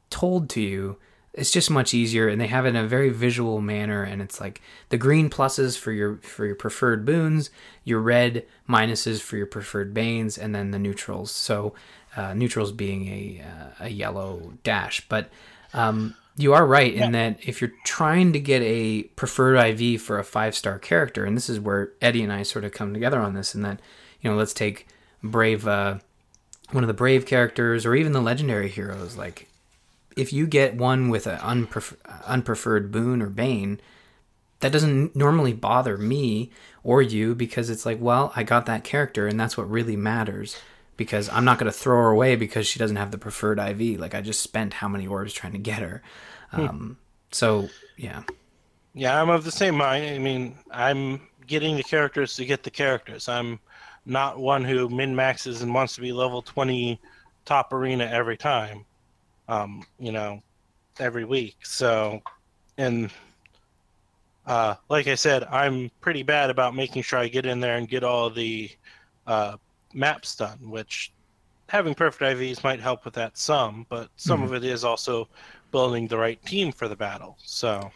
told 0.09 0.49
to 0.51 0.61
you, 0.61 0.97
it's 1.35 1.51
just 1.51 1.71
much 1.71 1.95
easier 1.95 2.29
and 2.29 2.41
they 2.41 2.47
have 2.47 2.67
it 2.67 2.71
in 2.71 2.77
a 2.77 2.87
very 2.87 3.09
visual 3.11 3.61
manner 3.61 4.03
and 4.03 4.21
it's 4.21 4.41
like 4.41 4.61
the 4.91 4.99
green 4.99 5.31
pluses 5.31 5.79
for 5.79 5.93
your 5.93 6.17
for 6.17 6.45
your 6.45 6.55
preferred 6.55 7.05
boons 7.05 7.51
your 7.85 8.01
red 8.01 8.45
minuses 8.69 9.21
for 9.21 9.37
your 9.37 9.47
preferred 9.47 9.95
banes 9.95 10.37
and 10.37 10.55
then 10.55 10.71
the 10.71 10.79
neutrals 10.79 11.31
so 11.31 11.75
uh, 12.17 12.35
neutrals 12.35 12.73
being 12.73 13.09
a 13.09 13.43
uh, 13.43 13.87
a 13.87 13.89
yellow 13.89 14.53
dash 14.63 15.07
but 15.09 15.31
um, 15.75 16.15
you 16.37 16.55
are 16.55 16.67
right 16.67 16.93
in 16.93 17.13
that 17.13 17.39
if 17.47 17.61
you're 17.61 17.73
trying 17.85 18.33
to 18.33 18.41
get 18.41 18.63
a 18.63 19.03
preferred 19.17 19.57
IV 19.57 20.01
for 20.01 20.19
a 20.19 20.25
five 20.25 20.55
star 20.55 20.79
character, 20.79 21.25
and 21.25 21.37
this 21.37 21.51
is 21.51 21.61
where 21.61 21.93
Eddie 22.01 22.23
and 22.23 22.33
I 22.33 22.43
sort 22.43 22.65
of 22.65 22.73
come 22.73 22.95
together 22.95 23.21
on 23.21 23.35
this, 23.35 23.55
and 23.55 23.65
that 23.65 23.81
you 24.21 24.31
know, 24.31 24.37
let's 24.37 24.55
take 24.55 24.87
Brave, 25.23 25.67
uh, 25.67 25.99
one 26.71 26.85
of 26.85 26.89
the 26.89 26.95
Brave 26.95 27.27
characters, 27.27 27.85
or 27.85 27.95
even 27.95 28.13
the 28.13 28.21
legendary 28.21 28.69
heroes. 28.69 29.17
Like, 29.17 29.49
if 30.17 30.33
you 30.33 30.47
get 30.47 30.77
one 30.77 31.09
with 31.09 31.27
an 31.27 31.39
unprefer- 31.39 31.97
unpreferred 32.27 32.91
boon 32.91 33.23
or 33.23 33.29
bane, 33.29 33.81
that 34.61 34.73
doesn't 34.73 35.17
normally 35.17 35.53
bother 35.53 35.99
me 35.99 36.51
or 36.85 37.03
you 37.03 37.35
because 37.35 37.71
it's 37.71 37.85
like, 37.87 38.01
well, 38.01 38.33
I 38.37 38.43
got 38.45 38.67
that 38.67 38.85
character, 38.85 39.27
and 39.27 39.39
that's 39.39 39.57
what 39.57 39.71
really 39.71 39.97
matters. 39.97 40.57
Because 40.97 41.29
I'm 41.31 41.45
not 41.45 41.59
going 41.59 41.73
to 41.73 41.77
throw 41.77 41.97
her 42.03 42.11
away 42.11 42.37
because 42.37 42.67
she 42.67 42.79
doesn't 42.79 42.97
have 42.97 43.11
the 43.11 43.19
preferred 43.19 43.59
IV. 43.59 43.99
Like 43.99 44.15
I 44.15 44.21
just 44.21 44.41
spent 44.41 44.75
how 44.75 44.89
many 44.89 45.07
orbs 45.07 45.33
trying 45.33 45.53
to 45.53 45.59
get 45.59 45.81
her. 45.81 46.03
Um, 46.53 46.99
so 47.33 47.71
yeah, 47.97 48.23
Yeah, 48.95 49.21
I'm 49.21 49.31
of 49.31 49.45
the 49.45 49.51
same 49.51 49.77
mind. 49.77 50.05
I 50.05 50.19
mean, 50.19 50.57
I'm 50.71 51.21
getting 51.47 51.77
the 51.77 51.83
characters 51.83 52.37
to 52.37 52.45
get 52.45 52.63
the 52.63 52.71
characters. 52.71 53.29
I'm 53.29 53.59
not 54.05 54.39
one 54.39 54.65
who 54.65 54.89
min 54.89 55.15
maxes 55.17 55.63
and 55.63 55.75
wants 55.75 55.95
to 55.95 56.01
be 56.01 56.13
level 56.13 56.43
20 56.43 57.01
top 57.45 57.73
arena 57.73 58.05
every 58.05 58.37
time. 58.37 58.85
Um, 59.49 59.85
you 59.99 60.13
know, 60.13 60.43
every 60.99 61.25
week. 61.25 61.57
So, 61.65 62.23
and 62.79 63.11
uh, 64.47 64.75
like 64.89 65.07
I 65.07 65.15
said, 65.15 65.45
I'm 65.45 65.91
pretty 66.01 66.23
bad 66.23 66.51
about 66.51 66.75
making 66.75 67.03
sure 67.03 67.19
I 67.19 67.29
get 67.29 67.47
in 67.47 67.61
there 67.61 67.77
and 67.77 67.89
get 67.89 68.05
all 68.05 68.31
the 68.31 68.71
uh, 69.27 69.57
maps 69.95 70.37
done, 70.37 70.59
which 70.71 71.13
having 71.69 71.95
perfect 71.95 72.23
IVs 72.23 72.65
might 72.65 72.81
help 72.81 73.05
with 73.05 73.15
that 73.15 73.39
some, 73.39 73.87
but 73.89 74.09
some 74.17 74.41
mm-hmm. 74.41 74.55
of 74.55 74.65
it 74.65 74.65
is 74.65 74.85
also 74.85 75.29
building 75.71 76.07
the 76.07 76.19
right 76.19 76.45
team 76.45 76.73
for 76.73 76.89
the 76.89 76.97
battle. 76.97 77.37
So, 77.43 77.91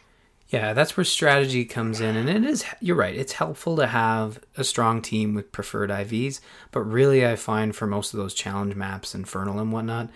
yeah, 0.49 0.73
that's 0.73 0.95
where 0.95 1.03
strategy 1.03 1.65
comes 1.65 1.99
in, 1.99 2.15
and 2.15 2.29
it 2.29 2.45
is. 2.45 2.63
You're 2.79 2.95
right. 2.95 3.15
It's 3.15 3.33
helpful 3.33 3.75
to 3.77 3.87
have 3.87 4.39
a 4.55 4.63
strong 4.63 5.01
team 5.01 5.33
with 5.33 5.51
preferred 5.51 5.89
IVs, 5.89 6.39
but 6.71 6.81
really, 6.81 7.25
I 7.25 7.35
find 7.35 7.75
for 7.75 7.85
most 7.85 8.13
of 8.13 8.19
those 8.19 8.33
challenge 8.33 8.73
maps, 8.73 9.13
Infernal 9.13 9.59
and 9.59 9.73
whatnot, 9.73 10.09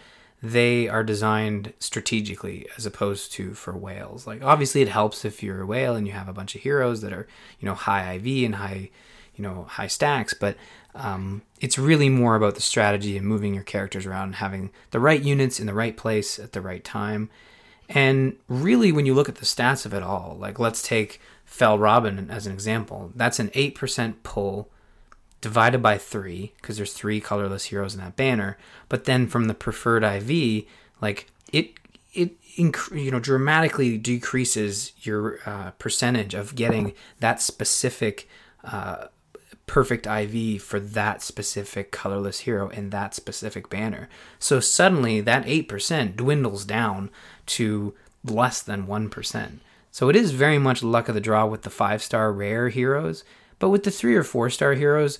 they 0.43 0.87
are 0.87 1.03
designed 1.03 1.73
strategically 1.79 2.67
as 2.75 2.85
opposed 2.85 3.31
to 3.33 3.53
for 3.53 3.73
whales. 3.73 4.25
Like 4.25 4.43
obviously 4.43 4.81
it 4.81 4.87
helps 4.87 5.23
if 5.23 5.43
you're 5.43 5.61
a 5.61 5.65
whale 5.65 5.95
and 5.95 6.07
you 6.07 6.13
have 6.13 6.27
a 6.27 6.33
bunch 6.33 6.55
of 6.55 6.61
heroes 6.61 7.01
that 7.01 7.13
are, 7.13 7.27
you 7.59 7.67
know, 7.67 7.75
high 7.75 8.13
IV 8.15 8.45
and 8.45 8.55
high, 8.55 8.89
you 9.35 9.43
know, 9.43 9.65
high 9.69 9.87
stacks, 9.87 10.33
but 10.33 10.57
um, 10.95 11.43
it's 11.59 11.77
really 11.77 12.09
more 12.09 12.35
about 12.35 12.55
the 12.55 12.61
strategy 12.61 13.17
and 13.17 13.25
moving 13.25 13.53
your 13.53 13.63
characters 13.63 14.05
around 14.05 14.23
and 14.23 14.35
having 14.35 14.71
the 14.89 14.99
right 14.99 15.21
units 15.21 15.59
in 15.59 15.67
the 15.67 15.73
right 15.73 15.95
place 15.95 16.39
at 16.39 16.53
the 16.53 16.61
right 16.61 16.83
time. 16.83 17.29
And 17.87 18.37
really, 18.47 18.91
when 18.91 19.05
you 19.05 19.13
look 19.13 19.29
at 19.29 19.35
the 19.35 19.45
stats 19.45 19.85
of 19.85 19.93
it 19.93 20.01
all, 20.01 20.37
like 20.39 20.59
let's 20.59 20.81
take 20.81 21.21
Fell 21.45 21.77
Robin 21.77 22.31
as 22.31 22.47
an 22.47 22.53
example, 22.53 23.11
that's 23.15 23.39
an 23.39 23.49
8% 23.49 24.15
pull 24.23 24.69
divided 25.41 25.81
by 25.81 25.97
three 25.97 26.53
because 26.61 26.77
there's 26.77 26.93
three 26.93 27.19
colorless 27.19 27.65
heroes 27.65 27.95
in 27.95 27.99
that 27.99 28.15
banner. 28.15 28.57
But 28.87 29.05
then 29.05 29.27
from 29.27 29.47
the 29.47 29.53
preferred 29.53 30.03
IV, 30.03 30.65
like 31.01 31.27
it 31.51 31.73
it 32.13 32.39
inc- 32.55 32.95
you 32.95 33.11
know 33.11 33.19
dramatically 33.19 33.97
decreases 33.97 34.93
your 35.01 35.39
uh, 35.45 35.71
percentage 35.71 36.33
of 36.33 36.55
getting 36.55 36.93
that 37.19 37.41
specific 37.41 38.29
uh, 38.63 39.07
perfect 39.65 40.05
IV 40.05 40.61
for 40.61 40.79
that 40.79 41.21
specific 41.21 41.91
colorless 41.91 42.41
hero 42.41 42.69
in 42.69 42.89
that 42.91 43.15
specific 43.15 43.69
banner. 43.69 44.09
So 44.37 44.59
suddenly 44.59 45.21
that 45.21 45.43
eight 45.47 45.67
percent 45.67 46.15
dwindles 46.15 46.65
down 46.65 47.09
to 47.47 47.95
less 48.23 48.61
than 48.61 48.85
one 48.85 49.09
percent. 49.09 49.61
So 49.89 50.07
it 50.07 50.15
is 50.15 50.31
very 50.31 50.57
much 50.57 50.83
luck 50.83 51.09
of 51.09 51.15
the 51.15 51.21
draw 51.21 51.45
with 51.45 51.63
the 51.63 51.69
five 51.69 52.03
star 52.03 52.31
rare 52.31 52.69
heroes. 52.69 53.23
But 53.59 53.69
with 53.69 53.83
the 53.83 53.91
three 53.91 54.15
or 54.15 54.23
four 54.23 54.49
star 54.49 54.73
heroes, 54.73 55.19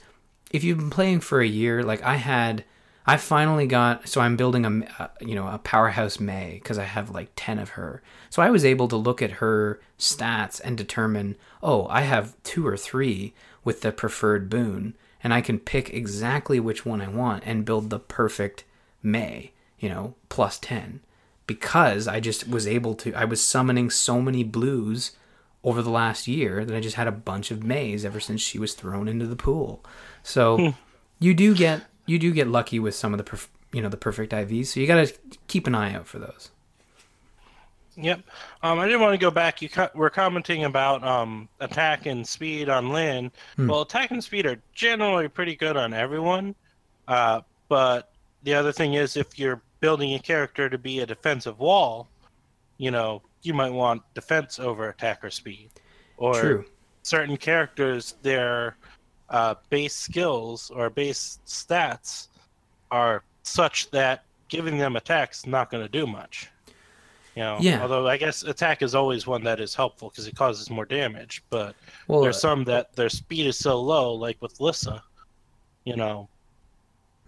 if 0.52 0.64
you've 0.64 0.78
been 0.78 0.90
playing 0.90 1.22
for 1.22 1.42
a 1.42 1.48
year, 1.48 1.84
like 1.84 2.04
I 2.04 2.16
had, 2.18 2.64
I 3.06 3.18
finally 3.18 3.68
got. 3.68 4.08
So 4.08 4.22
I'm 4.22 4.36
building 4.36 4.66
a, 4.66 5.04
uh, 5.04 5.08
you 5.20 5.34
know, 5.34 5.48
a 5.48 5.58
powerhouse 5.58 6.20
Mae 6.20 6.60
because 6.62 6.78
I 6.78 6.84
have 6.84 7.10
like 7.10 7.32
ten 7.36 7.58
of 7.58 7.70
her. 7.70 8.04
So 8.30 8.42
I 8.42 8.50
was 8.50 8.64
able 8.66 8.88
to 8.90 8.96
look 8.96 9.22
at 9.22 9.32
her 9.32 9.82
stats 9.98 10.62
and 10.64 10.78
determine, 10.78 11.36
oh, 11.64 11.88
I 11.88 12.02
have 12.02 12.36
two 12.44 12.68
or 12.68 12.78
three 12.78 13.34
with 13.64 13.82
the 13.82 13.92
preferred 13.92 14.50
boon, 14.50 14.96
and 15.24 15.34
I 15.34 15.42
can 15.42 15.60
pick 15.60 15.94
exactly 15.94 16.60
which 16.60 16.86
one 16.86 17.02
I 17.02 17.08
want 17.08 17.44
and 17.46 17.66
build 17.66 17.90
the 17.90 18.00
perfect 18.00 18.64
Mae. 19.02 19.54
You 19.80 19.90
know, 19.90 20.16
plus 20.30 20.60
ten, 20.60 21.00
because 21.48 22.08
I 22.08 22.20
just 22.20 22.48
was 22.48 22.68
able 22.68 22.94
to. 22.96 23.14
I 23.16 23.26
was 23.26 23.42
summoning 23.42 23.90
so 23.90 24.22
many 24.22 24.44
blues 24.44 25.12
over 25.64 25.82
the 25.82 25.90
last 25.90 26.28
year 26.28 26.66
that 26.66 26.76
I 26.76 26.80
just 26.80 26.96
had 26.96 27.08
a 27.08 27.12
bunch 27.12 27.52
of 27.52 27.64
Maes 27.64 28.04
ever 28.04 28.20
since 28.20 28.42
she 28.42 28.60
was 28.60 28.74
thrown 28.74 29.08
into 29.08 29.28
the 29.28 29.36
pool. 29.36 29.84
So 30.24 30.58
hmm. 30.58 30.70
you 31.20 31.34
do 31.34 31.56
get 31.56 31.84
you 32.06 32.20
do 32.20 32.32
get 32.32 32.48
lucky 32.48 32.80
with 32.80 32.96
some 32.96 33.14
of 33.14 33.18
the 33.18 33.24
perf- 33.24 33.48
you 33.72 33.82
know 33.82 33.90
the 33.90 33.98
perfect 33.98 34.32
IVs. 34.34 34.68
So 34.68 34.80
you 34.80 34.88
got 34.88 35.08
to 35.08 35.14
keep 35.48 35.68
an 35.68 35.76
eye 35.76 35.94
out 35.94 36.08
for 36.08 36.20
those. 36.20 36.52
Yep. 37.98 38.22
Um, 38.64 38.80
I 38.80 38.86
didn't 38.86 39.02
want 39.02 39.14
to 39.14 39.18
go 39.18 39.32
back. 39.32 39.62
You 39.62 39.70
co- 39.70 39.90
were 39.94 40.10
commenting 40.10 40.64
about 40.64 41.04
um, 41.04 41.50
attack 41.60 42.06
and 42.06 42.26
speed 42.26 42.70
on 42.70 42.90
Lyn. 42.90 43.32
Hmm. 43.58 43.68
Well, 43.68 43.82
attack 43.82 44.12
and 44.12 44.24
speed 44.24 44.46
are 44.46 44.62
generally 44.74 45.28
pretty 45.28 45.56
good 45.56 45.78
on 45.78 45.94
everyone. 45.94 46.56
Uh, 47.08 47.42
but 47.68 48.12
the 48.44 48.54
other 48.54 48.72
thing 48.72 48.94
is, 48.94 49.18
if 49.18 49.38
you're 49.38 49.62
building 49.82 50.14
a 50.14 50.20
character 50.20 50.70
to 50.70 50.78
be 50.78 51.00
a 51.00 51.06
defensive 51.06 51.60
wall, 51.60 52.08
you 52.78 52.92
know, 52.92 53.22
you 53.44 53.54
might 53.54 53.72
want 53.72 54.02
defense 54.14 54.60
over 54.60 54.90
attack 54.90 55.24
or 55.24 55.30
speed. 55.30 55.70
Or 56.18 56.34
True. 56.34 56.66
certain 57.04 57.36
characters, 57.36 58.16
their 58.22 58.78
uh, 59.32 59.56
base 59.70 59.96
skills 59.96 60.72
or 60.76 60.90
base 60.90 61.40
stats 61.48 62.28
are 62.92 63.24
such 63.44 63.90
that 63.92 64.26
giving 64.50 64.78
them 64.78 64.96
attacks 64.96 65.48
not 65.48 65.72
going 65.72 65.84
to 65.84 65.90
do 65.90 66.06
much. 66.06 66.50
You 67.36 67.44
know, 67.44 67.58
yeah. 67.62 67.82
although 67.82 68.08
I 68.08 68.18
guess 68.18 68.44
attack 68.44 68.82
is 68.82 68.94
always 68.94 69.26
one 69.26 69.42
that 69.46 69.62
is 69.62 69.74
helpful 69.74 70.10
because 70.10 70.28
it 70.28 70.36
causes 70.36 70.70
more 70.70 70.84
damage. 70.84 71.42
But 71.50 71.76
well, 72.10 72.22
there's 72.22 72.42
some 72.42 72.66
that 72.66 72.94
their 72.94 73.08
speed 73.08 73.48
is 73.48 73.58
so 73.58 73.80
low, 73.80 74.14
like 74.14 74.42
with 74.42 74.60
Lissa. 74.60 75.02
You 75.86 75.96
know. 75.96 76.28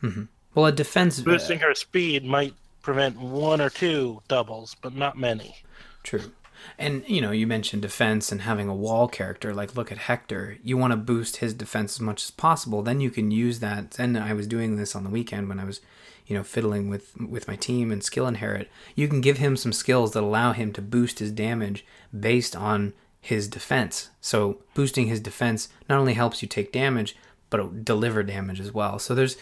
Mm-hmm. 0.02 0.24
Well, 0.54 0.66
a 0.66 0.72
defense 0.74 1.22
boosting 1.22 1.60
her 1.60 1.74
speed 1.74 2.26
might 2.26 2.54
prevent 2.82 3.18
one 3.18 3.62
or 3.62 3.70
two 3.70 4.22
doubles, 4.28 4.76
but 4.82 4.94
not 4.94 5.18
many. 5.18 5.56
True. 6.04 6.32
And 6.78 7.04
you 7.08 7.22
know, 7.22 7.32
you 7.32 7.48
mentioned 7.48 7.82
defense 7.82 8.32
and 8.32 8.42
having 8.42 8.68
a 8.68 8.76
wall 8.76 9.08
character. 9.08 9.54
Like, 9.54 9.76
look 9.76 9.92
at 9.92 9.98
Hector. 10.00 10.58
You 10.64 10.78
want 10.78 10.92
to 10.92 10.98
boost 10.98 11.38
his 11.38 11.54
defense 11.54 11.96
as 11.96 12.02
much 12.02 12.24
as 12.24 12.32
possible. 12.32 12.82
Then 12.82 13.00
you 13.00 13.10
can 13.10 13.32
use 13.32 13.60
that. 13.60 14.00
And 14.00 14.18
I 14.18 14.34
was 14.34 14.48
doing 14.48 14.76
this 14.76 14.96
on 14.96 15.04
the 15.04 15.10
weekend 15.10 15.50
when 15.50 15.60
I 15.60 15.66
was, 15.66 15.82
you 16.26 16.36
know, 16.36 16.44
fiddling 16.44 16.90
with 16.90 17.16
with 17.20 17.48
my 17.48 17.56
team 17.56 17.92
and 17.92 18.04
skill 18.04 18.28
inherit. 18.28 18.70
You 18.96 19.08
can 19.08 19.22
give 19.22 19.38
him 19.38 19.56
some 19.58 19.74
skills 19.74 20.14
that 20.14 20.24
allow 20.24 20.54
him 20.54 20.74
to 20.74 20.82
boost 20.82 21.20
his 21.20 21.32
damage 21.32 21.86
based 22.18 22.56
on 22.56 22.94
his 23.20 23.48
defense. 23.48 24.10
So 24.20 24.58
boosting 24.74 25.08
his 25.08 25.22
defense 25.22 25.70
not 25.90 25.98
only 25.98 26.14
helps 26.14 26.42
you 26.42 26.48
take 26.48 26.74
damage, 26.74 27.16
but 27.50 27.86
deliver 27.86 28.22
damage 28.24 28.60
as 28.60 28.74
well. 28.74 29.00
So 29.00 29.16
there's 29.16 29.38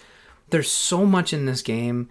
there's 0.51 0.71
so 0.71 1.05
much 1.05 1.33
in 1.33 1.45
this 1.45 1.61
game 1.61 2.09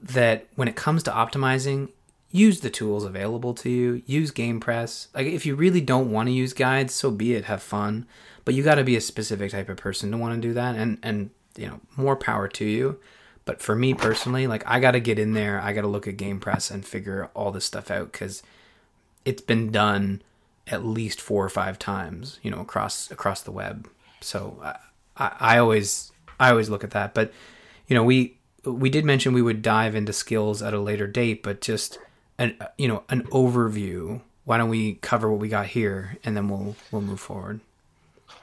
that 0.00 0.46
when 0.56 0.68
it 0.68 0.76
comes 0.76 1.02
to 1.02 1.10
optimizing, 1.10 1.90
use 2.32 2.60
the 2.60 2.70
tools 2.70 3.04
available 3.04 3.54
to 3.54 3.70
you. 3.70 4.02
Use 4.06 4.32
GamePress. 4.32 5.08
Like 5.14 5.26
if 5.26 5.46
you 5.46 5.54
really 5.54 5.82
don't 5.82 6.10
want 6.10 6.28
to 6.28 6.32
use 6.32 6.54
guides, 6.54 6.94
so 6.94 7.10
be 7.10 7.34
it. 7.34 7.44
Have 7.44 7.62
fun, 7.62 8.06
but 8.44 8.54
you 8.54 8.64
got 8.64 8.76
to 8.76 8.84
be 8.84 8.96
a 8.96 9.00
specific 9.00 9.52
type 9.52 9.68
of 9.68 9.76
person 9.76 10.10
to 10.10 10.16
want 10.16 10.34
to 10.34 10.48
do 10.48 10.54
that. 10.54 10.74
And 10.74 10.98
and 11.02 11.30
you 11.56 11.68
know 11.68 11.80
more 11.96 12.16
power 12.16 12.48
to 12.48 12.64
you. 12.64 12.98
But 13.44 13.60
for 13.60 13.76
me 13.76 13.92
personally, 13.92 14.46
like 14.46 14.64
I 14.66 14.80
got 14.80 14.92
to 14.92 15.00
get 15.00 15.18
in 15.18 15.34
there. 15.34 15.60
I 15.60 15.72
got 15.72 15.82
to 15.82 15.88
look 15.88 16.08
at 16.08 16.16
GamePress 16.16 16.70
and 16.70 16.84
figure 16.84 17.30
all 17.34 17.52
this 17.52 17.66
stuff 17.66 17.90
out 17.90 18.10
because 18.12 18.42
it's 19.24 19.42
been 19.42 19.70
done 19.70 20.22
at 20.68 20.84
least 20.84 21.20
four 21.20 21.44
or 21.44 21.48
five 21.48 21.78
times, 21.78 22.40
you 22.42 22.50
know, 22.50 22.60
across 22.60 23.10
across 23.10 23.42
the 23.42 23.52
web. 23.52 23.88
So 24.20 24.58
I, 25.16 25.32
I 25.38 25.58
always 25.58 26.12
I 26.40 26.50
always 26.50 26.70
look 26.70 26.82
at 26.82 26.92
that. 26.92 27.12
But 27.12 27.32
you 27.88 27.94
know, 27.94 28.04
we 28.04 28.38
we 28.64 28.88
did 28.88 29.04
mention 29.04 29.34
we 29.34 29.42
would 29.42 29.60
dive 29.60 29.94
into 29.94 30.14
skills 30.14 30.62
at 30.62 30.72
a 30.72 30.80
later 30.80 31.06
date, 31.06 31.42
but 31.42 31.60
just 31.60 31.98
an 32.38 32.56
you 32.78 32.88
know 32.88 33.02
an 33.08 33.22
overview. 33.24 34.20
Why 34.44 34.58
don't 34.58 34.68
we 34.68 34.94
cover 34.94 35.30
what 35.30 35.40
we 35.40 35.48
got 35.48 35.66
here 35.66 36.18
and 36.24 36.36
then 36.36 36.48
we'll 36.48 36.74
we'll 36.90 37.02
move 37.02 37.20
forward. 37.20 37.60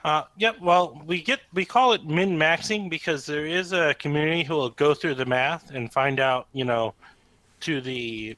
Uh, 0.03 0.23
yep. 0.37 0.59
Well, 0.61 1.01
we 1.05 1.21
get 1.21 1.41
we 1.53 1.65
call 1.65 1.93
it 1.93 2.05
min 2.05 2.37
maxing 2.37 2.89
because 2.89 3.25
there 3.25 3.45
is 3.45 3.73
a 3.73 3.93
community 3.95 4.43
who 4.43 4.53
will 4.53 4.69
go 4.69 4.93
through 4.93 5.15
the 5.15 5.25
math 5.25 5.71
and 5.71 5.91
find 5.91 6.19
out, 6.19 6.47
you 6.53 6.63
know, 6.63 6.93
to 7.61 7.81
the 7.81 8.37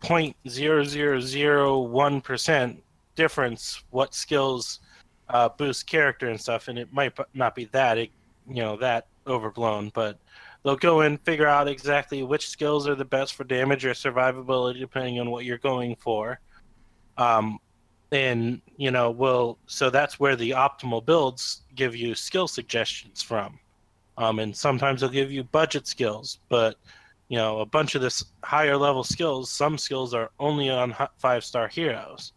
point 0.00 0.36
zero 0.48 0.84
zero 0.84 1.20
zero 1.20 1.80
one 1.80 2.20
percent 2.20 2.80
difference 3.16 3.82
what 3.90 4.14
skills 4.14 4.80
uh, 5.30 5.48
boost 5.48 5.86
character 5.86 6.28
and 6.28 6.40
stuff, 6.40 6.68
and 6.68 6.78
it 6.78 6.92
might 6.92 7.12
not 7.32 7.54
be 7.54 7.64
that 7.66 7.98
it, 7.98 8.10
you 8.48 8.62
know, 8.62 8.76
that 8.76 9.06
overblown, 9.26 9.90
but 9.94 10.18
they'll 10.64 10.76
go 10.76 11.02
in 11.02 11.18
figure 11.18 11.46
out 11.46 11.68
exactly 11.68 12.22
which 12.22 12.48
skills 12.48 12.88
are 12.88 12.94
the 12.94 13.04
best 13.04 13.34
for 13.34 13.44
damage 13.44 13.84
or 13.84 13.90
survivability 13.90 14.78
depending 14.78 15.20
on 15.20 15.30
what 15.30 15.44
you're 15.44 15.58
going 15.58 15.94
for. 15.96 16.40
Um, 17.16 17.58
and 18.10 18.60
you 18.76 18.90
know 18.90 19.10
will 19.10 19.58
so 19.66 19.90
that's 19.90 20.20
where 20.20 20.36
the 20.36 20.50
optimal 20.50 21.04
builds 21.04 21.62
give 21.74 21.94
you 21.94 22.14
skill 22.14 22.48
suggestions 22.48 23.22
from. 23.22 23.58
Um, 24.16 24.38
and 24.38 24.56
sometimes 24.56 25.00
they'll 25.00 25.10
give 25.10 25.32
you 25.32 25.44
budget 25.44 25.86
skills 25.86 26.38
but 26.48 26.76
you 27.28 27.36
know 27.36 27.60
a 27.60 27.66
bunch 27.66 27.94
of 27.94 28.02
this 28.02 28.24
higher 28.42 28.76
level 28.76 29.04
skills 29.04 29.50
some 29.50 29.76
skills 29.78 30.14
are 30.14 30.30
only 30.38 30.70
on 30.70 30.94
five 31.18 31.44
star 31.44 31.68
heroes. 31.68 32.32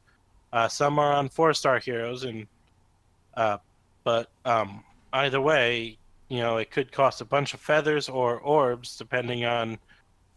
Uh, 0.54 0.68
some 0.68 0.98
are 0.98 1.14
on 1.14 1.30
four 1.30 1.54
star 1.54 1.80
heroes 1.80 2.24
and 2.24 2.48
uh, 3.36 3.58
but 4.04 4.30
um, 4.46 4.84
either 5.14 5.40
way 5.40 5.98
you 6.30 6.40
know, 6.40 6.58
it 6.58 6.72
could 6.72 6.92
cost 6.92 7.22
a 7.22 7.26
bunch 7.26 7.54
of 7.54 7.60
feathers 7.60 8.10
or 8.10 8.40
orbs, 8.40 8.98
depending 8.98 9.46
on 9.46 9.78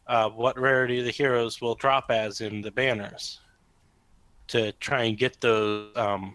uh, 0.06 0.28
what 0.28 0.58
rarity 0.58 1.02
the 1.02 1.10
heroes 1.10 1.60
will 1.60 1.74
drop 1.74 2.10
as 2.10 2.40
in 2.40 2.60
the 2.62 2.70
banners. 2.70 3.40
to 4.48 4.72
try 4.72 5.04
and 5.04 5.16
get 5.16 5.40
those 5.40 5.96
um, 5.96 6.34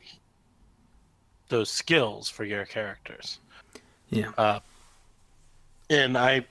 those 1.50 1.70
skills 1.70 2.30
for 2.30 2.46
your 2.46 2.66
characters. 2.66 3.40
Yeah. 4.10 4.32
Uh, 4.38 4.60
and 5.90 6.18
I 6.18 6.46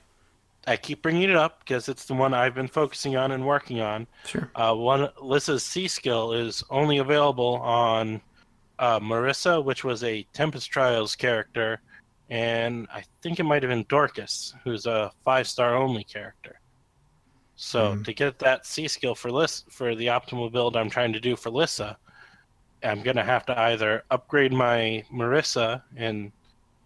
I 0.67 0.77
keep 0.77 1.01
bringing 1.01 1.29
it 1.29 1.35
up 1.35 1.59
because 1.59 1.89
it's 1.89 2.05
the 2.05 2.13
one 2.13 2.33
I've 2.33 2.55
been 2.55 2.67
focusing 2.67 3.15
on 3.17 3.31
and 3.31 3.45
working 3.45 3.81
on. 3.81 4.07
Sure. 4.25 4.49
Uh, 4.55 4.73
one 4.75 5.09
Lissa's 5.21 5.63
C 5.63 5.87
skill 5.87 6.33
is 6.33 6.63
only 6.69 6.99
available 6.99 7.55
on 7.57 8.21
uh, 8.79 8.99
Marisa, 8.99 9.63
which 9.63 9.83
was 9.83 10.03
a 10.03 10.23
Tempest 10.33 10.69
Trials 10.69 11.15
character, 11.15 11.81
and 12.29 12.87
I 12.93 13.03
think 13.21 13.39
it 13.39 13.43
might 13.43 13.63
have 13.63 13.69
been 13.69 13.85
Dorcas, 13.89 14.55
who's 14.63 14.85
a 14.85 15.11
five 15.23 15.47
star 15.47 15.75
only 15.75 16.03
character. 16.03 16.59
So 17.55 17.95
Mhm. 17.95 18.03
to 18.03 18.13
get 18.13 18.39
that 18.39 18.65
C 18.65 18.87
skill 18.87 19.15
for 19.15 19.31
Liss 19.31 19.63
for 19.69 19.95
the 19.95 20.07
optimal 20.07 20.51
build 20.51 20.75
I'm 20.77 20.89
trying 20.89 21.13
to 21.13 21.19
do 21.19 21.35
for 21.35 21.49
Lissa, 21.49 21.97
I'm 22.83 23.03
gonna 23.03 23.23
have 23.25 23.45
to 23.47 23.59
either 23.59 24.03
upgrade 24.11 24.53
my 24.53 25.03
Marisa 25.11 25.83
and 25.97 26.31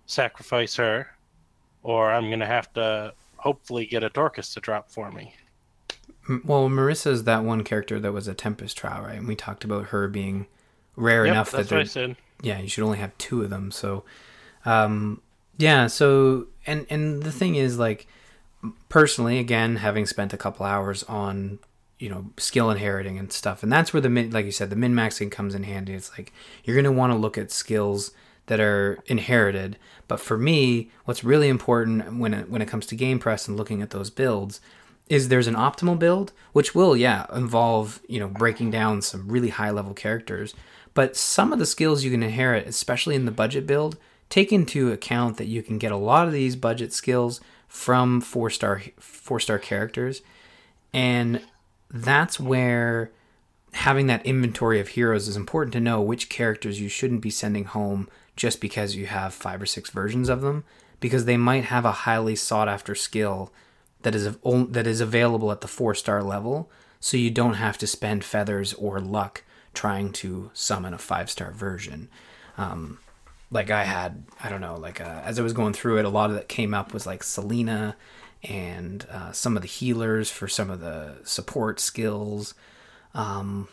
sacrifice 0.07 0.75
her, 0.77 1.07
or 1.83 2.11
I'm 2.11 2.29
gonna 2.29 2.45
have 2.47 2.73
to 2.73 3.15
hopefully 3.37 3.85
get 3.87 4.03
a 4.03 4.09
Dorcas 4.09 4.53
to 4.55 4.61
drop 4.61 4.91
for 4.91 5.11
me. 5.11 5.35
Well, 6.43 6.69
Marisa 6.69 7.07
is 7.07 7.23
that 7.23 7.43
one 7.43 7.63
character 7.63 7.99
that 7.99 8.11
was 8.11 8.27
a 8.27 8.33
Tempest 8.33 8.77
trial, 8.77 9.03
right? 9.03 9.17
And 9.17 9.27
we 9.27 9.35
talked 9.35 9.63
about 9.63 9.87
her 9.87 10.07
being 10.07 10.47
rare 10.95 11.25
Yep, 11.25 11.31
enough 11.31 11.53
that 11.55 11.67
that's 11.67 11.71
what 11.71 11.79
I 11.81 11.83
said. 11.85 12.17
yeah, 12.41 12.59
you 12.59 12.67
should 12.69 12.83
only 12.83 12.99
have 12.99 13.17
two 13.17 13.41
of 13.43 13.49
them. 13.49 13.71
So, 13.71 14.05
um, 14.65 15.21
yeah. 15.60 15.88
So, 15.88 16.47
and 16.66 16.88
and 16.89 17.22
the 17.22 17.32
thing 17.32 17.55
is, 17.55 17.78
like, 17.78 18.07
personally, 18.88 19.38
again, 19.38 19.76
having 19.76 20.07
spent 20.07 20.34
a 20.34 20.38
couple 20.38 20.66
hours 20.66 21.03
on 21.03 21.60
you 21.99 22.10
know 22.10 22.32
skill 22.38 22.72
inheriting 22.72 23.20
and 23.20 23.32
stuff, 23.32 23.62
and 23.62 23.72
that's 23.72 23.93
where 23.93 24.01
the 24.01 24.10
min, 24.10 24.32
like 24.32 24.45
you 24.45 24.51
said, 24.51 24.72
the 24.72 24.76
min 24.76 24.95
maxing 24.95 25.30
comes 25.30 25.53
in 25.53 25.64
handy. 25.64 25.93
It's 25.93 26.18
like 26.18 26.34
you're 26.64 26.76
gonna 26.76 26.91
want 26.91 27.14
to 27.14 27.20
look 27.20 27.38
at 27.38 27.51
skills 27.51 28.12
that 28.47 28.60
are 28.60 28.97
inherited. 29.05 29.78
But 30.07 30.20
for 30.20 30.38
me, 30.38 30.89
what's 31.05 31.24
really 31.24 31.49
important 31.49 32.18
when 32.18 32.34
it 32.34 32.49
when 32.49 32.62
it 32.62 32.68
comes 32.68 32.86
to 32.88 32.95
game 32.95 33.20
press 33.20 33.47
and 33.47 33.57
looking 33.57 33.82
at 33.82 33.91
those 33.91 34.10
builds 34.10 34.62
is 35.10 35.28
there's 35.28 35.47
an 35.47 35.55
optimal 35.55 35.97
build, 35.97 36.32
which 36.53 36.76
will, 36.76 36.95
yeah, 36.95 37.26
involve, 37.36 37.99
you 38.07 38.20
know, 38.20 38.28
breaking 38.28 38.70
down 38.70 39.01
some 39.01 39.28
really 39.28 39.49
high 39.49 39.72
level 39.72 39.93
characters. 39.93 40.53
But 40.93 41.18
some 41.18 41.51
of 41.51 41.60
the 41.60 41.66
skills 41.66 42.03
you 42.03 42.12
can 42.12 42.24
inherit, 42.24 42.68
especially 42.68 43.16
in 43.16 43.26
the 43.26 43.32
budget 43.32 43.66
build, 43.66 43.97
take 44.30 44.51
into 44.51 44.91
account 44.91 45.38
that 45.38 45.47
you 45.47 45.61
can 45.63 45.77
get 45.77 45.91
a 45.91 45.97
lot 45.97 46.27
of 46.27 46.34
these 46.34 46.55
budget 46.55 46.93
skills 46.93 47.41
from 47.67 48.21
four 48.21 48.49
star 48.49 48.82
four 48.99 49.39
star 49.39 49.59
characters. 49.59 50.21
And 50.93 51.41
that's 51.91 52.39
where 52.39 53.11
having 53.73 54.07
that 54.07 54.25
inventory 54.25 54.80
of 54.80 54.89
heroes 54.89 55.27
is 55.27 55.36
important 55.36 55.73
to 55.73 55.80
know 55.80 56.01
which 56.01 56.30
characters 56.30 56.82
you 56.82 56.89
shouldn't 56.89 57.21
be 57.21 57.30
sending 57.30 57.65
home 57.65 58.09
just 58.36 58.61
because 58.61 58.95
you 58.95 59.05
have 59.05 59.34
five 59.34 59.61
or 59.61 59.65
six 59.65 59.89
versions 59.89 60.30
of 60.30 60.41
them 60.41 60.63
because 60.99 61.25
they 61.25 61.38
might 61.38 61.65
have 61.65 61.86
a 61.86 61.91
highly 61.91 62.36
sought 62.36 62.67
after 62.67 62.95
skill 62.95 63.51
that 64.01 64.15
is 64.15 64.36
that 64.69 64.88
is 64.88 65.01
available 65.01 65.51
at 65.51 65.61
the 65.61 65.67
4 65.67 65.93
star 65.93 66.23
level 66.23 66.71
so 66.99 67.17
you 67.17 67.30
don't 67.30 67.55
have 67.55 67.77
to 67.77 67.88
spend 67.88 68.23
feathers 68.23 68.73
or 68.73 68.99
luck 68.99 69.43
trying 69.73 70.11
to 70.11 70.49
summon 70.53 70.93
a 70.93 70.97
5 70.97 71.30
star 71.30 71.51
version 71.51 72.09
um, 72.57 72.99
like 73.51 73.71
I 73.71 73.83
had, 73.83 74.23
I 74.43 74.49
don't 74.49 74.61
know, 74.61 74.75
like 74.75 75.01
uh, 75.01 75.21
as 75.23 75.39
I 75.39 75.41
was 75.41 75.53
going 75.53 75.73
through 75.73 75.97
it, 75.99 76.05
a 76.05 76.09
lot 76.09 76.29
of 76.29 76.35
that 76.35 76.47
came 76.47 76.73
up 76.73 76.93
was 76.93 77.05
like 77.07 77.23
Selena 77.23 77.95
and 78.43 79.05
uh, 79.11 79.31
some 79.31 79.55
of 79.55 79.61
the 79.61 79.67
healers 79.67 80.29
for 80.29 80.47
some 80.47 80.69
of 80.69 80.79
the 80.79 81.17
support 81.23 81.79
skills. 81.79 82.53
Um, 83.13 83.67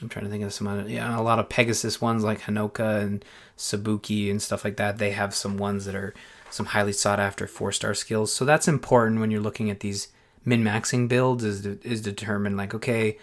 I'm 0.00 0.08
trying 0.08 0.24
to 0.24 0.30
think 0.30 0.44
of 0.44 0.52
some 0.52 0.66
other, 0.66 0.88
yeah, 0.88 1.18
a 1.18 1.20
lot 1.20 1.38
of 1.38 1.48
Pegasus 1.48 2.00
ones 2.00 2.24
like 2.24 2.42
Hinoka 2.42 3.02
and 3.02 3.24
Subaki 3.58 4.30
and 4.30 4.40
stuff 4.40 4.64
like 4.64 4.76
that. 4.76 4.98
They 4.98 5.10
have 5.10 5.34
some 5.34 5.58
ones 5.58 5.84
that 5.84 5.94
are 5.94 6.14
some 6.48 6.66
highly 6.66 6.92
sought 6.92 7.20
after 7.20 7.46
four 7.46 7.72
star 7.72 7.94
skills. 7.94 8.32
So 8.32 8.44
that's 8.44 8.68
important 8.68 9.20
when 9.20 9.30
you're 9.30 9.40
looking 9.40 9.70
at 9.70 9.80
these 9.80 10.08
min 10.44 10.64
maxing 10.64 11.08
builds 11.08 11.44
is 11.44 11.62
to, 11.62 11.78
is 11.82 12.00
determine 12.00 12.56
like 12.56 12.74
okay, 12.74 13.18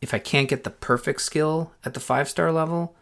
if 0.00 0.14
I 0.14 0.18
can't 0.18 0.48
get 0.48 0.64
the 0.64 0.70
perfect 0.70 1.20
skill 1.20 1.72
at 1.84 1.94
the 1.94 2.00
five 2.00 2.28
star 2.28 2.50
level, 2.50 2.94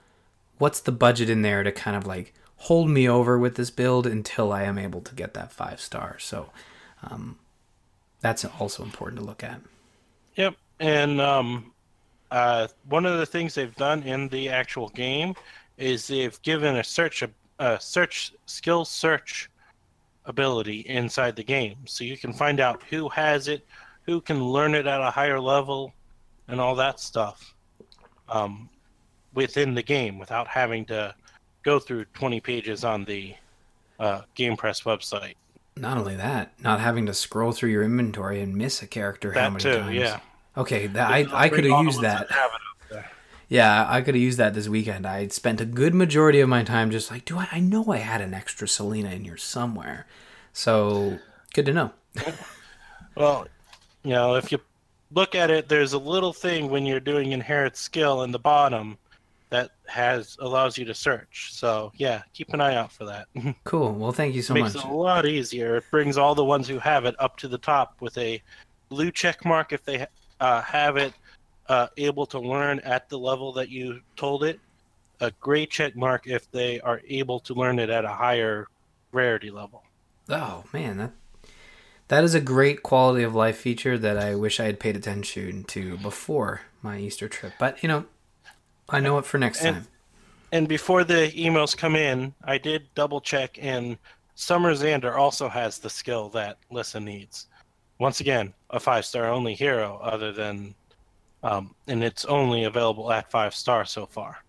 what's 0.61 0.81
the 0.81 0.93
budget 0.93 1.31
in 1.31 1.43
there 1.43 1.63
to 1.63 1.73
kind 1.73 1.97
of 1.97 2.07
like 2.07 2.35
hold 2.57 2.91
me 2.91 3.09
over 3.09 3.39
with 3.39 3.57
this 3.57 3.71
build 3.71 4.07
until 4.07 4.53
I 4.53 4.65
am 4.65 4.79
able 4.79 5.01
to 5.01 5.15
get 5.15 5.33
that 5.35 5.51
five 5.51 5.81
star. 5.81 6.19
So 6.19 6.51
um, 7.03 7.39
that's 8.21 8.45
also 8.45 8.83
important 8.85 9.21
to 9.21 9.27
look 9.27 9.43
at. 9.43 9.61
Yep, 10.37 10.55
and 10.79 11.21
um, 11.21 11.73
uh, 12.31 12.69
one 12.89 13.07
of 13.07 13.19
the 13.19 13.27
things 13.27 13.55
they've 13.55 13.75
done 13.77 14.03
in 14.03 14.29
the 14.29 14.51
actual 14.51 14.91
game 14.91 15.35
is 15.79 16.07
they've 16.07 16.41
given 16.43 16.77
a 16.77 16.85
search 16.85 17.25
a 17.59 17.81
search 17.81 18.33
skill 18.47 18.85
search 18.85 19.51
ability 20.27 20.81
inside 20.81 21.37
the 21.37 21.43
game, 21.43 21.77
so 21.87 22.05
you 22.05 22.17
can 22.17 22.33
find 22.33 22.61
out 22.61 22.83
who 22.91 23.09
has 23.09 23.49
it, 23.49 23.67
who 24.03 24.21
can 24.21 24.45
learn 24.45 24.75
it 24.75 24.87
at 24.87 25.01
a 25.01 25.11
higher 25.11 25.41
level, 25.41 25.93
and 26.49 26.61
all 26.61 26.75
that 26.75 27.01
stuff 27.01 27.55
um, 28.29 28.69
within 29.35 29.75
the 29.75 29.83
game 29.83 30.19
without 30.19 30.47
having 30.49 30.85
to 30.87 31.15
go 31.63 31.79
through 31.79 32.05
20 32.15 32.41
pages 32.41 32.85
on 32.85 33.05
the 33.05 33.35
uh, 33.99 34.23
Game 34.35 34.57
Press 34.57 34.83
website. 34.83 35.35
Not 35.77 35.99
only 35.99 36.17
that, 36.17 36.53
not 36.61 36.81
having 36.81 37.07
to 37.07 37.15
scroll 37.15 37.53
through 37.53 37.71
your 37.71 37.83
inventory 37.83 38.41
and 38.41 38.55
miss 38.57 38.83
a 38.83 38.87
character 38.87 39.33
how 39.33 39.41
That 39.43 39.53
many 39.53 39.63
too, 39.63 39.79
times. 39.81 39.95
yeah. 39.95 40.21
Okay, 40.57 40.87
that, 40.89 41.11
I, 41.11 41.27
I 41.33 41.49
could 41.49 41.65
have 41.65 41.85
used 41.85 42.01
that. 42.03 42.31
have 42.31 42.51
it 42.51 42.55
up 42.55 42.89
there. 42.91 43.11
Yeah, 43.49 43.87
I 43.89 44.01
could 44.03 44.15
have 44.15 44.23
used 44.23 44.39
that 44.39 44.53
this 44.55 44.69
weekend. 44.69 45.07
I 45.07 45.29
spent 45.29 45.61
a 45.61 45.65
good 45.65 45.95
majority 45.95 46.41
of 46.41 46.49
my 46.49 46.63
time 46.65 46.91
just 46.91 47.11
like, 47.11 47.25
do 47.25 47.39
I? 47.39 47.49
I 47.53 47.61
know 47.61 47.85
I 47.89 47.99
had 47.99 48.21
an 48.21 48.35
extra 48.35 48.67
Selena 48.67 49.11
in 49.11 49.25
here 49.25 49.37
somewhere. 49.37 50.07
So 50.53 51.19
good 51.55 51.67
to 51.67 51.73
know. 51.73 51.93
Well, 53.17 53.49
you 54.05 54.11
know, 54.13 54.37
if 54.37 54.51
you 54.53 54.59
look 55.13 55.35
at 55.35 55.51
it, 55.51 55.69
there's 55.69 55.93
a 55.93 55.99
little 55.99 56.33
thing 56.33 56.71
when 56.71 56.87
you're 56.87 57.01
doing 57.01 57.33
inherit 57.33 57.77
skill 57.77 58.23
in 58.23 58.31
the 58.33 58.39
bottom 58.39 58.97
that 59.51 59.71
has 59.87 60.37
allows 60.41 60.79
you 60.79 60.85
to 60.87 60.95
search. 60.95 61.51
So 61.53 61.93
yeah, 61.97 62.23
keep 62.33 62.53
an 62.55 62.61
eye 62.61 62.77
out 62.77 62.91
for 62.93 63.05
that. 63.05 63.27
Cool. 63.65 63.93
Well, 63.93 64.13
thank 64.13 64.35
you 64.35 64.43
so 64.43 64.55
Makes 64.55 64.75
much. 64.75 64.85
it 64.85 64.91
a 64.91 64.95
lot 64.95 65.27
easier. 65.27 65.77
It 65.77 65.85
brings 65.91 66.17
all 66.17 66.35
the 66.35 66.45
ones 66.45 66.67
who 66.67 66.79
have 66.79 67.05
it 67.05 67.15
up 67.19 67.37
to 67.39 67.49
the 67.49 67.59
top 67.59 67.97
with 68.01 68.17
a 68.17 68.43
blue 68.89 69.11
check 69.11 69.45
mark 69.45 69.73
if 69.73 69.85
they 69.85 70.07
uh, 70.41 70.63
have 70.63 70.97
it 70.97 71.13
uh, 71.69 71.89
able 71.97 72.27
to 72.27 72.39
learn 72.39 72.81
at 72.81 73.09
the 73.09 73.19
level 73.19 73.53
that 73.53 73.69
you 73.69 74.01
told 74.17 74.45
it. 74.45 74.59
A 75.21 75.31
gray 75.41 75.67
check 75.67 75.95
mark 75.95 76.27
if 76.27 76.51
they 76.51 76.81
are 76.81 77.03
able 77.07 77.41
to 77.41 77.55
learn 77.55 77.79
it 77.79 77.91
at 77.91 78.05
a 78.05 78.09
higher 78.09 78.67
rarity 79.13 79.51
level. 79.51 79.83
Oh 80.29 80.65
man, 80.73 80.97
that 80.97 81.13
that 82.09 82.25
is 82.25 82.35
a 82.35 82.41
great 82.41 82.83
quality 82.83 83.23
of 83.23 83.35
life 83.35 83.57
feature 83.59 83.99
that 83.99 84.17
I 84.17 84.35
wish 84.35 84.59
I 84.59 84.65
had 84.65 84.81
paid 84.81 84.97
attention 84.97 85.65
to 85.65 85.97
before 85.99 86.63
my 86.83 86.99
Easter 86.99 87.29
trip. 87.29 87.53
But 87.59 87.83
you 87.83 87.89
know, 87.89 88.07
I 88.91 89.01
know 89.01 89.19
it 89.19 89.25
for 89.25 89.39
next 89.39 89.63
And- 89.65 89.77
time. 89.77 89.89
And 90.53 90.67
before 90.69 91.05
the 91.05 91.31
emails 91.37 91.77
come 91.77 91.95
in, 91.95 92.35
I 92.43 92.59
did 92.59 92.93
double 92.97 93.21
check, 93.21 93.57
and 93.61 93.97
Summer 94.35 94.75
Xander 94.75 95.17
also 95.17 95.49
has 95.49 95.79
the 95.79 95.91
skill 95.91 96.29
that 96.31 96.59
Lissa 96.71 96.99
needs. 96.99 97.47
Once 97.99 98.19
again, 98.21 98.53
a 98.71 98.81
five 98.81 99.05
star 99.07 99.27
only 99.27 99.55
hero, 99.55 99.99
other 100.03 100.33
than, 100.33 100.75
um, 101.45 101.75
and 101.87 102.03
it's 102.03 102.25
only 102.25 102.65
available 102.65 103.13
at 103.13 103.31
five 103.31 103.55
star 103.55 103.85
so 103.85 104.07
far. 104.07 104.43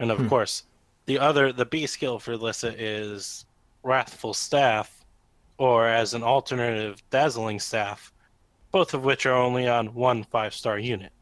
And 0.00 0.10
of 0.10 0.18
Hmm. 0.18 0.28
course, 0.28 0.64
the 1.06 1.18
other, 1.18 1.50
the 1.52 1.64
B 1.64 1.86
skill 1.86 2.18
for 2.18 2.36
Lissa 2.36 2.74
is 2.76 3.46
Wrathful 3.84 4.34
Staff, 4.34 5.02
or 5.56 5.86
as 5.88 6.12
an 6.12 6.22
alternative, 6.22 7.02
Dazzling 7.10 7.60
Staff, 7.60 8.12
both 8.72 8.92
of 8.92 9.04
which 9.04 9.24
are 9.24 9.34
only 9.34 9.66
on 9.68 9.94
one 9.94 10.24
five 10.24 10.52
star 10.52 10.78
unit. 10.78 11.12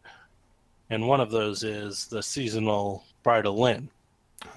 And 0.93 1.09
one 1.09 1.21
of 1.23 1.31
those 1.31 1.63
is 1.65 2.05
the 2.09 2.23
seasonal 2.23 3.05
Bridal 3.23 3.57
Lyn. 3.59 3.89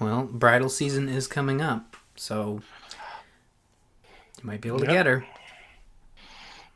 Well, 0.00 0.24
bridal 0.24 0.68
season 0.68 1.08
is 1.08 1.26
coming 1.26 1.62
up, 1.62 1.96
so 2.14 2.60
you 4.04 4.42
might 4.42 4.60
be 4.60 4.68
able 4.68 4.80
to 4.80 4.86
get 4.86 5.06
her. 5.06 5.24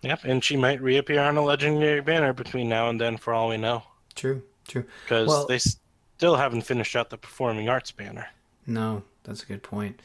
Yep, 0.00 0.24
and 0.24 0.42
she 0.42 0.56
might 0.56 0.80
reappear 0.80 1.20
on 1.20 1.36
a 1.36 1.42
legendary 1.44 2.00
banner 2.00 2.32
between 2.32 2.70
now 2.70 2.88
and 2.88 2.98
then, 2.98 3.18
for 3.18 3.34
all 3.34 3.50
we 3.50 3.58
know, 3.58 3.82
True, 4.14 4.42
true. 4.66 4.86
because 5.04 5.28
Well- 5.28 5.46
they 5.46 5.58
still 5.58 6.36
haven't 6.36 6.62
finished 6.62 6.96
out 6.96 7.10
the 7.10 7.18
performing 7.18 7.68
arts 7.68 7.90
banner. 7.90 8.28
No, 8.66 9.02
that's 9.24 9.42
a 9.42 9.46
good 9.46 9.62
point. 9.62 10.00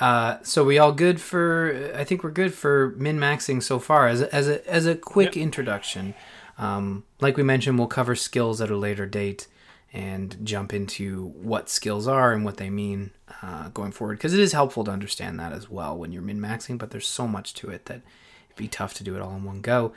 Uh, 0.00 0.38
so 0.42 0.64
we 0.64 0.78
all 0.80 0.90
good 0.92 1.20
for? 1.20 1.92
I 1.94 2.02
think 2.02 2.24
we're 2.24 2.30
good 2.30 2.52
for 2.54 2.92
min 2.96 3.18
maxing 3.20 3.62
so 3.62 3.78
far. 3.78 4.08
As 4.08 4.20
a, 4.20 4.34
as 4.34 4.48
a 4.48 4.68
as 4.68 4.84
a 4.84 4.96
quick 4.96 5.36
introduction, 5.36 6.14
um, 6.58 7.04
like 7.20 7.36
we 7.36 7.42
mentioned, 7.42 7.78
we'll 7.78 7.88
cover 7.88 8.14
skills 8.14 8.60
at 8.60 8.70
a 8.70 8.76
later 8.76 9.06
date 9.06 9.46
and 9.92 10.36
jump 10.44 10.74
into 10.74 11.28
what 11.28 11.70
skills 11.70 12.06
are 12.06 12.32
and 12.32 12.44
what 12.44 12.56
they 12.56 12.70
mean 12.70 13.10
uh, 13.42 13.68
going 13.70 13.92
forward. 13.92 14.18
Because 14.18 14.34
it 14.34 14.40
is 14.40 14.52
helpful 14.52 14.84
to 14.84 14.90
understand 14.90 15.38
that 15.40 15.52
as 15.52 15.70
well 15.70 15.96
when 15.96 16.12
you're 16.12 16.22
min 16.22 16.40
maxing. 16.40 16.78
But 16.78 16.90
there's 16.90 17.08
so 17.08 17.26
much 17.26 17.54
to 17.54 17.70
it 17.70 17.86
that 17.86 18.02
it'd 18.46 18.56
be 18.56 18.68
tough 18.68 18.94
to 18.94 19.04
do 19.04 19.14
it 19.16 19.22
all 19.22 19.34
in 19.34 19.44
one 19.44 19.60
go. 19.60 19.92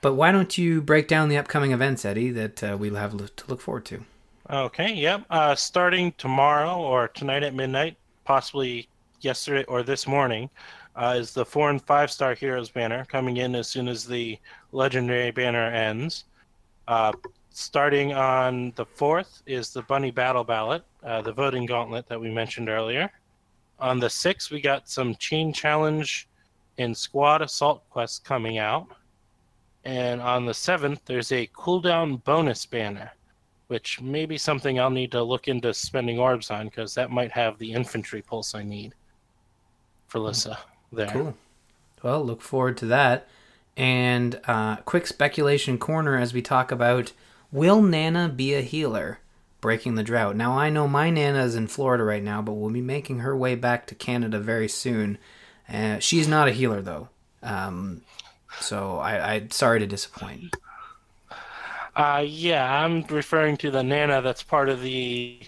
But 0.00 0.14
why 0.14 0.32
don't 0.32 0.56
you 0.56 0.80
break 0.80 1.08
down 1.08 1.28
the 1.28 1.36
upcoming 1.36 1.72
events, 1.72 2.04
Eddie, 2.04 2.30
that 2.30 2.64
uh, 2.64 2.76
we'll 2.78 2.94
have 2.94 3.16
to 3.16 3.44
look 3.48 3.60
forward 3.60 3.84
to? 3.86 4.04
Okay, 4.48 4.94
yep. 4.94 5.24
Uh, 5.30 5.54
starting 5.54 6.12
tomorrow 6.16 6.76
or 6.76 7.08
tonight 7.08 7.42
at 7.42 7.54
midnight, 7.54 7.96
possibly 8.24 8.88
yesterday 9.20 9.64
or 9.64 9.82
this 9.82 10.06
morning, 10.06 10.48
uh, 10.96 11.14
is 11.16 11.32
the 11.32 11.44
four 11.44 11.70
and 11.70 11.82
five 11.82 12.10
star 12.10 12.34
heroes 12.34 12.70
banner 12.70 13.04
coming 13.06 13.38
in 13.38 13.54
as 13.54 13.68
soon 13.68 13.88
as 13.88 14.06
the 14.06 14.38
legendary 14.72 15.30
banner 15.30 15.66
ends. 15.66 16.24
Uh, 16.88 17.12
starting 17.50 18.12
on 18.12 18.72
the 18.76 18.86
4th 18.86 19.42
is 19.46 19.70
the 19.70 19.82
Bunny 19.82 20.10
Battle 20.10 20.44
Ballot, 20.44 20.82
uh, 21.04 21.22
the 21.22 21.32
voting 21.32 21.66
gauntlet 21.66 22.08
that 22.08 22.20
we 22.20 22.30
mentioned 22.30 22.68
earlier. 22.68 23.10
On 23.78 23.98
the 23.98 24.08
6th, 24.08 24.50
we 24.50 24.60
got 24.60 24.88
some 24.88 25.14
Chain 25.16 25.52
Challenge 25.52 26.28
and 26.78 26.96
Squad 26.96 27.42
Assault 27.42 27.88
quests 27.90 28.18
coming 28.18 28.58
out. 28.58 28.88
And 29.84 30.20
on 30.20 30.44
the 30.44 30.52
7th, 30.52 31.00
there's 31.06 31.32
a 31.32 31.46
cooldown 31.48 32.22
bonus 32.24 32.66
banner, 32.66 33.10
which 33.68 34.00
may 34.00 34.26
be 34.26 34.36
something 34.36 34.78
I'll 34.78 34.90
need 34.90 35.12
to 35.12 35.22
look 35.22 35.48
into 35.48 35.72
spending 35.72 36.18
orbs 36.18 36.50
on 36.50 36.66
because 36.66 36.94
that 36.94 37.10
might 37.10 37.32
have 37.32 37.58
the 37.58 37.72
infantry 37.72 38.20
pulse 38.20 38.54
I 38.54 38.62
need 38.62 38.94
for 40.08 40.18
Lissa 40.18 40.58
there. 40.92 41.08
Cool. 41.08 41.34
Well, 42.02 42.24
look 42.24 42.42
forward 42.42 42.76
to 42.78 42.86
that. 42.86 43.28
And 43.76 44.40
uh, 44.46 44.76
quick 44.76 45.06
speculation 45.06 45.78
corner 45.78 46.16
as 46.18 46.34
we 46.34 46.42
talk 46.42 46.70
about 46.72 47.12
will 47.52 47.82
Nanna 47.82 48.28
be 48.28 48.54
a 48.54 48.60
healer 48.60 49.20
breaking 49.60 49.94
the 49.94 50.02
drought? 50.02 50.36
Now, 50.36 50.58
I 50.58 50.70
know 50.70 50.88
my 50.88 51.10
Nana 51.10 51.44
is 51.44 51.54
in 51.54 51.66
Florida 51.66 52.04
right 52.04 52.22
now, 52.22 52.42
but 52.42 52.54
will 52.54 52.70
be 52.70 52.80
making 52.80 53.20
her 53.20 53.36
way 53.36 53.54
back 53.54 53.86
to 53.86 53.94
Canada 53.94 54.38
very 54.38 54.68
soon. 54.68 55.18
Uh, 55.68 55.98
she's 55.98 56.28
not 56.28 56.48
a 56.48 56.52
healer, 56.52 56.82
though. 56.82 57.08
Um, 57.42 58.02
so 58.60 58.98
I, 58.98 59.34
I 59.34 59.46
sorry 59.50 59.80
to 59.80 59.86
disappoint. 59.86 60.54
Uh, 61.94 62.24
yeah, 62.26 62.82
I'm 62.82 63.02
referring 63.04 63.56
to 63.58 63.70
the 63.70 63.82
Nana 63.82 64.22
that's 64.22 64.42
part 64.42 64.68
of 64.68 64.80
the 64.80 65.40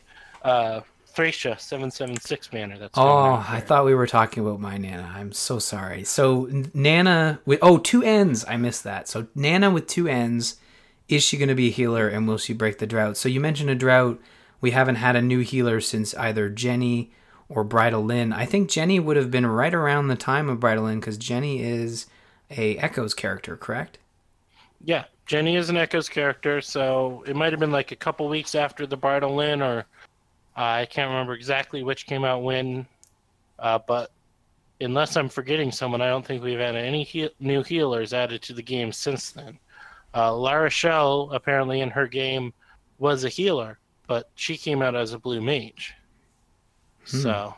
uh, 0.42 0.80
Thracia 1.14 1.58
776 1.58 2.48
banner. 2.48 2.78
That's 2.78 2.96
Oh, 2.96 3.44
I 3.46 3.60
thought 3.60 3.84
we 3.84 3.94
were 3.94 4.06
talking 4.06 4.44
about 4.44 4.60
my 4.60 4.78
Nana. 4.78 5.12
I'm 5.14 5.32
so 5.32 5.58
sorry. 5.58 6.04
So 6.04 6.48
Nanna 6.74 7.40
with 7.44 7.58
oh 7.62 7.78
two 7.78 8.02
N's. 8.02 8.44
I 8.46 8.56
missed 8.56 8.84
that. 8.84 9.08
So 9.08 9.26
Nanna 9.34 9.70
with 9.70 9.86
two 9.86 10.08
N's. 10.08 10.56
Is 11.08 11.22
she 11.22 11.36
going 11.36 11.48
to 11.50 11.54
be 11.54 11.68
a 11.68 11.72
healer 11.72 12.08
and 12.08 12.26
will 12.26 12.38
she 12.38 12.54
break 12.54 12.78
the 12.78 12.86
drought? 12.86 13.16
So 13.16 13.28
you 13.28 13.40
mentioned 13.40 13.68
a 13.68 13.74
drought. 13.74 14.20
We 14.60 14.70
haven't 14.70 14.94
had 14.94 15.16
a 15.16 15.22
new 15.22 15.40
healer 15.40 15.80
since 15.80 16.14
either 16.14 16.48
Genny 16.48 17.08
or 17.48 17.64
Bridal 17.64 18.02
Lyn. 18.02 18.32
I 18.32 18.46
think 18.46 18.70
Genny 18.70 19.02
would 19.02 19.16
have 19.16 19.30
been 19.30 19.44
right 19.46 19.74
around 19.74 20.08
the 20.08 20.16
time 20.16 20.48
of 20.48 20.60
Bridal 20.60 20.84
Lyn 20.84 21.00
because 21.00 21.18
Genny 21.18 21.60
is 21.60 22.06
a 22.50 22.76
Echoes 22.78 23.12
character, 23.12 23.56
correct? 23.56 23.98
Yeah, 24.84 25.04
Genny 25.26 25.56
is 25.56 25.68
an 25.68 25.76
Echoes 25.76 26.08
character, 26.08 26.60
so 26.60 27.22
it 27.26 27.36
might 27.36 27.52
have 27.52 27.60
been 27.60 27.72
like 27.72 27.92
a 27.92 27.96
couple 27.96 28.28
weeks 28.28 28.54
after 28.54 28.86
the 28.86 28.96
Bridal 28.96 29.34
Lyn, 29.34 29.60
or 29.60 29.84
I 30.56 30.86
can't 30.86 31.10
remember 31.10 31.34
exactly 31.34 31.82
which 31.82 32.06
came 32.06 32.24
out 32.24 32.42
when. 32.42 32.86
Uh, 33.58 33.78
but 33.86 34.10
unless 34.80 35.16
I'm 35.16 35.28
forgetting 35.28 35.70
someone, 35.70 36.02
I 36.02 36.08
don't 36.08 36.26
think 36.26 36.42
we've 36.42 36.58
had 36.58 36.76
any 36.76 37.04
he- 37.04 37.30
new 37.40 37.62
healers 37.62 38.12
added 38.12 38.42
to 38.42 38.52
the 38.52 38.62
game 38.62 38.92
since 38.92 39.30
then. 39.30 39.58
Uh, 40.14 40.34
Lara 40.34 40.68
Shell, 40.68 41.30
apparently 41.32 41.80
in 41.80 41.90
her 41.90 42.06
game, 42.06 42.52
was 42.98 43.24
a 43.24 43.28
healer, 43.28 43.78
but 44.06 44.28
she 44.34 44.56
came 44.56 44.82
out 44.82 44.94
as 44.94 45.12
a 45.12 45.18
blue 45.18 45.40
mage. 45.40 45.94
So, 47.04 47.54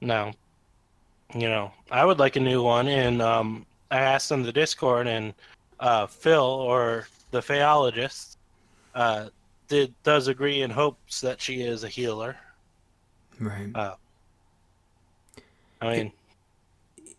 no, 0.00 0.32
you 1.34 1.48
know, 1.48 1.72
I 1.90 2.04
would 2.04 2.18
like 2.18 2.36
a 2.36 2.40
new 2.40 2.62
one, 2.62 2.86
and 2.86 3.20
um, 3.22 3.66
I 3.90 3.98
asked 3.98 4.30
on 4.30 4.42
the 4.42 4.52
Discord, 4.52 5.06
and 5.06 5.34
uh, 5.80 6.06
Phil 6.06 6.42
or 6.42 7.08
the 7.30 7.40
Phaologist 7.40 8.36
uh, 8.94 9.28
did 9.68 9.94
does 10.02 10.28
agree 10.28 10.62
in 10.62 10.70
hopes 10.70 11.20
that 11.20 11.40
she 11.40 11.62
is 11.62 11.84
a 11.84 11.88
healer. 11.88 12.36
Right. 13.40 13.70
I 15.80 15.96
mean, 15.96 16.12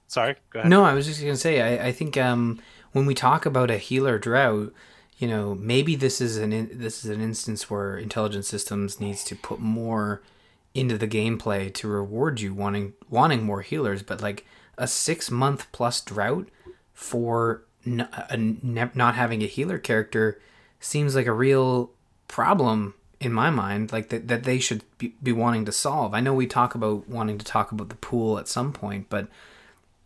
sorry, 0.07 0.35
go 0.49 0.59
ahead. 0.59 0.69
No, 0.69 0.83
I 0.83 0.93
was 0.93 1.05
just 1.05 1.21
gonna 1.21 1.35
say. 1.35 1.61
I, 1.61 1.87
I 1.87 1.91
think 1.91 2.17
um, 2.17 2.61
when 2.93 3.05
we 3.05 3.13
talk 3.13 3.45
about 3.45 3.69
a 3.69 3.77
healer 3.77 4.17
drought, 4.17 4.73
you 5.17 5.27
know, 5.27 5.55
maybe 5.55 5.95
this 5.95 6.19
is 6.21 6.37
an 6.37 6.51
in, 6.51 6.69
this 6.73 7.03
is 7.05 7.11
an 7.11 7.21
instance 7.21 7.69
where 7.69 7.97
intelligent 7.97 8.45
systems 8.45 8.99
needs 8.99 9.23
to 9.25 9.35
put 9.35 9.59
more 9.59 10.21
into 10.73 10.97
the 10.97 11.07
gameplay 11.07 11.73
to 11.73 11.87
reward 11.87 12.41
you 12.41 12.53
wanting 12.53 12.93
wanting 13.09 13.43
more 13.43 13.61
healers. 13.61 14.01
But 14.01 14.21
like 14.21 14.45
a 14.77 14.87
six 14.87 15.29
month 15.29 15.67
plus 15.71 16.01
drought 16.01 16.49
for 16.93 17.63
n- 17.85 18.07
a, 18.29 18.37
ne- 18.37 18.91
not 18.93 19.15
having 19.15 19.43
a 19.43 19.47
healer 19.47 19.77
character 19.77 20.39
seems 20.79 21.15
like 21.15 21.27
a 21.27 21.33
real 21.33 21.91
problem 22.27 22.93
in 23.19 23.31
my 23.31 23.49
mind 23.49 23.91
like 23.91 24.09
that, 24.09 24.27
that 24.27 24.43
they 24.43 24.59
should 24.59 24.83
be, 24.97 25.13
be 25.23 25.31
wanting 25.31 25.65
to 25.65 25.71
solve 25.71 26.13
i 26.13 26.19
know 26.19 26.33
we 26.33 26.47
talk 26.47 26.75
about 26.75 27.07
wanting 27.07 27.37
to 27.37 27.45
talk 27.45 27.71
about 27.71 27.89
the 27.89 27.95
pool 27.95 28.37
at 28.37 28.47
some 28.47 28.73
point 28.73 29.07
but 29.09 29.27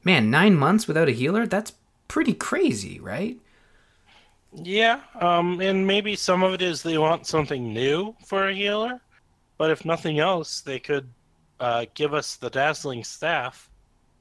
man 0.03 0.29
nine 0.29 0.55
months 0.55 0.87
without 0.87 1.09
a 1.09 1.13
healer 1.13 1.45
that's 1.47 1.73
pretty 2.07 2.33
crazy 2.33 2.99
right 2.99 3.37
Yeah, 4.51 5.01
um, 5.21 5.61
and 5.61 5.85
maybe 5.85 6.15
some 6.15 6.43
of 6.43 6.53
it 6.53 6.61
is 6.61 6.81
they 6.81 6.97
want 6.97 7.27
something 7.27 7.71
new 7.73 8.15
for 8.25 8.47
a 8.49 8.53
healer, 8.55 9.01
but 9.57 9.69
if 9.71 9.85
nothing 9.85 10.19
else, 10.19 10.61
they 10.61 10.79
could 10.79 11.13
uh, 11.59 11.85
give 11.93 12.13
us 12.13 12.35
the 12.37 12.49
dazzling 12.49 13.03
staff, 13.03 13.69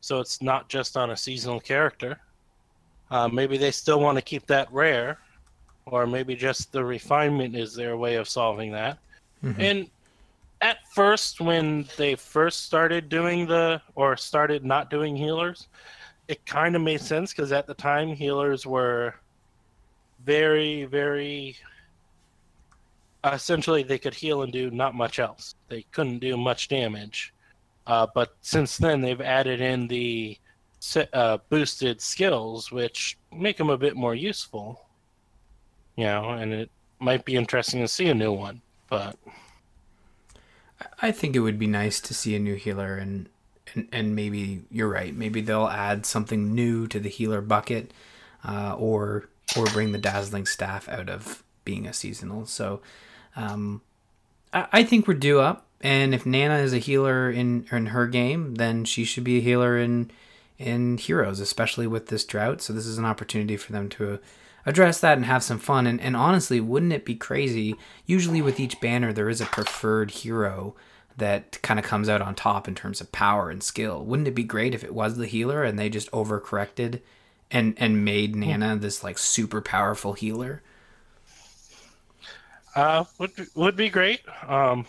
so 0.00 0.20
it's 0.20 0.42
not 0.42 0.68
just 0.68 0.96
on 0.96 1.10
a 1.10 1.16
seasonal 1.16 1.60
character. 1.60 2.20
Uh, 3.10 3.28
maybe 3.28 3.58
they 3.58 3.70
still 3.70 4.00
want 4.00 4.16
to 4.18 4.22
keep 4.22 4.46
that 4.46 4.72
rare, 4.72 5.18
or 5.90 6.06
maybe 6.06 6.36
just 6.36 6.72
the 6.72 6.84
refinement 6.84 7.56
is 7.56 7.74
their 7.74 7.96
way 7.96 8.16
of 8.16 8.28
solving 8.28 8.72
that. 8.72 8.98
And 9.58 9.90
at 10.60 10.78
first, 10.92 11.40
when 11.40 11.86
they 11.96 12.14
first 12.16 12.64
started 12.64 13.08
doing 13.08 13.46
the 13.46 13.80
or 13.94 14.16
started 14.16 14.64
not 14.64 14.90
doing 14.90 15.16
healers, 15.16 15.68
it 16.26 16.44
kind 16.46 16.74
of 16.76 16.82
made 16.82 17.00
sense 17.00 17.32
because 17.32 17.52
at 17.52 17.66
the 17.66 17.74
time 17.74 18.08
healers 18.14 18.66
were 18.66 19.14
very, 20.24 20.84
very. 20.84 21.56
essentially, 23.24 23.82
they 23.82 23.98
could 23.98 24.14
heal 24.14 24.42
and 24.42 24.52
do 24.52 24.70
not 24.70 24.94
much 24.94 25.18
else. 25.18 25.54
They 25.68 25.82
couldn't 25.92 26.18
do 26.18 26.36
much 26.36 26.68
damage. 26.68 27.32
Uh, 27.86 28.06
but 28.14 28.36
since 28.42 28.76
then, 28.76 29.00
they've 29.00 29.20
added 29.20 29.60
in 29.60 29.88
the 29.88 30.36
uh, 31.12 31.38
boosted 31.48 32.00
skills, 32.00 32.70
which 32.70 33.16
make 33.32 33.56
them 33.56 33.70
a 33.70 33.78
bit 33.78 33.96
more 33.96 34.14
useful. 34.14 34.87
You 35.98 36.04
know, 36.04 36.30
and 36.30 36.52
it 36.52 36.70
might 37.00 37.26
be 37.26 37.34
interesting 37.34 37.80
to 37.80 37.88
see 37.88 38.08
a 38.08 38.14
new 38.14 38.32
one. 38.32 38.62
But 38.88 39.18
i 41.00 41.10
think 41.10 41.34
it 41.34 41.40
would 41.40 41.58
be 41.58 41.66
nice 41.66 42.00
to 42.00 42.14
see 42.14 42.34
a 42.34 42.38
new 42.38 42.54
healer 42.54 42.96
and 42.96 43.28
and, 43.74 43.88
and 43.92 44.16
maybe 44.16 44.62
you're 44.70 44.88
right 44.88 45.14
maybe 45.14 45.40
they'll 45.40 45.68
add 45.68 46.06
something 46.06 46.54
new 46.54 46.86
to 46.86 46.98
the 46.98 47.08
healer 47.08 47.40
bucket 47.40 47.92
uh, 48.44 48.74
or 48.78 49.28
or 49.56 49.66
bring 49.66 49.92
the 49.92 49.98
dazzling 49.98 50.46
staff 50.46 50.88
out 50.88 51.08
of 51.08 51.42
being 51.64 51.86
a 51.86 51.92
seasonal 51.92 52.46
so 52.46 52.80
um, 53.36 53.82
I, 54.52 54.66
I 54.72 54.84
think 54.84 55.06
we're 55.06 55.14
due 55.14 55.40
up 55.40 55.66
and 55.80 56.14
if 56.14 56.24
nana 56.24 56.58
is 56.58 56.72
a 56.72 56.78
healer 56.78 57.30
in 57.30 57.66
in 57.70 57.86
her 57.86 58.06
game 58.06 58.54
then 58.54 58.84
she 58.84 59.04
should 59.04 59.24
be 59.24 59.38
a 59.38 59.42
healer 59.42 59.76
in 59.76 60.10
in 60.58 60.96
heroes 60.96 61.40
especially 61.40 61.86
with 61.86 62.06
this 62.06 62.24
drought 62.24 62.62
so 62.62 62.72
this 62.72 62.86
is 62.86 62.98
an 62.98 63.04
opportunity 63.04 63.56
for 63.56 63.72
them 63.72 63.88
to 63.88 64.18
address 64.68 65.00
that 65.00 65.16
and 65.16 65.24
have 65.24 65.42
some 65.42 65.58
fun. 65.58 65.86
And, 65.86 66.00
and 66.00 66.14
honestly 66.14 66.60
wouldn't 66.60 66.92
it 66.92 67.04
be 67.04 67.14
crazy? 67.14 67.74
Usually 68.04 68.42
with 68.42 68.60
each 68.60 68.80
banner 68.80 69.12
there 69.12 69.28
is 69.28 69.40
a 69.40 69.46
preferred 69.46 70.10
hero 70.10 70.76
that 71.16 71.60
kind 71.62 71.80
of 71.80 71.86
comes 71.86 72.08
out 72.08 72.22
on 72.22 72.34
top 72.34 72.68
in 72.68 72.74
terms 72.74 73.00
of 73.00 73.10
power 73.10 73.50
and 73.50 73.62
skill. 73.62 74.04
Wouldn't 74.04 74.28
it 74.28 74.34
be 74.34 74.44
great 74.44 74.74
if 74.74 74.84
it 74.84 74.94
was 74.94 75.16
the 75.16 75.26
healer 75.26 75.64
and 75.64 75.78
they 75.78 75.88
just 75.88 76.10
overcorrected 76.12 77.00
and 77.50 77.74
and 77.78 78.04
made 78.04 78.36
nana 78.36 78.76
this 78.76 79.02
like 79.02 79.18
super 79.18 79.62
powerful 79.62 80.12
healer? 80.12 80.62
Uh, 82.76 83.04
would 83.18 83.34
be, 83.34 83.44
would 83.54 83.74
be 83.74 83.88
great. 83.88 84.20
Um, 84.46 84.86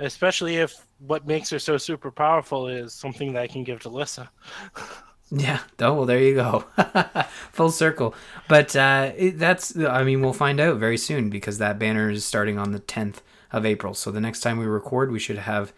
especially 0.00 0.56
if 0.56 0.74
what 0.98 1.26
makes 1.26 1.48
her 1.50 1.58
so 1.58 1.78
super 1.78 2.10
powerful 2.10 2.66
is 2.66 2.92
something 2.92 3.32
that 3.32 3.42
I 3.42 3.46
can 3.46 3.62
give 3.62 3.80
to 3.82 3.88
Lissa. 3.88 4.28
Yeah. 5.30 5.60
Oh, 5.78 5.94
well, 5.94 6.06
there 6.06 6.18
you 6.20 6.34
go. 6.34 6.64
Full 7.52 7.70
circle. 7.70 8.14
But 8.48 8.74
uh, 8.74 9.12
that's, 9.34 9.76
I 9.76 10.02
mean, 10.02 10.20
we'll 10.22 10.32
find 10.32 10.58
out 10.60 10.78
very 10.78 10.96
soon 10.96 11.30
because 11.30 11.58
that 11.58 11.78
banner 11.78 12.10
is 12.10 12.24
starting 12.24 12.58
on 12.58 12.72
the 12.72 12.80
10th 12.80 13.18
of 13.52 13.64
April. 13.64 13.94
So 13.94 14.10
the 14.10 14.20
next 14.20 14.40
time 14.40 14.58
we 14.58 14.66
record, 14.66 15.12
we 15.12 15.18
should 15.20 15.38
have 15.38 15.72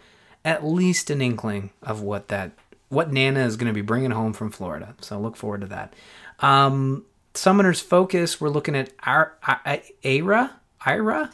at 0.45 0.65
least 0.65 1.11
an 1.11 1.21
inkling 1.21 1.71
of 1.83 2.01
what 2.01 2.29
that, 2.29 2.53
what 2.89 3.13
Nana 3.13 3.41
is 3.45 3.57
going 3.57 3.67
to 3.69 3.75
be 3.75 3.83
bringing 3.83 4.11
home 4.11 4.33
from 4.33 4.51
Florida. 4.51 4.95
So 5.01 5.21
look 5.21 5.37
forward 5.37 5.61
to 5.63 5.67
that. 5.69 5.95
Um, 6.41 7.05
Summoner's 7.35 7.81
Focus, 7.81 8.41
we're 8.41 8.49
looking 8.49 8.75
at 8.75 8.91
I- 9.03 9.83
Ira? 10.05 10.57
Ira? 10.85 11.31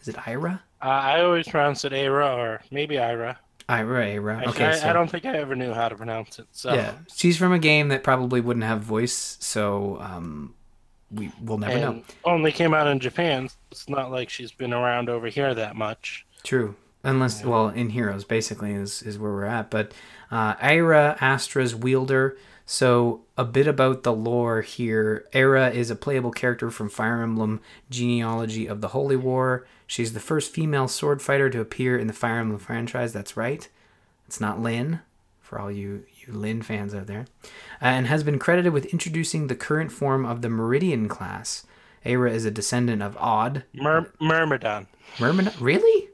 Is 0.00 0.08
it 0.08 0.28
Ira? 0.28 0.62
Uh, 0.80 0.86
I 0.86 1.22
always 1.22 1.48
pronounce 1.48 1.84
it 1.84 1.92
Aira 1.92 2.36
or 2.36 2.60
maybe 2.70 2.98
Ira. 2.98 3.38
Ira, 3.68 4.06
Ira. 4.06 4.44
Okay, 4.48 4.66
I, 4.66 4.72
so. 4.72 4.88
I 4.88 4.92
don't 4.92 5.10
think 5.10 5.26
I 5.26 5.36
ever 5.36 5.54
knew 5.54 5.74
how 5.74 5.88
to 5.88 5.96
pronounce 5.96 6.38
it. 6.38 6.46
So 6.52 6.72
Yeah, 6.72 6.94
she's 7.14 7.36
from 7.36 7.52
a 7.52 7.58
game 7.58 7.88
that 7.88 8.02
probably 8.02 8.40
wouldn't 8.40 8.64
have 8.64 8.80
voice, 8.80 9.36
so 9.40 9.98
um, 10.00 10.54
we 11.10 11.30
will 11.42 11.58
never 11.58 11.78
know. 11.78 12.02
only 12.24 12.52
came 12.52 12.72
out 12.72 12.86
in 12.86 12.98
Japan. 12.98 13.48
It's 13.70 13.88
not 13.88 14.10
like 14.10 14.30
she's 14.30 14.52
been 14.52 14.72
around 14.72 15.10
over 15.10 15.28
here 15.28 15.54
that 15.54 15.76
much. 15.76 16.26
True. 16.42 16.76
Unless, 17.04 17.44
well, 17.44 17.68
in 17.68 17.90
Heroes, 17.90 18.24
basically, 18.24 18.72
is, 18.72 19.02
is 19.02 19.18
where 19.18 19.30
we're 19.30 19.44
at. 19.44 19.70
But 19.70 19.92
uh, 20.30 20.54
Aira, 20.56 21.16
Astra's 21.18 21.74
wielder. 21.74 22.36
So, 22.66 23.22
a 23.38 23.44
bit 23.44 23.66
about 23.66 24.02
the 24.02 24.12
lore 24.12 24.60
here. 24.62 25.26
Aira 25.32 25.72
is 25.72 25.90
a 25.90 25.96
playable 25.96 26.32
character 26.32 26.70
from 26.70 26.90
Fire 26.90 27.22
Emblem 27.22 27.60
Genealogy 27.88 28.66
of 28.66 28.80
the 28.80 28.88
Holy 28.88 29.16
War. 29.16 29.66
She's 29.88 30.12
the 30.12 30.20
first 30.20 30.52
female 30.52 30.86
sword 30.86 31.22
fighter 31.22 31.48
to 31.48 31.60
appear 31.60 31.96
in 31.98 32.06
the 32.08 32.12
Fire 32.12 32.38
Emblem 32.38 32.60
franchise. 32.60 33.14
That's 33.14 33.38
right. 33.38 33.66
It's 34.26 34.38
not 34.38 34.60
Lyn, 34.60 35.00
for 35.40 35.58
all 35.58 35.72
you, 35.72 36.04
you 36.20 36.34
Lyn 36.34 36.60
fans 36.60 36.94
out 36.94 37.06
there. 37.06 37.24
Uh, 37.80 37.86
and 37.86 38.06
has 38.06 38.22
been 38.22 38.38
credited 38.38 38.74
with 38.74 38.84
introducing 38.92 39.46
the 39.46 39.56
current 39.56 39.90
form 39.90 40.26
of 40.26 40.42
the 40.42 40.50
Meridian 40.50 41.08
class. 41.08 41.66
Aira 42.04 42.30
is 42.30 42.44
a 42.44 42.50
descendant 42.50 43.02
of 43.02 43.16
Od. 43.16 43.64
Mer- 43.72 44.12
Myrmidon. 44.20 44.88
Myrmidon? 45.18 45.54
Really? 45.58 46.10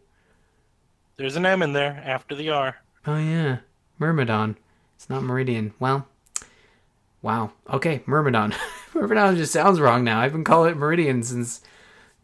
There's 1.16 1.34
an 1.34 1.44
M 1.44 1.60
in 1.60 1.72
there 1.72 2.00
after 2.04 2.36
the 2.36 2.50
R. 2.50 2.76
Oh 3.08 3.18
yeah, 3.18 3.58
Myrmidon. 3.98 4.56
It's 4.94 5.10
not 5.10 5.24
Meridian. 5.24 5.74
Well, 5.80 6.06
wow. 7.22 7.50
Okay, 7.68 8.02
Myrmidon. 8.06 8.54
Myrmidon 8.94 9.36
just 9.36 9.52
sounds 9.52 9.80
wrong 9.80 10.04
now. 10.04 10.20
I've 10.20 10.32
been 10.32 10.44
calling 10.44 10.70
it 10.70 10.76
Meridian 10.76 11.24
since 11.24 11.60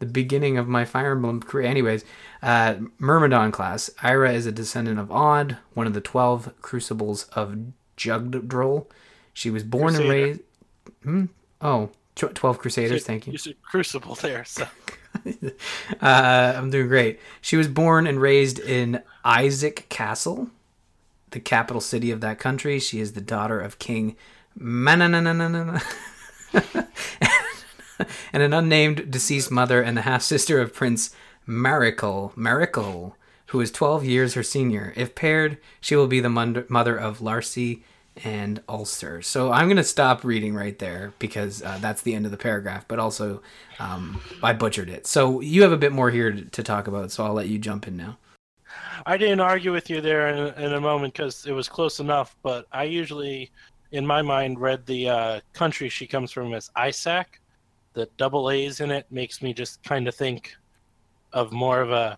the 0.01 0.05
beginning 0.05 0.57
of 0.57 0.67
my 0.67 0.83
Fire 0.83 1.13
Emblem 1.13 1.41
career. 1.41 1.65
Anyways, 1.67 2.03
uh, 2.43 2.75
Myrmidon 2.99 3.53
class. 3.53 3.89
Ira 4.03 4.33
is 4.33 4.45
a 4.45 4.51
descendant 4.51 4.99
of 4.99 5.09
Od, 5.09 5.57
one 5.73 5.87
of 5.87 5.93
the 5.93 6.01
twelve 6.01 6.51
crucibles 6.61 7.23
of 7.33 7.55
Jugdral. 7.95 8.87
She 9.33 9.49
was 9.49 9.63
born 9.63 9.93
Crusader. 9.95 10.03
and 10.03 10.11
raised. 10.11 10.39
Hmm? 11.03 11.25
Oh, 11.61 11.89
tw- 12.15 12.35
12 12.35 12.57
Crusaders. 12.59 13.05
Thank 13.05 13.27
you. 13.27 13.31
You 13.33 13.37
said 13.37 13.55
Crucible 13.61 14.15
there. 14.15 14.43
So 14.43 14.67
Uh, 16.01 16.53
I'm 16.57 16.69
doing 16.69 16.87
great. 16.87 17.19
She 17.41 17.55
was 17.57 17.67
born 17.67 18.07
and 18.07 18.19
raised 18.21 18.59
in 18.59 19.01
Isaac 19.23 19.85
Castle, 19.89 20.49
the 21.31 21.39
capital 21.39 21.81
city 21.81 22.11
of 22.11 22.21
that 22.21 22.39
country. 22.39 22.79
She 22.79 22.99
is 22.99 23.13
the 23.13 23.21
daughter 23.21 23.59
of 23.59 23.77
King 23.79 24.15
Mananananana. 24.59 25.81
and 28.33 28.43
an 28.43 28.53
unnamed 28.53 29.11
deceased 29.11 29.51
mother 29.51 29.81
and 29.81 29.97
the 29.97 30.01
half 30.01 30.21
sister 30.21 30.59
of 30.59 30.73
Prince 30.73 31.15
Mariccle, 31.47 32.33
Mariccle, 32.35 33.13
who 33.47 33.59
is 33.59 33.71
12 33.71 34.05
years 34.05 34.33
her 34.35 34.43
senior. 34.43 34.93
If 34.95 35.15
paired, 35.15 35.57
she 35.79 35.95
will 35.95 36.07
be 36.07 36.19
the 36.19 36.29
mother 36.29 36.95
of 36.95 37.19
Larcei 37.19 37.81
and 38.23 38.61
Ulster. 38.67 39.21
So 39.21 39.51
I'm 39.51 39.67
going 39.67 39.77
to 39.77 39.83
stop 39.83 40.23
reading 40.23 40.53
right 40.53 40.77
there 40.79 41.13
because 41.19 41.61
uh, 41.63 41.77
that's 41.81 42.01
the 42.01 42.13
end 42.13 42.25
of 42.25 42.31
the 42.31 42.37
paragraph, 42.37 42.85
but 42.87 42.99
also 42.99 43.41
um, 43.79 44.21
I 44.43 44.53
butchered 44.53 44.89
it. 44.89 45.07
So 45.07 45.41
you 45.41 45.63
have 45.63 45.71
a 45.71 45.77
bit 45.77 45.91
more 45.91 46.11
here 46.11 46.31
to, 46.31 46.63
talk 46.63 46.87
about, 46.87 47.11
so 47.11 47.25
I'll 47.25 47.33
let 47.33 47.47
you 47.47 47.57
jump 47.57 47.87
in 47.87 47.97
now. 47.97 48.17
I 49.05 49.17
didn't 49.17 49.39
argue 49.39 49.71
with 49.71 49.89
you 49.89 49.99
there 49.99 50.27
in, 50.29 50.37
a- 50.37 50.65
in 50.67 50.73
a 50.73 50.81
moment 50.81 51.13
because 51.13 51.45
it 51.45 51.51
was 51.53 51.67
close 51.67 51.99
enough. 51.99 52.35
But 52.43 52.67
I 52.71 52.83
usually, 52.83 53.51
in 53.91 54.05
my 54.05 54.21
mind, 54.21 54.59
read 54.59 54.85
the 54.85 55.09
uh, 55.09 55.39
country 55.53 55.89
she 55.89 56.05
comes 56.07 56.31
from 56.31 56.53
as 56.53 56.69
Isaac. 56.75 57.41
The 57.93 58.07
double 58.17 58.49
A's 58.49 58.79
in 58.79 58.91
it 58.91 59.05
makes 59.11 59.41
me 59.41 59.53
just 59.53 59.83
kind 59.83 60.07
of 60.07 60.15
think 60.15 60.55
of 61.33 61.51
more 61.51 61.81
of 61.81 61.91
a 61.91 62.17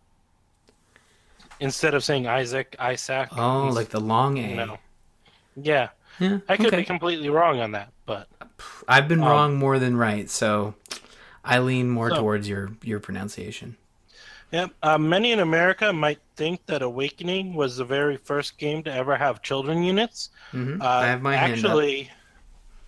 instead 1.59 1.93
of 1.93 2.03
saying 2.03 2.27
Isaac, 2.27 2.75
Isaac. 2.79 3.29
Oh, 3.37 3.69
like 3.73 3.89
the 3.89 3.99
long 3.99 4.37
A. 4.37 4.49
you 4.49 4.55
know. 4.55 4.77
Yeah, 5.55 5.89
Yeah, 6.19 6.39
I 6.49 6.57
could 6.57 6.67
okay. 6.67 6.77
be 6.77 6.83
completely 6.83 7.29
wrong 7.29 7.59
on 7.59 7.71
that, 7.73 7.89
but 8.05 8.27
I've 8.87 9.07
been 9.07 9.21
um, 9.21 9.29
wrong 9.29 9.55
more 9.55 9.77
than 9.77 9.95
right, 9.95 10.27
so 10.29 10.73
I 11.45 11.59
lean 11.59 11.89
more 11.89 12.09
So- 12.09 12.17
towards 12.17 12.47
your 12.49 12.71
your 12.83 12.99
pronunciation. 12.99 13.77
yeah. 14.51 14.67
Uh, 14.81 14.97
many 14.97 15.31
in 15.31 15.39
America 15.39 15.93
might 15.93 16.19
think 16.35 16.65
that 16.65 16.81
Awakening 16.81 17.53
was 17.53 17.77
the 17.77 17.85
very 17.85 18.17
first 18.17 18.57
game 18.57 18.81
to 18.83 18.91
ever 18.93 19.15
have 19.15 19.41
children 19.43 19.83
units. 19.83 20.29
hmm 20.51 20.81
Uh, 20.81 20.85
I 20.87 21.05
have 21.07 21.21
my 21.21 21.35
hand 21.35 21.51
up. 21.53 21.57
actually, 21.59 22.11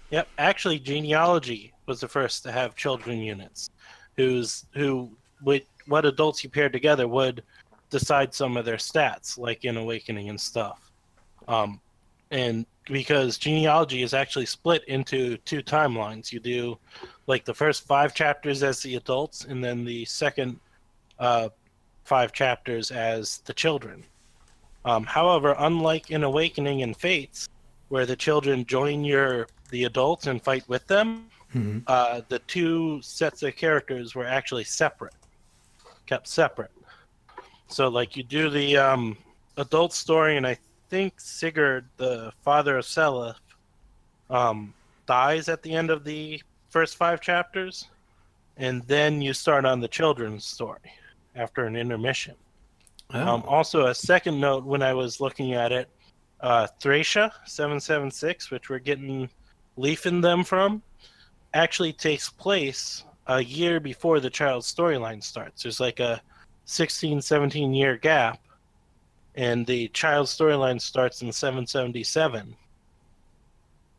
yep. 0.09 0.27
Actually, 0.39 0.79
genealogy 0.79 1.71
was 1.86 1.99
the 1.99 2.07
first 2.07 2.43
to 2.43 2.51
have 2.51 2.75
children 2.75 3.19
units, 3.19 3.69
who's 4.17 4.65
who 4.73 5.11
with 5.43 5.63
what 5.88 6.05
adults 6.05 6.43
you 6.43 6.49
paired 6.49 6.73
together 6.73 7.07
would 7.07 7.43
decide 7.89 8.33
some 8.33 8.57
of 8.57 8.65
their 8.65 8.77
stats, 8.77 9.38
like 9.38 9.65
in 9.65 9.77
Awakening 9.77 10.29
and 10.29 10.39
stuff. 10.39 10.91
Um, 11.47 11.79
and 12.31 12.65
because 12.86 13.38
genealogy 13.38 14.01
is 14.01 14.13
actually 14.13 14.45
split 14.45 14.83
into 14.86 15.38
two 15.38 15.61
timelines, 15.61 16.31
you 16.31 16.39
do 16.39 16.77
like 17.27 17.45
the 17.45 17.53
first 17.53 17.86
five 17.86 18.13
chapters 18.13 18.63
as 18.63 18.81
the 18.81 18.95
adults, 18.95 19.45
and 19.45 19.63
then 19.63 19.86
the 19.86 20.05
second 20.05 20.59
uh, 21.19 21.49
five 22.03 22.31
chapters 22.31 22.91
as 22.91 23.39
the 23.45 23.53
children. 23.53 24.03
Um, 24.86 25.03
however, 25.03 25.55
unlike 25.59 26.11
in 26.11 26.23
Awakening 26.23 26.83
and 26.83 26.95
Fates, 26.95 27.49
where 27.89 28.05
the 28.05 28.15
children 28.15 28.65
join 28.65 29.03
your 29.03 29.47
the 29.69 29.86
adults 29.86 30.27
and 30.27 30.43
fight 30.43 30.67
with 30.69 30.86
them, 30.88 31.27
Mhm. 31.56 31.84
uh, 31.88 32.22
the 32.28 32.39
two 32.39 33.01
sets 33.01 33.41
of 33.41 33.56
characters 33.56 34.14
were 34.14 34.26
actually 34.26 34.66
separate, 34.66 35.16
kept 36.06 36.28
separate. 36.28 36.72
So, 37.68 37.88
like, 37.88 38.18
you 38.18 38.24
do 38.24 38.49
the 38.49 38.78
um, 38.78 39.18
adult 39.58 39.93
story, 39.93 40.36
and 40.38 40.45
I 40.45 40.58
think 40.89 41.20
Sigurd, 41.20 41.86
the 41.97 42.34
father 42.43 42.78
of 42.78 42.86
Seliph, 42.86 43.39
um, 44.30 44.74
dies 45.06 45.47
at 45.47 45.64
the 45.64 45.74
end 45.74 45.89
of 45.89 46.03
the 46.03 46.41
first 46.70 46.97
five 46.97 47.22
chapters, 47.22 47.88
and 48.58 48.84
then 48.84 49.22
you 49.22 49.34
start 49.34 49.66
on 49.66 49.80
the 49.80 49.88
children's 49.88 50.45
story 50.45 50.91
after 51.36 51.66
an 51.66 51.76
intermission. 51.76 52.36
Oh. 53.14 53.20
Um, 53.20 53.43
also, 53.47 53.88
a 53.88 53.95
second 53.95 54.39
note 54.39 54.66
when 54.66 54.82
I 54.82 54.93
was 54.93 55.22
looking 55.22 55.53
at 55.53 55.72
it, 55.72 55.89
uh, 56.41 56.68
Thracia 56.82 57.32
776, 57.45 58.51
which 58.51 58.70
we're 58.70 58.80
getting 58.80 59.30
Leif 59.78 60.06
in 60.06 60.22
them 60.22 60.43
from, 60.43 60.82
actually 61.56 61.93
takes 61.93 62.30
place 62.30 63.03
a 63.28 63.41
year 63.43 63.80
before 63.80 64.20
the 64.20 64.30
child's 64.30 64.72
storyline 64.72 65.24
starts. 65.24 65.64
There's 65.64 65.80
like 65.80 65.99
a 65.99 66.22
16, 66.66 67.22
17 67.22 67.74
year 67.74 67.97
gap, 67.97 68.39
and 69.36 69.66
the 69.66 69.88
child's 69.89 70.38
storyline 70.38 70.80
starts 70.80 71.22
in 71.22 71.32
777. 71.32 72.56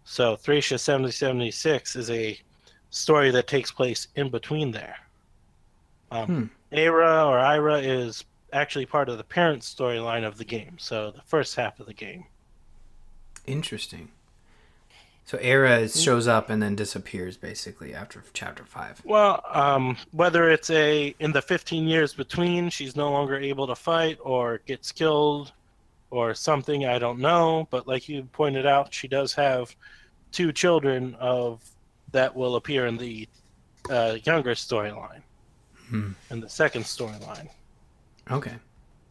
So, 0.04 0.36
Thracia 0.36 0.78
776 0.78 1.96
is 1.96 2.10
a 2.10 2.38
story 2.90 3.30
that 3.32 3.48
takes 3.48 3.72
place 3.72 4.06
in 4.14 4.30
between 4.30 4.70
there. 4.70 4.96
Um, 6.12 6.26
Hmm. 6.26 6.76
Aira 6.76 7.26
or 7.26 7.38
Ira 7.38 7.78
is 7.78 8.24
actually 8.52 8.86
part 8.86 9.08
of 9.08 9.18
the 9.18 9.24
parent 9.24 9.62
storyline 9.62 10.24
of 10.24 10.36
the 10.38 10.44
game, 10.44 10.76
so 10.78 11.10
the 11.10 11.22
first 11.22 11.56
half 11.56 11.80
of 11.80 11.86
the 11.86 11.94
game. 11.94 12.24
Interesting. 13.46 14.10
So 15.26 15.38
Aira 15.38 16.02
shows 16.02 16.28
up 16.28 16.50
and 16.50 16.62
then 16.62 16.76
disappears 16.76 17.36
basically 17.36 17.92
after 17.94 18.22
chapter 18.32 18.64
five. 18.64 19.02
Well, 19.04 19.42
um, 19.52 19.96
whether 20.12 20.48
it's 20.50 20.70
a 20.70 21.14
in 21.18 21.32
the 21.32 21.42
15 21.42 21.86
years 21.88 22.14
between 22.14 22.70
she's 22.70 22.94
no 22.94 23.10
longer 23.10 23.36
able 23.36 23.66
to 23.66 23.74
fight 23.74 24.18
or 24.22 24.60
gets 24.66 24.92
killed 24.92 25.52
or 26.10 26.32
something, 26.32 26.86
I 26.86 27.00
don't 27.00 27.18
know. 27.18 27.66
But 27.70 27.88
like 27.88 28.08
you 28.08 28.22
pointed 28.32 28.66
out, 28.66 28.94
she 28.94 29.08
does 29.08 29.34
have 29.34 29.74
two 30.30 30.52
children 30.52 31.16
of 31.18 31.60
that 32.12 32.34
will 32.36 32.54
appear 32.54 32.86
in 32.86 32.96
the 32.96 33.28
uh, 33.90 34.18
younger 34.22 34.54
storyline, 34.54 35.22
Hmm. 35.88 36.12
in 36.30 36.38
the 36.40 36.48
second 36.48 36.82
storyline. 36.82 37.48
Okay. 38.30 38.54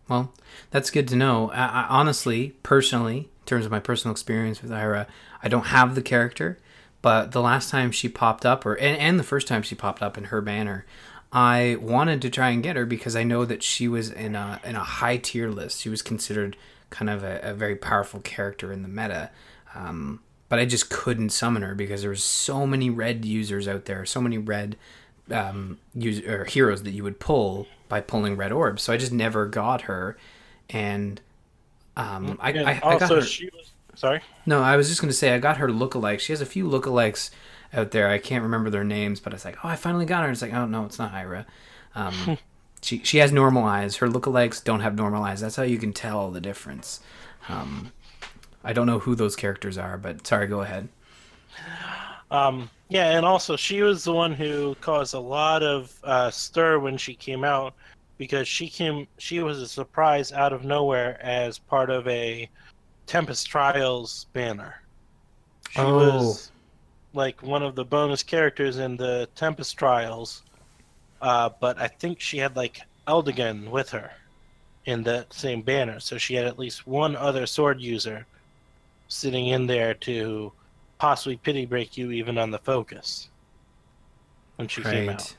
Well, 0.08 0.34
that's 0.72 0.92
good 0.92 1.08
to 1.10 1.16
know. 1.16 1.50
I, 1.52 1.66
I, 1.66 1.88
honestly, 1.90 2.56
personally, 2.64 3.18
in 3.18 3.46
terms 3.46 3.66
of 3.66 3.72
my 3.72 3.80
personal 3.80 4.12
experience 4.14 4.62
with 4.62 4.72
Ira, 4.72 5.08
I 5.46 5.48
don't 5.48 5.68
have 5.68 5.96
the 5.96 6.02
character, 6.02 6.58
but 7.02 7.32
the 7.32 7.42
last 7.42 7.70
time 7.70 7.92
she 7.92 8.10
popped 8.10 8.46
up, 8.46 8.66
or 8.66 8.74
and, 8.74 8.98
and 8.98 9.20
the 9.20 9.24
first 9.24 9.48
time 9.48 9.62
she 9.62 9.76
popped 9.76 10.02
up 10.02 10.18
in 10.18 10.26
her 10.26 10.42
banner, 10.42 10.86
I 11.32 11.78
wanted 11.80 12.22
to 12.24 12.30
try 12.30 12.50
and 12.50 12.64
get 12.64 12.76
her 12.76 12.86
because 12.86 13.16
I 13.16 13.24
know 13.24 13.46
that 13.46 13.64
she 13.64 13.88
was 13.88 14.10
in 14.12 14.36
a 14.36 14.60
in 14.66 14.76
a 14.76 14.84
high 14.84 15.18
tier 15.18 15.50
list. 15.50 15.82
She 15.82 15.90
was 15.90 16.02
considered 16.02 16.58
kind 16.90 17.10
of 17.10 17.24
a, 17.24 17.40
a 17.44 17.54
very 17.54 17.76
powerful 17.76 18.20
character 18.22 18.72
in 18.74 18.82
the 18.82 18.88
meta. 18.90 19.30
Um, 19.76 20.22
but 20.50 20.60
I 20.60 20.66
just 20.66 20.90
couldn't 20.90 21.30
summon 21.30 21.64
her 21.64 21.76
because 21.76 22.02
there 22.02 22.10
was 22.10 22.24
so 22.24 22.66
many 22.68 22.90
red 22.90 23.26
users 23.26 23.68
out 23.68 23.86
there, 23.86 24.06
so 24.06 24.22
many 24.22 24.38
red 24.38 24.78
um, 25.32 25.80
use, 25.94 26.20
or 26.22 26.46
heroes 26.46 26.84
that 26.84 26.92
you 26.92 27.04
would 27.04 27.20
pull 27.20 27.68
by 27.90 28.02
pulling 28.02 28.38
red 28.38 28.52
orbs. 28.52 28.84
So 28.84 28.94
I 28.94 28.98
just 28.98 29.12
never 29.12 29.46
got 29.48 29.82
her, 29.84 30.18
and 30.70 31.20
um, 31.98 32.38
I, 32.42 32.52
And 32.52 32.68
I, 32.68 32.82
I 32.84 32.96
got 32.96 33.12
also, 33.12 33.16
her. 33.16 33.26
she 33.26 33.46
was 33.54 33.72
sorry. 33.96 34.22
No, 34.46 34.62
I 34.62 34.76
was 34.76 34.90
just 34.90 35.02
going 35.02 35.10
to 35.10 35.16
say 35.16 35.34
I 35.34 35.40
got 35.40 35.58
her 35.58 35.68
lookalikes. 35.68 36.20
She 36.22 36.34
has 36.34 36.42
a 36.42 36.46
few 36.46 36.68
lookalikes 36.68 37.30
out 37.74 37.92
there. 37.92 38.10
I 38.10 38.18
can't 38.18 38.44
remember 38.44 38.70
their 38.70 38.84
names, 38.84 39.20
but 39.20 39.34
it's 39.34 39.46
like, 39.46 39.64
oh, 39.64 39.70
I 39.70 39.76
finally 39.76 40.06
got 40.06 40.24
her. 40.24 40.32
It's 40.32 40.42
like, 40.42 40.54
oh 40.54 40.66
no, 40.66 40.86
it's 40.86 41.00
not 41.00 41.14
Ira. 41.14 41.46
Um, 41.94 42.38
she 42.82 43.02
she 43.04 43.18
has 43.18 43.32
normal 43.32 43.64
eyes. 43.64 43.98
Her 43.98 44.08
lookalikes 44.08 44.64
don't 44.64 44.82
have 44.82 44.96
normal 44.96 45.24
eyes. 45.24 45.42
That's 45.42 45.56
how 45.56 45.64
you 45.64 45.78
can 45.78 45.94
tell 45.94 46.32
the 46.32 46.42
difference. 46.42 47.02
Um, 47.50 47.92
I 48.64 48.74
don't 48.74 48.88
know 48.88 49.00
who 49.00 49.16
those 49.16 49.36
characters 49.36 49.78
are, 49.78 49.98
but 49.98 50.26
sorry, 50.26 50.48
go 50.48 50.62
ahead. 50.62 50.90
Um, 52.32 52.70
yeah, 52.90 53.12
and 53.16 53.26
also 53.26 53.56
she 53.56 53.82
was 53.82 54.04
the 54.04 54.14
one 54.14 54.34
who 54.34 54.76
caused 54.82 55.14
a 55.14 55.20
lot 55.20 55.64
of 55.64 55.94
uh, 56.04 56.32
stir 56.32 56.80
when 56.80 56.98
she 56.98 57.14
came 57.16 57.44
out 57.44 57.74
because 58.18 58.48
she 58.48 58.70
came. 58.70 59.08
She 59.18 59.40
was 59.40 59.62
a 59.62 59.68
surprise 59.68 60.32
out 60.32 60.54
of 60.54 60.64
nowhere 60.64 61.20
as 61.24 61.60
part 61.60 61.90
of 61.90 62.08
a 62.08 62.50
Tempest 63.08 63.48
Trials 63.48 64.26
banner. 64.34 64.82
She 65.72 65.80
Oh. 65.82 65.96
was 65.98 66.52
like 67.14 67.42
one 67.42 67.64
of 67.64 67.76
the 67.76 67.86
bonus 67.86 68.24
characters 68.24 68.78
in 68.78 68.98
the 68.98 69.30
Tempest 69.36 69.78
Trials, 69.78 70.44
uh, 71.22 71.50
but 71.60 71.80
I 71.80 71.88
think 71.88 72.20
she 72.20 72.38
had 72.38 72.56
like 72.56 72.82
Eldigan 73.08 73.70
with 73.70 73.90
her 73.92 74.12
in 74.86 75.04
that 75.04 75.34
same 75.34 75.62
banner, 75.62 76.00
so 76.00 76.18
she 76.18 76.36
had 76.36 76.46
at 76.46 76.60
least 76.60 76.86
one 76.86 77.16
other 77.16 77.46
sword 77.46 77.80
user 77.82 78.26
sitting 79.08 79.48
in 79.48 79.68
there 79.68 79.94
to 79.94 80.52
possibly 80.98 81.38
pity 81.38 81.66
break 81.66 81.98
you 81.98 82.12
even 82.12 82.38
on 82.38 82.52
the 82.52 82.60
focus 82.60 83.30
when 84.56 84.68
she 84.68 84.82
came 84.82 85.10
out. 85.10 85.16
Right. 85.22 85.36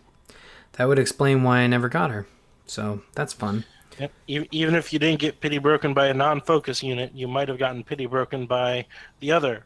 That 0.73 0.89
would 0.89 0.99
explain 0.99 1.43
why 1.43 1.59
I 1.61 1.67
never 1.67 1.89
got 1.89 2.11
her. 2.11 2.27
So 2.67 3.03
that's 3.15 3.33
fun. 3.33 3.65
Yep. 3.99 4.13
Even 4.27 4.75
if 4.75 4.93
you 4.93 4.99
didn't 4.99 5.21
get 5.21 5.41
pity 5.41 5.59
broken 5.59 5.95
by 5.95 6.09
a 6.09 6.15
non-focus 6.15 6.83
unit, 6.83 7.13
you 7.15 7.27
might 7.29 7.49
have 7.49 7.59
gotten 7.59 7.83
pity 7.83 8.07
broken 8.07 8.47
by 8.47 8.87
the 9.21 9.33
other 9.33 9.65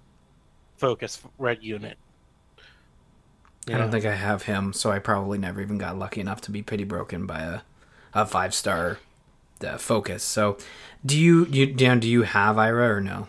focus 0.76 1.20
red 1.38 1.62
unit. 1.62 1.98
You 3.66 3.74
I 3.74 3.78
don't 3.78 3.88
know? 3.88 3.90
think 3.90 4.04
I 4.04 4.14
have 4.14 4.44
him, 4.44 4.72
so 4.72 4.90
I 4.90 4.98
probably 4.98 5.38
never 5.38 5.60
even 5.60 5.78
got 5.78 5.98
lucky 5.98 6.20
enough 6.20 6.40
to 6.42 6.50
be 6.50 6.62
pity 6.62 6.84
broken 6.84 7.26
by 7.26 7.40
a, 7.40 7.60
a 8.14 8.26
five 8.26 8.54
star 8.54 8.98
uh, 9.64 9.78
focus. 9.78 10.22
So, 10.22 10.58
do 11.04 11.18
you, 11.18 11.46
you 11.46 11.66
Dan? 11.66 12.00
Do 12.00 12.08
you 12.08 12.22
have 12.22 12.56
Ira 12.58 12.96
or 12.96 13.00
no? 13.00 13.28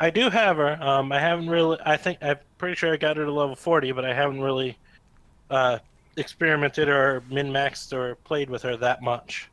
I 0.00 0.10
do 0.10 0.28
have 0.30 0.56
her. 0.56 0.82
Um, 0.82 1.12
I 1.12 1.20
haven't 1.20 1.48
really. 1.48 1.78
I 1.84 1.96
think 1.96 2.18
I'm 2.22 2.38
pretty 2.58 2.76
sure 2.76 2.92
I 2.92 2.96
got 2.96 3.16
her 3.16 3.24
to 3.24 3.32
level 3.32 3.56
40, 3.56 3.92
but 3.92 4.04
I 4.04 4.12
haven't 4.12 4.40
really 4.40 4.78
uh, 5.50 5.78
experimented 6.16 6.88
or 6.88 7.22
min 7.30 7.50
maxed 7.50 7.92
or 7.92 8.16
played 8.16 8.50
with 8.50 8.62
her 8.62 8.76
that 8.78 9.02
much. 9.02 9.50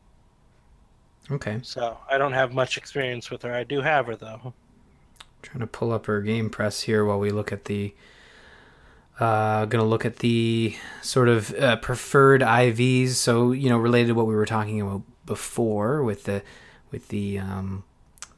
Okay, 1.31 1.59
So 1.63 1.97
I 2.09 2.17
don't 2.17 2.33
have 2.33 2.53
much 2.53 2.77
experience 2.77 3.29
with 3.29 3.43
her. 3.43 3.53
I 3.53 3.63
do 3.63 3.81
have 3.81 4.07
her 4.07 4.15
though. 4.15 4.53
trying 5.41 5.59
to 5.61 5.67
pull 5.67 5.91
up 5.91 6.05
her 6.05 6.21
game 6.21 6.49
press 6.49 6.81
here 6.81 7.05
while 7.05 7.19
we 7.19 7.29
look 7.31 7.51
at 7.51 7.65
the. 7.65 7.93
Uh, 9.19 9.65
gonna 9.65 9.83
look 9.83 10.05
at 10.05 10.17
the 10.17 10.75
sort 11.01 11.29
of 11.29 11.53
uh, 11.55 11.75
preferred 11.77 12.41
IVs. 12.41 13.09
So 13.09 13.51
you 13.51 13.69
know, 13.69 13.77
related 13.77 14.07
to 14.09 14.15
what 14.15 14.27
we 14.27 14.35
were 14.35 14.45
talking 14.45 14.81
about 14.81 15.03
before 15.25 16.03
with 16.03 16.23
the 16.23 16.41
with 16.91 17.07
the 17.09 17.39
um, 17.39 17.83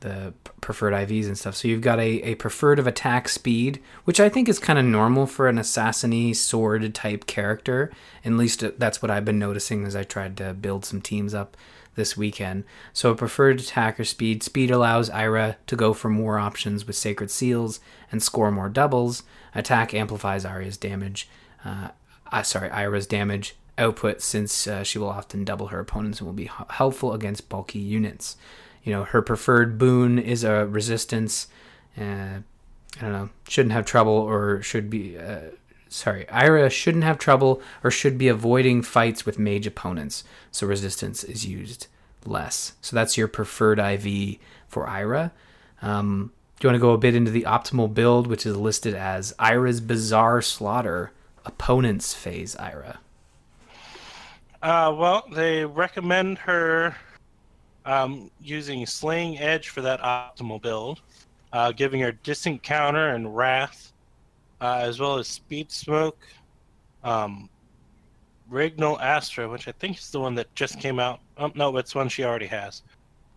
the 0.01 0.33
preferred 0.61 0.93
IVs 0.93 1.25
and 1.25 1.37
stuff. 1.37 1.55
So 1.55 1.67
you've 1.67 1.81
got 1.81 1.99
a, 1.99 2.21
a 2.21 2.35
preferred 2.35 2.77
of 2.77 2.87
attack 2.87 3.29
speed, 3.29 3.81
which 4.03 4.19
I 4.19 4.29
think 4.29 4.47
is 4.47 4.59
kind 4.59 4.77
of 4.77 4.85
normal 4.85 5.25
for 5.25 5.47
an 5.47 5.57
assassiny 5.57 6.35
sword 6.35 6.93
type 6.93 7.25
character. 7.25 7.91
At 8.23 8.33
least 8.33 8.63
uh, 8.63 8.71
that's 8.77 9.01
what 9.01 9.09
I've 9.09 9.25
been 9.25 9.39
noticing 9.39 9.85
as 9.85 9.95
I 9.95 10.03
tried 10.03 10.37
to 10.37 10.53
build 10.53 10.85
some 10.85 11.01
teams 11.01 11.33
up 11.33 11.57
this 11.95 12.15
weekend. 12.15 12.63
So 12.93 13.11
a 13.11 13.15
preferred 13.15 13.59
attacker 13.59 14.03
speed. 14.03 14.43
Speed 14.43 14.71
allows 14.71 15.09
Ira 15.09 15.57
to 15.67 15.75
go 15.75 15.93
for 15.93 16.09
more 16.09 16.37
options 16.37 16.85
with 16.85 16.95
sacred 16.95 17.31
seals 17.31 17.79
and 18.11 18.21
score 18.21 18.51
more 18.51 18.69
doubles. 18.69 19.23
Attack 19.53 19.93
amplifies 19.93 20.45
Arya's 20.45 20.77
damage. 20.77 21.29
Uh, 21.63 21.89
uh, 22.31 22.43
sorry, 22.43 22.69
Ira's 22.69 23.07
damage 23.07 23.55
output 23.77 24.21
since 24.21 24.67
uh, 24.67 24.83
she 24.83 24.97
will 24.97 25.09
often 25.09 25.43
double 25.43 25.67
her 25.67 25.79
opponents 25.79 26.19
and 26.19 26.27
will 26.27 26.33
be 26.33 26.49
helpful 26.69 27.13
against 27.13 27.49
bulky 27.49 27.79
units. 27.79 28.37
You 28.83 28.93
know, 28.93 29.03
her 29.03 29.21
preferred 29.21 29.77
boon 29.77 30.19
is 30.19 30.43
a 30.43 30.65
resistance. 30.65 31.47
Uh, 31.97 32.39
I 32.97 33.01
don't 33.01 33.11
know, 33.11 33.29
shouldn't 33.49 33.73
have 33.73 33.85
trouble 33.85 34.13
or 34.13 34.61
should 34.61 34.89
be. 34.89 35.17
Sorry, 35.87 36.27
Ira 36.29 36.69
shouldn't 36.69 37.03
have 37.03 37.17
trouble 37.17 37.61
or 37.83 37.91
should 37.91 38.17
be 38.17 38.27
avoiding 38.27 38.81
fights 38.81 39.25
with 39.25 39.39
mage 39.39 39.67
opponents, 39.67 40.23
so 40.51 40.67
resistance 40.67 41.23
is 41.23 41.45
used 41.45 41.87
less. 42.25 42.73
So 42.81 42.95
that's 42.95 43.17
your 43.17 43.27
preferred 43.27 43.79
IV 43.79 44.37
for 44.67 44.87
Ira. 44.87 45.31
Um, 45.81 46.31
do 46.59 46.67
you 46.67 46.69
want 46.69 46.75
to 46.75 46.87
go 46.87 46.91
a 46.91 46.97
bit 46.97 47.15
into 47.15 47.31
the 47.31 47.43
optimal 47.43 47.93
build, 47.93 48.27
which 48.27 48.45
is 48.45 48.55
listed 48.55 48.93
as 48.93 49.33
Ira's 49.37 49.81
Bizarre 49.81 50.41
Slaughter, 50.41 51.11
opponent's 51.45 52.13
phase 52.13 52.55
Ira? 52.55 52.99
Uh, 54.61 54.95
well, 54.97 55.25
they 55.31 55.65
recommend 55.65 56.39
her 56.39 56.95
um, 57.85 58.31
using 58.41 58.85
Slaying 58.85 59.37
Edge 59.37 59.69
for 59.69 59.81
that 59.81 60.01
optimal 60.01 60.61
build, 60.61 61.01
uh, 61.53 61.71
giving 61.71 62.01
her 62.01 62.11
Distant 62.11 62.63
Counter 62.63 63.09
and 63.09 63.35
Wrath, 63.35 63.91
uh, 64.65 64.79
as 64.79 64.99
well 64.99 65.19
as 65.19 65.27
Speed 65.27 65.71
Smoke, 65.71 66.17
um, 67.03 67.47
Regnal 68.49 68.99
Astra, 68.99 69.47
which 69.47 69.67
I 69.67 69.71
think 69.73 69.99
is 69.99 70.09
the 70.09 70.19
one 70.19 70.33
that 70.35 70.53
just 70.55 70.79
came 70.79 70.99
out. 70.99 71.19
Oh, 71.37 71.51
no, 71.53 71.77
it's 71.77 71.93
one 71.93 72.09
she 72.09 72.23
already 72.23 72.47
has. 72.47 72.81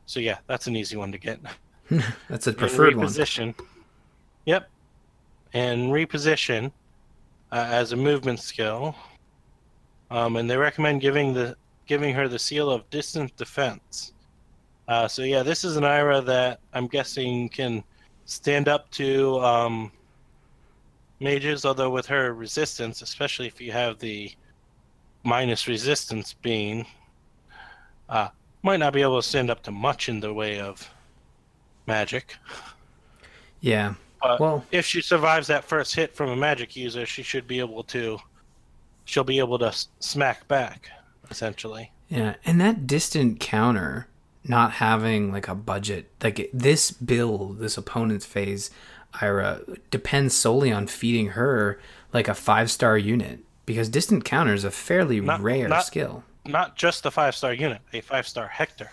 So 0.06 0.20
yeah, 0.20 0.38
that's 0.46 0.66
an 0.68 0.74
easy 0.74 0.96
one 0.96 1.12
to 1.12 1.18
get. 1.18 1.38
That's 2.30 2.46
a 2.46 2.50
And 2.50 2.58
preferred 2.58 2.96
one. 2.96 3.06
reposition. 3.06 3.54
Yep. 4.46 4.68
And 5.52 5.90
reposition 5.90 6.70
uh, 7.52 7.66
as 7.70 7.92
a 7.92 7.96
movement 7.96 8.40
skill. 8.40 8.94
Um, 10.10 10.36
and 10.36 10.48
they 10.50 10.56
recommend 10.56 11.00
giving 11.02 11.34
the 11.34 11.56
giving 11.86 12.14
her 12.14 12.26
the 12.28 12.38
seal 12.38 12.70
of 12.70 12.88
distant 12.90 13.34
defense. 13.36 14.12
Uh, 14.86 15.08
so 15.08 15.22
yeah, 15.22 15.42
this 15.42 15.64
is 15.64 15.76
an 15.76 15.84
Ira 15.84 16.20
that 16.22 16.60
I'm 16.74 16.86
guessing 16.86 17.48
can 17.50 17.84
stand 18.24 18.68
up 18.68 18.90
to 18.92 19.38
um, 19.40 19.92
mages, 21.20 21.64
although 21.64 21.90
with 21.90 22.06
her 22.06 22.34
resistance, 22.34 23.02
especially 23.02 23.46
if 23.46 23.60
you 23.60 23.72
have 23.72 23.98
the 23.98 24.32
minus 25.24 25.66
resistance 25.68 26.34
being, 26.34 26.86
uh, 28.08 28.28
might 28.62 28.78
not 28.80 28.92
be 28.92 29.02
able 29.02 29.20
to 29.20 29.28
stand 29.28 29.50
up 29.50 29.62
to 29.62 29.70
much 29.70 30.08
in 30.08 30.20
the 30.20 30.32
way 30.32 30.60
of 30.60 30.88
magic. 31.86 32.36
Yeah. 33.60 33.94
But 34.22 34.40
Well, 34.40 34.64
if 34.72 34.84
she 34.84 35.00
survives 35.00 35.46
that 35.48 35.64
first 35.64 35.94
hit 35.94 36.14
from 36.14 36.30
a 36.30 36.36
magic 36.36 36.76
user, 36.76 37.06
she 37.06 37.22
should 37.22 37.46
be 37.46 37.60
able 37.60 37.84
to. 37.84 38.18
She'll 39.04 39.24
be 39.24 39.38
able 39.38 39.58
to 39.60 39.74
smack 40.00 40.46
back, 40.48 40.90
essentially. 41.30 41.90
Yeah, 42.08 42.34
and 42.44 42.60
that 42.60 42.86
distant 42.86 43.40
counter, 43.40 44.06
not 44.44 44.72
having 44.72 45.32
like 45.32 45.48
a 45.48 45.54
budget, 45.54 46.10
like 46.22 46.50
this 46.52 46.90
build, 46.90 47.58
this 47.58 47.78
opponent's 47.78 48.26
phase, 48.26 48.70
Ira 49.20 49.60
depends 49.90 50.36
solely 50.36 50.70
on 50.72 50.86
feeding 50.86 51.28
her 51.30 51.78
like 52.12 52.28
a 52.28 52.34
five 52.34 52.70
star 52.70 52.96
unit 52.98 53.40
because 53.66 53.88
distant 53.88 54.24
counter 54.24 54.54
is 54.54 54.64
a 54.64 54.70
fairly 54.70 55.20
Not- 55.20 55.40
rare 55.40 55.68
not- 55.68 55.84
skill. 55.84 56.24
Not 56.46 56.76
just 56.76 57.04
a 57.04 57.10
five 57.10 57.34
star 57.34 57.52
unit, 57.52 57.80
a 57.92 58.00
five 58.00 58.26
star 58.26 58.48
Hector. 58.48 58.90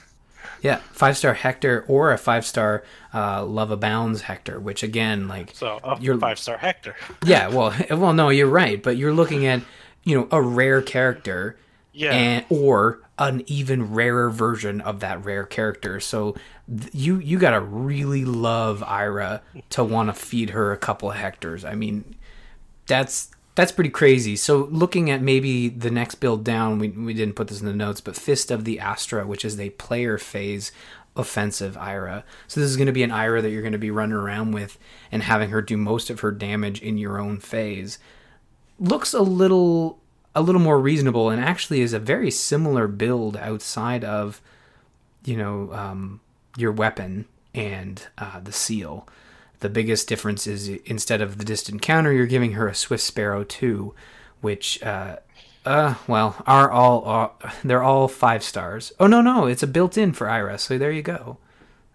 Yeah, 0.62 0.78
five 0.92 1.16
star 1.18 1.34
Hector 1.34 1.86
or 1.88 2.12
a 2.12 2.18
five 2.18 2.46
star 2.46 2.84
uh, 3.14 3.46
Love 3.46 3.72
Abounds 3.72 4.22
Hector, 4.24 4.60
which 4.60 4.84
again, 4.84 5.28
like 5.28 5.52
So 5.54 5.80
You're- 6.02 6.20
five 6.20 6.38
star 6.40 6.58
Hector. 6.58 6.96
yeah, 7.26 7.48
well, 7.48 7.74
well, 7.92 8.14
no, 8.14 8.30
you're 8.30 8.48
right, 8.50 8.82
but 8.84 8.98
you're 8.98 9.14
looking 9.14 9.46
at 9.46 9.62
you 10.04 10.18
know 10.18 10.28
a 10.32 10.42
rare 10.42 10.82
character 10.82 11.58
Yeah. 11.96 12.12
and 12.12 12.46
or 12.50 13.02
an 13.18 13.44
even 13.48 13.94
rarer 13.94 14.30
version 14.30 14.82
of 14.82 15.00
that 15.00 15.24
rare 15.24 15.46
character. 15.46 16.00
So 16.00 16.36
th- 16.70 16.94
you 16.94 17.18
you 17.20 17.40
gotta 17.40 17.62
really 17.62 18.26
love 18.26 18.84
Ira 18.84 19.42
to 19.72 19.84
want 19.84 20.10
to 20.10 20.14
feed 20.14 20.52
her 20.52 20.72
a 20.72 20.78
couple 20.78 21.10
of 21.10 21.18
Hectors. 21.18 21.64
I 21.64 21.76
mean, 21.76 22.16
that's 22.88 23.32
that's 23.56 23.72
pretty 23.72 23.90
crazy. 23.90 24.36
So 24.36 24.68
looking 24.70 25.10
at 25.10 25.22
maybe 25.22 25.70
the 25.70 25.90
next 25.90 26.16
build 26.16 26.44
down, 26.44 26.80
we 26.80 26.90
we 26.90 27.14
didn't 27.14 27.36
put 27.36 27.48
this 27.48 27.62
in 27.62 27.66
the 27.68 27.74
notes, 27.74 28.02
but 28.02 28.16
Fist 28.16 28.52
of 28.52 28.66
the 28.66 28.80
Astra, 28.80 29.26
which 29.26 29.46
is 29.46 29.60
a 29.60 29.70
player 29.72 30.18
phase 30.18 30.72
offensive 31.16 31.78
Ira. 31.78 32.26
So 32.48 32.60
this 32.60 32.70
is 32.70 32.76
going 32.76 32.88
to 32.88 32.92
be 32.92 33.04
an 33.04 33.12
Ira 33.12 33.42
that 33.42 33.50
you're 33.50 33.62
going 33.62 33.72
to 33.72 33.78
be 33.78 33.92
running 33.92 34.18
around 34.18 34.52
with 34.52 34.78
and 35.14 35.24
having 35.24 35.50
her 35.52 35.62
do 35.62 35.78
most 35.78 36.10
of 36.10 36.20
her 36.20 36.32
damage 36.32 36.82
in 36.82 36.98
your 36.98 37.18
own 37.20 37.40
phase 37.40 37.98
looks 38.80 39.14
a 39.14 39.22
little 39.22 40.00
a 40.36 40.42
little 40.42 40.62
more 40.62 40.80
reasonable 40.80 41.30
and 41.30 41.42
actually 41.42 41.82
is 41.82 41.94
a 41.94 42.00
very 42.00 42.30
similar 42.30 42.88
build 42.88 43.38
outside 43.38 44.04
of 44.04 44.42
you 45.24 45.38
know 45.38 45.72
um, 45.74 46.20
your 46.58 46.72
weapon 46.72 47.26
and 47.54 48.08
uh, 48.18 48.42
the 48.42 48.52
seal. 48.52 49.08
The 49.60 49.70
biggest 49.70 50.10
difference 50.10 50.46
is 50.46 50.68
instead 50.86 51.22
of 51.22 51.38
the 51.38 51.46
distant 51.46 51.82
counter 51.82 52.12
you're 52.12 52.26
giving 52.26 52.52
her 52.52 52.68
a 52.68 52.76
swift 52.76 53.04
sparrow 53.04 53.44
2 53.46 53.96
which 54.42 54.84
uh, 54.84 55.16
uh 55.66 55.96
well 56.08 56.44
are 56.46 56.70
all 56.70 57.04
are, 57.06 57.32
they're 57.64 57.84
all 57.84 58.10
five 58.10 58.44
stars. 58.44 58.92
Oh 59.00 59.08
no 59.08 59.22
no 59.22 59.48
it's 59.48 59.64
a 59.64 59.68
built-in 59.68 60.12
for 60.12 60.30
ira 60.30 60.60
so 60.60 60.78
there 60.78 60.92
you 60.92 61.02
go. 61.02 61.38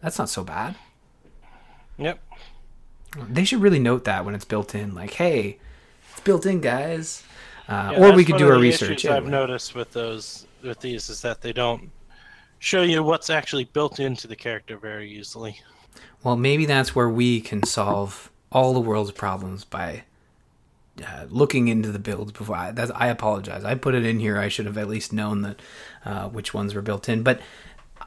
That's 0.01 0.19
not 0.19 0.31
so 0.31 0.43
bad. 0.43 0.77
Yep. 1.99 2.19
they 3.29 3.45
should 3.45 3.61
really 3.61 3.79
note 3.79 4.05
that 4.05 4.25
when 4.25 4.35
it's 4.35 4.47
built 4.47 4.75
in 4.75 4.95
like 4.95 5.13
hey 5.15 5.59
it's 6.11 6.21
built 6.21 6.47
in 6.47 6.63
guys 6.63 7.23
uh, 7.71 7.91
Yeah, 7.93 7.99
or 8.11 8.13
we 8.15 8.25
could 8.25 8.37
do 8.37 8.51
our 8.51 8.59
research 8.59 9.05
issues 9.05 9.11
I've 9.11 9.27
noticed 9.27 9.75
with 9.75 9.93
those 9.93 10.47
with 10.63 10.81
these 10.81 11.09
is 11.09 11.23
that 11.23 11.41
they 11.41 11.53
don't 11.55 11.91
show 12.59 12.83
you 12.83 13.03
what's 13.03 13.31
actually 13.31 13.65
built 13.65 13.99
into 14.01 14.27
the 14.29 14.37
character 14.37 14.77
very 14.77 15.11
easily. 15.11 15.59
Well, 16.23 16.37
maybe 16.37 16.67
that's 16.67 16.95
where 16.95 17.09
we 17.09 17.41
can 17.41 17.63
solve 17.63 18.31
all 18.53 18.75
the 18.75 18.81
world's 18.81 19.13
problems 19.13 19.65
by 19.65 20.03
uh, 21.03 21.25
looking 21.31 21.69
into 21.69 21.91
the 21.91 21.99
builds 21.99 22.33
before. 22.33 22.57
I, 22.57 22.75
I 22.95 23.07
apologize. 23.09 23.65
I 23.65 23.75
put 23.75 23.95
it 23.95 24.05
in 24.05 24.19
here. 24.21 24.37
I 24.39 24.49
should 24.49 24.67
have 24.67 24.77
at 24.77 24.89
least 24.89 25.13
known 25.15 25.41
that 25.43 25.63
uh, 26.05 26.29
which 26.29 26.53
ones 26.53 26.75
were 26.75 26.83
built 26.83 27.09
in. 27.09 27.23
But 27.23 27.41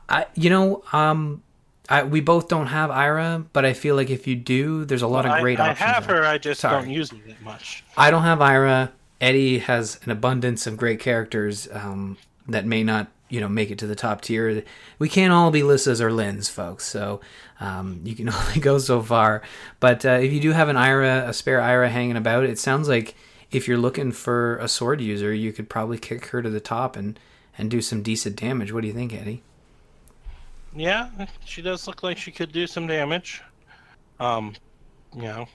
I, 0.09 0.28
you 0.36 0.51
know, 0.51 0.84
um, 0.91 1.41
I, 1.89 2.03
we 2.03 2.22
both 2.22 2.47
don't 2.49 2.68
have 2.68 2.91
Ira, 2.91 3.43
but 3.51 3.66
I 3.66 3.74
feel 3.74 3.95
like 3.95 4.11
if 4.11 4.28
you 4.28 4.36
do, 4.36 4.86
there's 4.86 5.01
a 5.01 5.07
lot 5.07 5.26
Well, 5.26 5.34
of 5.36 5.41
great 5.41 5.59
I, 5.59 5.68
I 5.68 5.70
options. 5.72 5.89
have 5.89 6.07
there. 6.07 6.18
her. 6.18 6.26
I 6.26 6.38
just 6.38 6.61
Sorry. 6.61 6.82
don't 6.84 6.91
use 6.91 7.09
her 7.09 7.18
that 7.28 7.41
much. 7.41 7.84
I 7.97 8.11
don't 8.11 8.24
have 8.24 8.41
Ira. 8.41 8.91
Eddie 9.24 9.59
has 9.59 10.01
an 10.03 10.11
abundance 10.11 10.67
of 10.67 10.76
great 10.76 10.99
characters 10.99 11.69
um, 11.71 12.17
that 12.49 12.65
may 12.65 12.84
not, 12.84 13.07
you 13.30 13.39
know, 13.39 13.47
make 13.47 13.71
it 13.71 13.78
to 13.78 13.88
the 13.88 13.95
top 13.95 14.19
tier. 14.19 14.65
We 14.99 15.07
can't 15.07 15.32
all 15.32 15.49
be 15.49 15.61
Lissas 15.61 16.01
or 16.01 16.11
Lyns, 16.11 16.49
folks. 16.49 16.84
So 16.86 17.21
um, 17.61 18.01
you 18.03 18.15
can 18.15 18.30
only 18.34 18.59
go 18.59 18.78
so 18.80 19.01
far. 19.01 19.41
But 19.80 20.05
uh, 20.05 20.19
if 20.21 20.34
you 20.34 20.41
do 20.41 20.51
have 20.51 20.67
an 20.67 20.76
Aira, 20.76 21.26
a 21.26 21.34
spare 21.34 21.61
Aira 21.61 21.89
hanging 21.89 22.17
about, 22.17 22.43
it 22.43 22.59
sounds 22.59 22.89
like 22.89 23.15
if 23.49 23.65
you're 23.65 23.78
looking 23.78 24.11
for 24.11 24.57
a 24.57 24.67
sword 24.67 24.99
user, 24.99 25.34
you 25.34 25.53
could 25.53 25.69
probably 25.69 25.97
kick 25.97 26.26
her 26.28 26.41
to 26.41 26.49
the 26.49 26.59
top 26.59 26.97
and 26.97 27.17
and 27.57 27.71
do 27.71 27.82
some 27.82 28.01
decent 28.01 28.36
damage. 28.36 28.74
What 28.74 28.82
do 28.82 28.88
you 28.88 28.93
think, 28.93 29.13
Eddie? 29.13 29.41
Yeah, 30.76 31.09
she 31.45 31.61
does 31.61 31.88
look 31.88 32.03
like 32.03 32.17
she 32.17 32.32
could 32.32 32.51
do 32.51 32.67
some 32.67 32.88
damage. 32.88 33.41
Um, 34.19 34.53
you 35.15 35.21
know. 35.21 35.47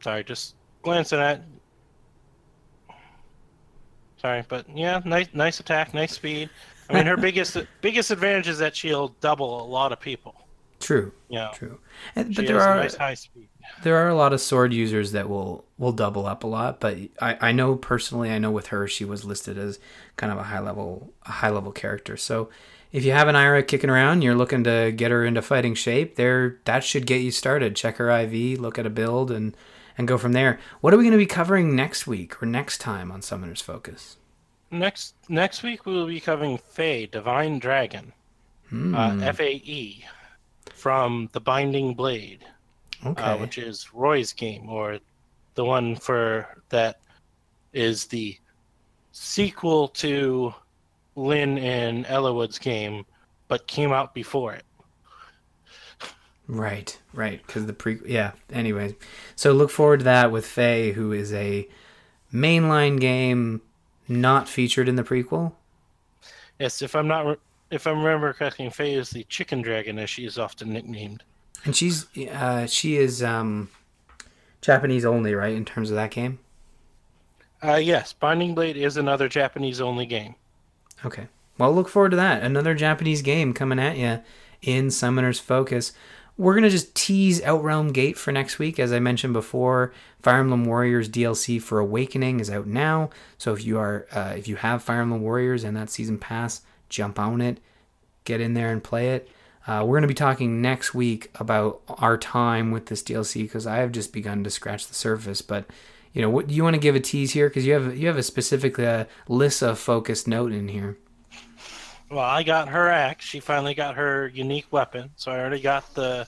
Sorry, 0.00 0.22
just 0.22 0.54
glancing 0.82 1.20
at. 1.20 1.42
Sorry, 4.20 4.44
but 4.48 4.66
yeah, 4.74 5.00
nice, 5.04 5.28
nice 5.32 5.60
attack, 5.60 5.94
nice 5.94 6.12
speed. 6.14 6.50
I 6.90 6.94
mean, 6.94 7.06
her 7.06 7.16
biggest 7.28 7.56
biggest 7.80 8.10
advantage 8.10 8.48
is 8.48 8.58
that 8.58 8.74
she'll 8.76 9.08
double 9.20 9.62
a 9.64 9.66
lot 9.66 9.92
of 9.92 10.00
people. 10.00 10.34
True, 10.80 11.12
You 11.28 11.38
know, 11.38 11.50
true. 11.54 11.80
And, 12.14 12.34
she 12.34 12.42
but 12.42 12.46
there 12.46 12.56
has 12.56 12.66
are 12.66 12.78
a 12.78 12.80
nice 12.82 12.94
high 12.94 13.14
speed. 13.14 13.48
there 13.82 13.96
are 13.96 14.08
a 14.08 14.14
lot 14.14 14.32
of 14.32 14.40
sword 14.40 14.72
users 14.72 15.12
that 15.12 15.28
will 15.28 15.64
will 15.76 15.92
double 15.92 16.24
up 16.26 16.44
a 16.44 16.46
lot 16.46 16.80
but 16.80 16.96
I, 17.20 17.36
I 17.48 17.52
know 17.52 17.76
personally 17.76 18.30
i 18.30 18.38
know 18.38 18.50
with 18.50 18.68
her 18.68 18.86
she 18.88 19.04
was 19.04 19.24
listed 19.24 19.58
as 19.58 19.78
kind 20.16 20.32
of 20.32 20.38
a 20.38 20.44
high 20.44 20.60
level 20.60 21.12
a 21.24 21.32
high 21.32 21.50
level 21.50 21.72
character 21.72 22.16
so 22.16 22.48
if 22.92 23.04
you 23.04 23.12
have 23.12 23.28
an 23.28 23.34
Aira 23.34 23.66
kicking 23.66 23.90
around 23.90 24.22
you're 24.22 24.34
looking 24.36 24.64
to 24.64 24.92
get 24.92 25.10
her 25.10 25.24
into 25.24 25.42
fighting 25.42 25.74
shape 25.74 26.16
there 26.16 26.58
that 26.64 26.84
should 26.84 27.06
get 27.06 27.20
you 27.22 27.30
started 27.32 27.76
check 27.76 27.96
her 27.98 28.08
iv 28.10 28.58
look 28.60 28.78
at 28.78 28.86
a 28.86 28.90
build 28.90 29.30
and 29.30 29.56
and 29.98 30.08
go 30.08 30.16
from 30.16 30.32
there 30.32 30.58
what 30.80 30.94
are 30.94 30.96
we 30.96 31.02
going 31.04 31.12
to 31.12 31.18
be 31.18 31.26
covering 31.26 31.76
next 31.76 32.06
week 32.06 32.40
or 32.42 32.46
next 32.46 32.78
time 32.78 33.10
on 33.12 33.20
summoners 33.20 33.60
focus 33.62 34.16
Next 34.70 35.14
next 35.30 35.62
week 35.62 35.86
we 35.86 35.94
will 35.94 36.06
be 36.06 36.20
covering 36.20 36.58
Fae, 36.58 37.08
Divine 37.10 37.58
Dragon, 37.58 38.12
Hmm, 38.68 38.94
uh, 38.94 39.16
F 39.22 39.40
A 39.40 39.52
E, 39.64 40.04
from 40.74 41.30
the 41.32 41.40
Binding 41.40 41.94
Blade. 41.94 42.44
okay 43.06 43.22
uh, 43.22 43.38
which 43.38 43.56
is 43.56 43.94
Roy's 43.94 44.34
game, 44.34 44.68
or 44.68 44.98
the 45.54 45.64
one 45.64 45.96
for 45.96 46.46
that 46.68 47.00
is 47.72 48.04
the 48.06 48.36
sequel 49.12 49.88
to 49.88 50.52
Lyn 51.16 51.56
and 51.56 52.04
Eliwood's 52.04 52.58
game, 52.58 53.06
but 53.48 53.66
came 53.66 53.90
out 53.90 54.12
before 54.12 54.52
it. 54.52 54.64
Right, 56.48 56.98
right. 57.12 57.46
Because 57.46 57.66
the 57.66 57.74
pre, 57.74 57.98
yeah. 58.06 58.32
Anyway, 58.50 58.96
so 59.36 59.52
look 59.52 59.70
forward 59.70 60.00
to 60.00 60.04
that 60.04 60.32
with 60.32 60.46
Fae, 60.46 60.92
who 60.92 61.12
is 61.12 61.32
a 61.32 61.68
mainline 62.32 62.98
game 62.98 63.60
not 64.08 64.48
featured 64.48 64.88
in 64.88 64.96
the 64.96 65.04
prequel. 65.04 65.52
Yes, 66.58 66.80
if 66.80 66.96
I'm 66.96 67.06
not, 67.06 67.26
re- 67.26 67.36
if 67.70 67.86
I 67.86 67.90
remember 67.90 68.32
correctly, 68.32 68.68
Fae 68.70 68.84
is 68.84 69.10
the 69.10 69.24
chicken 69.24 69.60
dragon, 69.60 69.98
as 69.98 70.08
she 70.08 70.24
is 70.24 70.38
often 70.38 70.72
nicknamed. 70.72 71.22
And 71.64 71.76
she's, 71.76 72.06
uh, 72.16 72.66
she 72.66 72.96
is 72.96 73.22
um, 73.22 73.68
Japanese 74.62 75.04
only, 75.04 75.34
right? 75.34 75.54
In 75.54 75.66
terms 75.66 75.90
of 75.90 75.96
that 75.96 76.10
game. 76.10 76.38
Uh, 77.62 77.74
yes, 77.74 78.12
Binding 78.12 78.54
Blade 78.54 78.76
is 78.76 78.96
another 78.96 79.28
Japanese-only 79.28 80.06
game. 80.06 80.36
Okay. 81.04 81.26
Well, 81.58 81.74
look 81.74 81.88
forward 81.88 82.10
to 82.10 82.16
that. 82.16 82.42
Another 82.42 82.74
Japanese 82.74 83.20
game 83.20 83.52
coming 83.52 83.80
at 83.80 83.96
you 83.96 84.20
in 84.62 84.90
Summoner's 84.90 85.40
Focus. 85.40 85.92
We're 86.38 86.54
going 86.54 86.62
to 86.62 86.70
just 86.70 86.94
tease 86.94 87.40
Outrealm 87.40 87.92
Gate 87.92 88.16
for 88.16 88.30
next 88.30 88.60
week. 88.60 88.78
As 88.78 88.92
I 88.92 89.00
mentioned 89.00 89.32
before, 89.32 89.92
Fire 90.22 90.38
Emblem 90.38 90.64
Warriors 90.64 91.08
DLC 91.08 91.60
for 91.60 91.80
Awakening 91.80 92.38
is 92.38 92.48
out 92.48 92.68
now. 92.68 93.10
So 93.38 93.52
if 93.52 93.64
you 93.64 93.76
are 93.80 94.06
uh, 94.12 94.34
if 94.36 94.46
you 94.46 94.54
have 94.54 94.84
Fire 94.84 95.00
Emblem 95.00 95.20
Warriors 95.20 95.64
and 95.64 95.76
that 95.76 95.90
season 95.90 96.16
pass, 96.16 96.60
jump 96.88 97.18
on 97.18 97.40
it, 97.40 97.58
get 98.22 98.40
in 98.40 98.54
there 98.54 98.70
and 98.70 98.82
play 98.82 99.10
it. 99.10 99.28
Uh, 99.66 99.80
we're 99.84 99.96
going 99.96 100.02
to 100.02 100.08
be 100.08 100.14
talking 100.14 100.62
next 100.62 100.94
week 100.94 101.28
about 101.34 101.82
our 101.88 102.16
time 102.16 102.70
with 102.70 102.86
this 102.86 103.02
DLC 103.02 103.42
because 103.42 103.66
I 103.66 103.78
have 103.78 103.90
just 103.90 104.12
begun 104.12 104.44
to 104.44 104.50
scratch 104.50 104.86
the 104.86 104.94
surface. 104.94 105.42
But 105.42 105.66
you 106.12 106.22
know, 106.22 106.30
what 106.30 106.46
do 106.46 106.54
you 106.54 106.62
want 106.62 106.74
to 106.74 106.80
give 106.80 106.94
a 106.94 107.00
tease 107.00 107.32
here? 107.32 107.48
Because 107.48 107.66
you 107.66 107.72
have 107.72 107.96
you 107.96 108.06
have 108.06 108.16
a 108.16 108.22
specific 108.22 108.78
uh, 108.78 109.06
Lissa 109.26 109.74
focused 109.74 110.28
note 110.28 110.52
in 110.52 110.68
here. 110.68 110.98
Well, 112.10 112.20
I 112.20 112.42
got 112.42 112.68
her 112.68 112.88
axe. 112.88 113.24
She 113.24 113.40
finally 113.40 113.74
got 113.74 113.96
her 113.96 114.28
unique 114.28 114.66
weapon. 114.70 115.10
So 115.16 115.30
I 115.30 115.38
already 115.38 115.60
got 115.60 115.94
the 115.94 116.26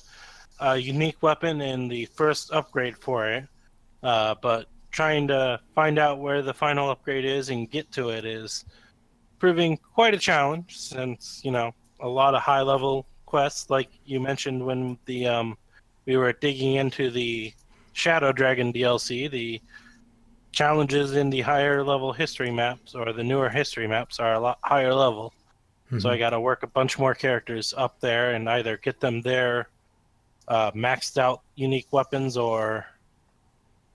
uh, 0.61 0.75
unique 0.75 1.23
weapon 1.23 1.61
and 1.63 1.91
the 1.91 2.05
first 2.07 2.53
upgrade 2.53 2.99
for 2.99 3.27
it. 3.31 3.45
Uh, 4.03 4.35
but 4.43 4.67
trying 4.91 5.29
to 5.29 5.61
find 5.75 5.99
out 5.99 6.19
where 6.19 6.43
the 6.43 6.53
final 6.53 6.91
upgrade 6.91 7.25
is 7.25 7.49
and 7.49 7.71
get 7.71 7.91
to 7.93 8.11
it 8.11 8.25
is 8.25 8.65
proving 9.39 9.79
quite 9.95 10.15
a 10.15 10.19
challenge 10.19 10.79
since, 10.79 11.41
you 11.45 11.51
know, 11.51 11.73
a 12.01 12.09
lot 12.09 12.35
of 12.35 12.43
high 12.43 12.63
level 12.63 13.07
quests, 13.27 13.71
like 13.71 13.89
you 14.05 14.21
mentioned 14.21 14.65
when 14.65 14.99
the 15.07 15.27
um, 15.27 15.57
we 16.05 16.17
were 16.17 16.33
digging 16.33 16.75
into 16.75 17.11
the 17.11 17.53
Shadow 17.93 18.33
Dragon 18.33 18.73
DLC, 18.73 19.31
the 19.31 19.61
challenges 20.53 21.13
in 21.15 21.31
the 21.31 21.41
higher 21.41 21.85
level 21.85 22.13
history 22.13 22.51
maps 22.51 22.95
or 22.95 23.13
the 23.13 23.23
newer 23.23 23.49
history 23.49 23.87
maps 23.87 24.19
are 24.19 24.35
a 24.35 24.41
lot 24.41 24.59
higher 24.63 24.95
level. 24.95 25.33
So 25.99 26.09
I 26.09 26.19
got 26.19 26.31
to 26.31 26.41
work 26.41 26.63
a 26.63 26.69
bunch 26.69 26.99
more 26.99 27.15
characters 27.15 27.75
up 27.77 27.99
there 28.01 28.35
and 28.35 28.49
either 28.49 28.77
get 28.77 29.01
them 29.01 29.23
their 29.23 29.69
uh, 30.47 30.71
maxed 30.73 31.19
out 31.19 31.43
unique 31.57 31.89
weapons 31.91 32.37
or, 32.37 32.87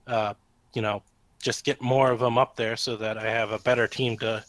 uh, 0.06 0.34
you 0.74 0.82
know, 0.82 1.02
just 1.40 1.64
get 1.64 1.80
more 1.80 2.10
of 2.10 2.18
them 2.18 2.36
up 2.36 2.56
there 2.56 2.76
so 2.76 2.96
that 2.96 3.16
I 3.16 3.30
have 3.30 3.52
a 3.52 3.58
better 3.60 3.86
team 3.86 4.18
to 4.18 4.44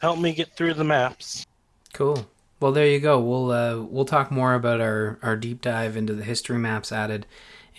help 0.00 0.18
me 0.18 0.32
get 0.32 0.56
through 0.56 0.74
the 0.74 0.84
maps. 0.84 1.46
Cool. 1.92 2.26
Well, 2.58 2.72
there 2.72 2.86
you 2.86 3.00
go. 3.00 3.20
We'll 3.20 3.50
uh, 3.50 3.82
we'll 3.82 4.04
talk 4.04 4.30
more 4.30 4.54
about 4.54 4.80
our, 4.80 5.18
our 5.22 5.36
deep 5.36 5.60
dive 5.60 5.96
into 5.96 6.14
the 6.14 6.24
history 6.24 6.58
maps 6.58 6.92
added 6.92 7.26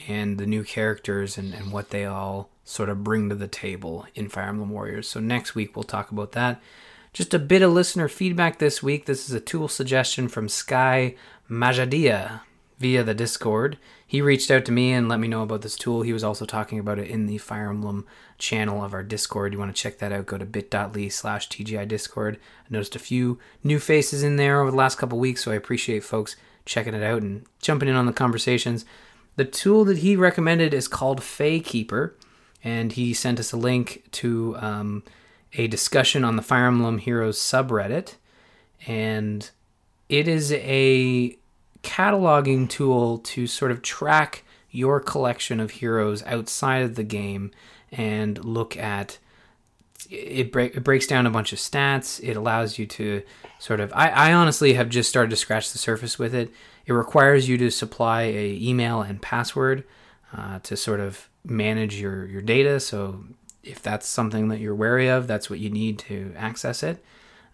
and 0.07 0.37
the 0.37 0.45
new 0.45 0.63
characters 0.63 1.37
and, 1.37 1.53
and 1.53 1.71
what 1.71 1.89
they 1.89 2.05
all 2.05 2.49
sort 2.65 2.89
of 2.89 3.03
bring 3.03 3.29
to 3.29 3.35
the 3.35 3.47
table 3.47 4.05
in 4.15 4.29
Fire 4.29 4.49
Emblem 4.49 4.69
Warriors. 4.69 5.07
So 5.07 5.19
next 5.19 5.55
week 5.55 5.75
we'll 5.75 5.83
talk 5.83 6.11
about 6.11 6.33
that. 6.33 6.61
Just 7.13 7.35
a 7.35 7.39
bit 7.39 7.61
of 7.61 7.71
listener 7.71 8.07
feedback 8.07 8.57
this 8.57 8.81
week. 8.81 9.05
This 9.05 9.29
is 9.29 9.35
a 9.35 9.39
tool 9.39 9.67
suggestion 9.67 10.27
from 10.27 10.49
Sky 10.49 11.13
Majadia 11.47 12.41
via 12.79 13.03
the 13.03 13.13
Discord. 13.13 13.77
He 14.05 14.19
reached 14.19 14.49
out 14.49 14.65
to 14.65 14.71
me 14.71 14.91
and 14.91 15.07
let 15.07 15.19
me 15.19 15.27
know 15.27 15.43
about 15.43 15.61
this 15.61 15.75
tool. 15.75 16.01
He 16.01 16.11
was 16.11 16.23
also 16.23 16.43
talking 16.43 16.79
about 16.79 16.97
it 16.97 17.07
in 17.07 17.27
the 17.27 17.37
Fire 17.37 17.69
Emblem 17.69 18.07
channel 18.39 18.83
of 18.83 18.95
our 18.95 19.03
Discord. 19.03 19.53
You 19.53 19.59
want 19.59 19.75
to 19.75 19.79
check 19.79 19.99
that 19.99 20.11
out, 20.11 20.25
go 20.25 20.39
to 20.39 20.45
bit.ly 20.45 21.07
slash 21.09 21.49
TGI 21.49 21.87
Discord. 21.87 22.39
I 22.65 22.67
noticed 22.71 22.95
a 22.95 22.99
few 22.99 23.37
new 23.63 23.77
faces 23.77 24.23
in 24.23 24.37
there 24.37 24.59
over 24.59 24.71
the 24.71 24.77
last 24.77 24.97
couple 24.97 25.19
weeks, 25.19 25.43
so 25.43 25.51
I 25.51 25.55
appreciate 25.55 26.03
folks 26.03 26.35
checking 26.65 26.95
it 26.95 27.03
out 27.03 27.21
and 27.21 27.45
jumping 27.61 27.89
in 27.89 27.95
on 27.95 28.07
the 28.07 28.11
conversations. 28.11 28.85
The 29.35 29.45
tool 29.45 29.85
that 29.85 29.99
he 29.99 30.15
recommended 30.15 30.73
is 30.73 30.87
called 30.87 31.21
Fey 31.21 31.59
Keeper, 31.59 32.15
and 32.63 32.91
he 32.91 33.13
sent 33.13 33.39
us 33.39 33.51
a 33.51 33.57
link 33.57 34.03
to 34.13 34.57
um, 34.57 35.03
a 35.55 35.67
discussion 35.67 36.23
on 36.23 36.35
the 36.35 36.41
Fire 36.41 36.67
Emblem 36.67 36.97
Heroes 36.97 37.39
subreddit, 37.39 38.15
and 38.87 39.49
it 40.09 40.27
is 40.27 40.51
a 40.53 41.37
cataloging 41.83 42.69
tool 42.69 43.19
to 43.19 43.45
sort 43.45 43.71
of 43.71 43.81
track 43.81 44.43
your 44.71 44.99
collection 44.99 45.59
of 45.59 45.71
heroes 45.71 46.23
outside 46.23 46.81
of 46.81 46.95
the 46.95 47.03
game 47.03 47.51
and 47.91 48.43
look 48.43 48.75
at 48.75 49.19
it, 50.09 50.51
break, 50.51 50.75
it 50.75 50.83
breaks 50.83 51.07
down 51.07 51.25
a 51.25 51.31
bunch 51.31 51.53
of 51.53 51.59
stats. 51.59 52.19
It 52.23 52.35
allows 52.35 52.77
you 52.77 52.85
to 52.87 53.21
sort 53.59 53.79
of 53.79 53.91
I, 53.93 54.09
I 54.09 54.33
honestly 54.33 54.73
have 54.73 54.89
just 54.89 55.09
started 55.09 55.29
to 55.29 55.35
scratch 55.35 55.71
the 55.71 55.77
surface 55.77 56.17
with 56.19 56.33
it. 56.33 56.51
It 56.85 56.93
requires 56.93 57.47
you 57.47 57.57
to 57.59 57.69
supply 57.69 58.23
a 58.23 58.57
email 58.59 59.01
and 59.01 59.21
password 59.21 59.83
uh, 60.35 60.59
to 60.59 60.75
sort 60.75 60.99
of 60.99 61.29
manage 61.45 61.99
your, 61.99 62.25
your 62.25 62.41
data. 62.41 62.79
So 62.79 63.23
if 63.63 63.81
that's 63.81 64.07
something 64.07 64.49
that 64.49 64.59
you're 64.59 64.75
wary 64.75 65.07
of 65.07 65.27
that's 65.27 65.49
what 65.49 65.59
you 65.59 65.69
need 65.69 65.97
to 65.97 66.33
access 66.37 66.83
it 66.83 67.03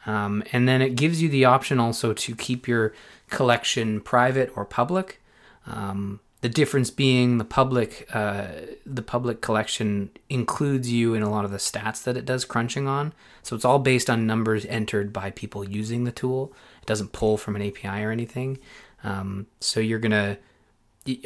um, 0.05 0.43
and 0.51 0.67
then 0.67 0.81
it 0.81 0.95
gives 0.95 1.21
you 1.21 1.29
the 1.29 1.45
option 1.45 1.79
also 1.79 2.13
to 2.13 2.35
keep 2.35 2.67
your 2.67 2.93
collection 3.29 4.01
private 4.01 4.51
or 4.55 4.65
public. 4.65 5.21
Um, 5.67 6.19
the 6.41 6.49
difference 6.49 6.89
being 6.89 7.37
the 7.37 7.45
public, 7.45 8.07
uh, 8.13 8.47
the 8.85 9.01
public 9.01 9.41
collection 9.41 10.09
includes 10.29 10.91
you 10.91 11.13
in 11.13 11.21
a 11.21 11.29
lot 11.29 11.43
of 11.43 11.51
the 11.51 11.57
stats 11.57 12.01
that 12.03 12.15
it 12.15 12.25
does 12.25 12.45
crunching 12.45 12.87
on. 12.87 13.13
So 13.43 13.55
it's 13.55 13.65
all 13.65 13.79
based 13.79 14.09
on 14.09 14.25
numbers 14.25 14.65
entered 14.65 15.11
by 15.11 15.31
people 15.31 15.67
using 15.67 16.05
the 16.05 16.13
tool. 16.13 16.53
It 16.81 16.85
doesn't 16.85 17.11
pull 17.11 17.37
from 17.37 17.57
an 17.57 17.61
API 17.61 18.03
or 18.03 18.11
anything. 18.11 18.57
Um, 19.03 19.47
so 19.59 19.79
you're 19.79 19.99
gonna 19.99 20.37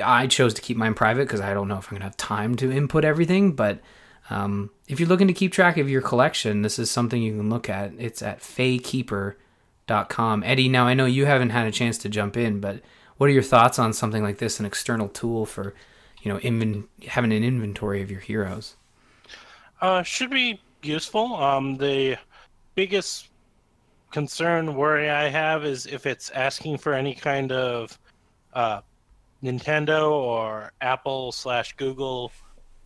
I 0.04 0.28
chose 0.28 0.54
to 0.54 0.62
keep 0.62 0.78
mine 0.78 0.94
private 0.94 1.28
because 1.28 1.42
I 1.42 1.54
don't 1.54 1.68
know 1.68 1.78
if 1.78 1.88
I'm 1.88 1.96
gonna 1.96 2.06
have 2.06 2.18
time 2.18 2.56
to 2.56 2.72
input 2.72 3.06
everything. 3.06 3.54
But 3.54 3.82
um, 4.30 4.70
if 4.88 5.00
you're 5.00 5.10
looking 5.10 5.28
to 5.28 5.34
keep 5.34 5.52
track 5.52 5.78
of 5.78 5.90
your 5.90 6.02
collection, 6.02 6.62
this 6.62 6.80
is 6.80 6.90
something 6.90 7.22
you 7.22 7.36
can 7.36 7.50
look 7.50 7.70
at. 7.70 7.94
It's 7.98 8.22
at 8.22 8.40
faykeeper.com. 8.40 10.44
Eddie, 10.44 10.70
now 10.70 10.88
I 10.88 10.94
know 10.94 11.06
you 11.06 11.26
haven't 11.26 11.50
had 11.50 11.68
a 11.68 11.72
chance 11.72 11.98
to 12.00 12.10
jump 12.10 12.38
in, 12.38 12.60
but 12.60 12.82
what 13.18 13.30
are 13.30 13.34
your 13.34 13.44
thoughts 13.44 13.80
on 13.80 13.94
something 13.94 14.24
like 14.24 14.38
this, 14.38 14.60
an 14.60 14.66
external 14.66 15.10
tool 15.10 15.46
for, 15.46 15.74
you 16.22 16.32
know, 16.32 16.40
inven- 16.40 16.88
having 17.08 17.34
an 17.34 17.44
inventory 17.44 18.02
of 18.02 18.10
your 18.10 18.22
heroes? 18.22 18.76
Uh, 19.82 20.04
should 20.04 20.30
be 20.30 20.60
useful. 20.82 21.36
Um, 21.36 21.76
the 21.76 22.18
biggest 22.76 23.30
concern 24.12 24.76
worry 24.76 25.10
I 25.10 25.28
have 25.28 25.66
is 25.66 25.86
if 25.86 26.06
it's 26.06 26.30
asking 26.30 26.78
for 26.78 26.94
any 26.94 27.14
kind 27.14 27.52
of 27.52 27.98
uh, 28.54 28.82
Nintendo 29.44 30.12
or 30.12 30.72
Apple 30.82 31.32
slash 31.32 31.74
Google 31.74 32.32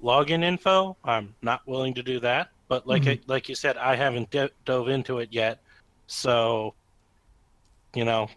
login 0.01 0.43
info. 0.43 0.95
I'm 1.03 1.33
not 1.41 1.61
willing 1.67 1.93
to 1.95 2.03
do 2.03 2.19
that. 2.21 2.49
But 2.67 2.85
like 2.85 3.03
Mhm. 3.03 3.11
I, 3.11 3.19
like 3.27 3.47
you 3.49 3.55
said, 3.55 3.77
I 3.77 3.95
haven't 3.95 4.29
d- 4.29 4.49
dove 4.65 4.89
into 4.89 5.19
it 5.19 5.29
yet. 5.31 5.59
So, 6.07 6.73
you 7.93 8.05
know, 8.05 8.27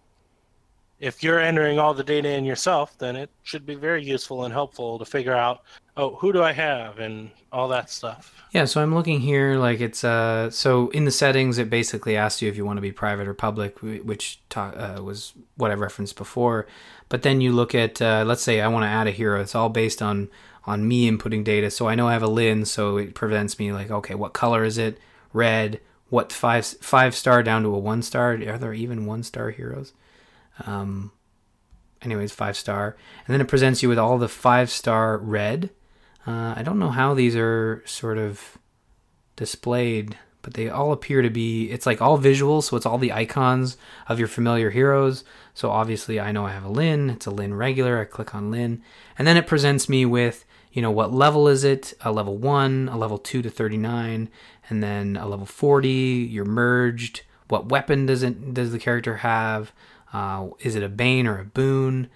if 1.01 1.23
you're 1.23 1.41
entering 1.41 1.79
all 1.79 1.95
the 1.95 2.05
data 2.05 2.29
in 2.29 2.45
yourself, 2.45 2.97
then 2.99 3.17
it 3.17 3.31
should 3.43 3.65
be 3.65 3.75
very 3.75 4.05
useful 4.05 4.45
and 4.45 4.53
helpful 4.53 4.99
to 4.99 5.05
figure 5.05 5.35
out, 5.35 5.63
oh, 5.97 6.15
who 6.17 6.33
do 6.33 6.43
I 6.43 6.53
have 6.53 6.99
and 6.99 7.31
all 7.53 7.69
that 7.69 7.91
stuff. 7.91 8.35
Yeah, 8.53 8.67
so 8.67 8.81
I'm 8.83 8.95
looking 8.95 9.21
here 9.21 9.57
like 9.57 9.81
it's 9.81 10.05
uh 10.05 10.51
so 10.51 10.89
in 10.91 11.05
the 11.05 11.11
settings 11.11 11.59
it 11.59 11.69
basically 11.71 12.17
asks 12.17 12.41
you 12.43 12.49
if 12.49 12.57
you 12.57 12.65
want 12.65 12.77
to 12.77 12.83
be 12.83 12.93
private 12.93 13.27
or 13.27 13.35
public, 13.35 13.79
which 13.81 14.41
ta- 14.49 14.97
uh, 14.99 15.03
was 15.03 15.33
what 15.57 15.71
I 15.71 15.75
referenced 15.75 16.17
before. 16.17 16.67
But 17.09 17.23
then 17.23 17.41
you 17.41 17.51
look 17.53 17.75
at 17.75 18.01
uh, 18.01 18.23
let's 18.27 18.43
say 18.43 18.61
I 18.61 18.69
want 18.69 18.85
to 18.85 18.89
add 18.89 19.07
a 19.09 19.11
hero. 19.11 19.41
It's 19.41 19.55
all 19.57 19.69
based 19.71 20.01
on 20.03 20.29
on 20.65 20.87
me 20.87 21.11
inputting 21.11 21.45
data. 21.45 21.71
So 21.71 21.89
I 21.89 21.95
know 21.95 22.09
I 22.09 22.13
have 22.13 22.23
a 22.23 22.29
Lyn, 22.29 22.65
so 22.65 22.97
it 22.97 23.15
prevents 23.15 23.59
me 23.59 23.73
like 23.73 23.91
okay, 23.91 24.15
what 24.15 24.33
color 24.33 24.65
is 24.65 24.79
it? 24.79 24.99
Red. 25.33 25.81
What 26.09 26.33
five 26.33 26.67
five 26.67 27.15
star 27.15 27.43
down 27.43 27.63
to 27.63 27.75
a 27.75 27.79
one 27.79 28.03
star? 28.03 28.33
Are 28.33 28.59
there 28.59 28.75
even 28.75 29.07
one 29.07 29.23
star 29.23 29.51
heroes? 29.51 29.93
Um, 30.67 31.13
anyways, 32.03 32.33
five 32.33 32.57
star, 32.57 32.97
and 33.27 33.33
then 33.33 33.41
it 33.41 33.49
presents 33.49 33.83
you 33.83 33.89
with 33.89 33.99
all 33.99 34.19
the 34.19 34.29
five 34.29 34.71
star 34.71 35.19
red. 35.19 35.71
Uh, 36.27 36.55
I 36.57 36.63
don't 36.63 36.79
know 36.79 36.91
how 36.91 37.15
these 37.15 37.37
are 37.37 37.83
sort 37.87 38.19
of 38.19 38.59
displayed, 39.37 40.19
but 40.43 40.55
they 40.55 40.69
all 40.69 40.93
appear 40.93 41.23
to 41.23 41.31
be. 41.31 41.71
It's 41.71 41.87
like 41.87 42.03
all 42.03 42.17
visual, 42.17 42.61
so 42.63 42.77
it's 42.77 42.87
all 42.87 42.99
the 42.99 43.13
icons 43.13 43.77
of 44.09 44.19
your 44.19 44.29
familiar 44.29 44.71
heroes. 44.71 45.25
So 45.55 45.71
obviously, 45.71 46.21
I 46.21 46.33
know 46.33 46.47
I 46.47 46.53
have 46.53 46.65
a 46.65 46.69
Lyn. 46.69 47.11
It's 47.11 47.27
a 47.27 47.31
Lyn 47.31 47.55
regular. 47.55 47.99
I 47.99 48.05
click 48.05 48.35
on 48.35 48.51
Lyn, 48.51 48.83
and 49.19 49.27
then 49.27 49.37
it 49.37 49.47
presents 49.47 49.89
me 49.89 50.05
with 50.05 50.45
you 50.73 50.83
know 50.83 50.91
what 50.91 51.13
level 51.13 51.49
is 51.49 51.65
it? 51.65 51.95
A 52.03 52.13
level 52.13 52.37
one, 52.37 52.89
a 52.89 52.97
level 52.97 53.19
two 53.19 53.43
to 53.43 53.51
thirty 53.51 53.77
nine, 53.77 54.29
and 54.69 54.83
then 54.83 55.17
a 55.17 55.27
level 55.27 55.47
forty. 55.47 56.29
You're 56.31 56.45
merged. 56.45 57.23
What 57.49 57.69
weapon 57.69 58.07
does 58.07 58.23
it 58.23 58.55
does 58.55 58.73
the 58.73 58.79
character 58.79 59.19
have? 59.19 59.73
Uh, 60.13 60.49
is 60.61 60.75
it 60.77 60.83
a 60.83 60.89
bane 60.89 61.27
or 61.27 61.39
a 61.39 61.45
boon? 61.45 62.09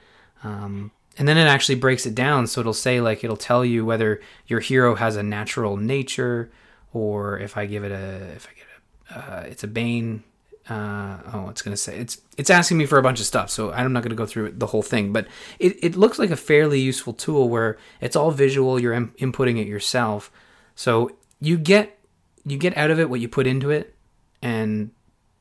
Um, 0.43 0.91
and 1.17 1.29
then 1.29 1.37
it 1.37 1.47
actually 1.47 1.77
breaks 1.77 2.07
it 2.07 2.15
down 2.15 2.47
so 2.47 2.61
it'll 2.61 2.73
say 2.73 3.01
like 3.01 3.23
it'll 3.23 3.37
tell 3.37 3.65
you 3.65 3.85
whether 3.85 4.21
your 4.47 4.61
hero 4.61 4.95
has 4.95 5.17
a 5.17 5.23
natural 5.23 5.77
nature 5.77 6.51
or 6.93 7.39
if 7.39 7.57
i 7.57 7.67
give 7.67 7.85
it 7.85 7.93
a 7.93 8.33
if 8.35 8.49
i 8.49 8.51
get 8.55 8.67
a 8.67 9.19
uh, 9.19 9.41
it's 9.43 9.63
a 9.63 9.69
bane 9.69 10.23
uh, 10.69 11.19
oh 11.33 11.49
it's 11.49 11.63
gonna 11.63 11.77
say 11.77 11.97
it's 11.99 12.21
it's 12.39 12.51
asking 12.51 12.79
me 12.79 12.87
for 12.87 12.99
a 12.99 13.03
bunch 13.03 13.21
of 13.21 13.27
stuff 13.27 13.51
so 13.51 13.71
i'm 13.73 13.93
not 13.93 14.03
gonna 14.03 14.15
go 14.15 14.27
through 14.27 14.51
the 14.51 14.67
whole 14.67 14.83
thing 14.83 15.13
but 15.13 15.27
it, 15.59 15.77
it 15.83 15.97
looks 15.97 16.19
like 16.19 16.31
a 16.31 16.37
fairly 16.37 16.81
useful 16.81 17.13
tool 17.13 17.49
where 17.49 17.77
it's 18.01 18.17
all 18.17 18.31
visual 18.31 18.81
you're 18.81 18.95
in, 18.95 19.09
inputting 19.13 19.61
it 19.61 19.67
yourself 19.67 20.31
so 20.75 21.11
you 21.41 21.59
get 21.59 21.99
you 22.47 22.57
get 22.57 22.77
out 22.77 22.91
of 22.91 22.99
it 22.99 23.11
what 23.11 23.21
you 23.21 23.29
put 23.29 23.47
into 23.47 23.71
it 23.71 23.95
and 24.41 24.91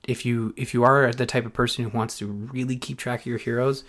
if 0.04 0.26
you 0.26 0.54
if 0.58 0.74
you 0.74 0.84
are 0.84 1.12
the 1.14 1.26
type 1.26 1.46
of 1.46 1.54
person 1.54 1.84
who 1.86 1.98
wants 1.98 2.18
to 2.18 2.26
really 2.28 2.76
keep 2.76 2.98
track 2.98 3.22
of 3.22 3.26
your 3.26 3.38
heroes 3.38 3.84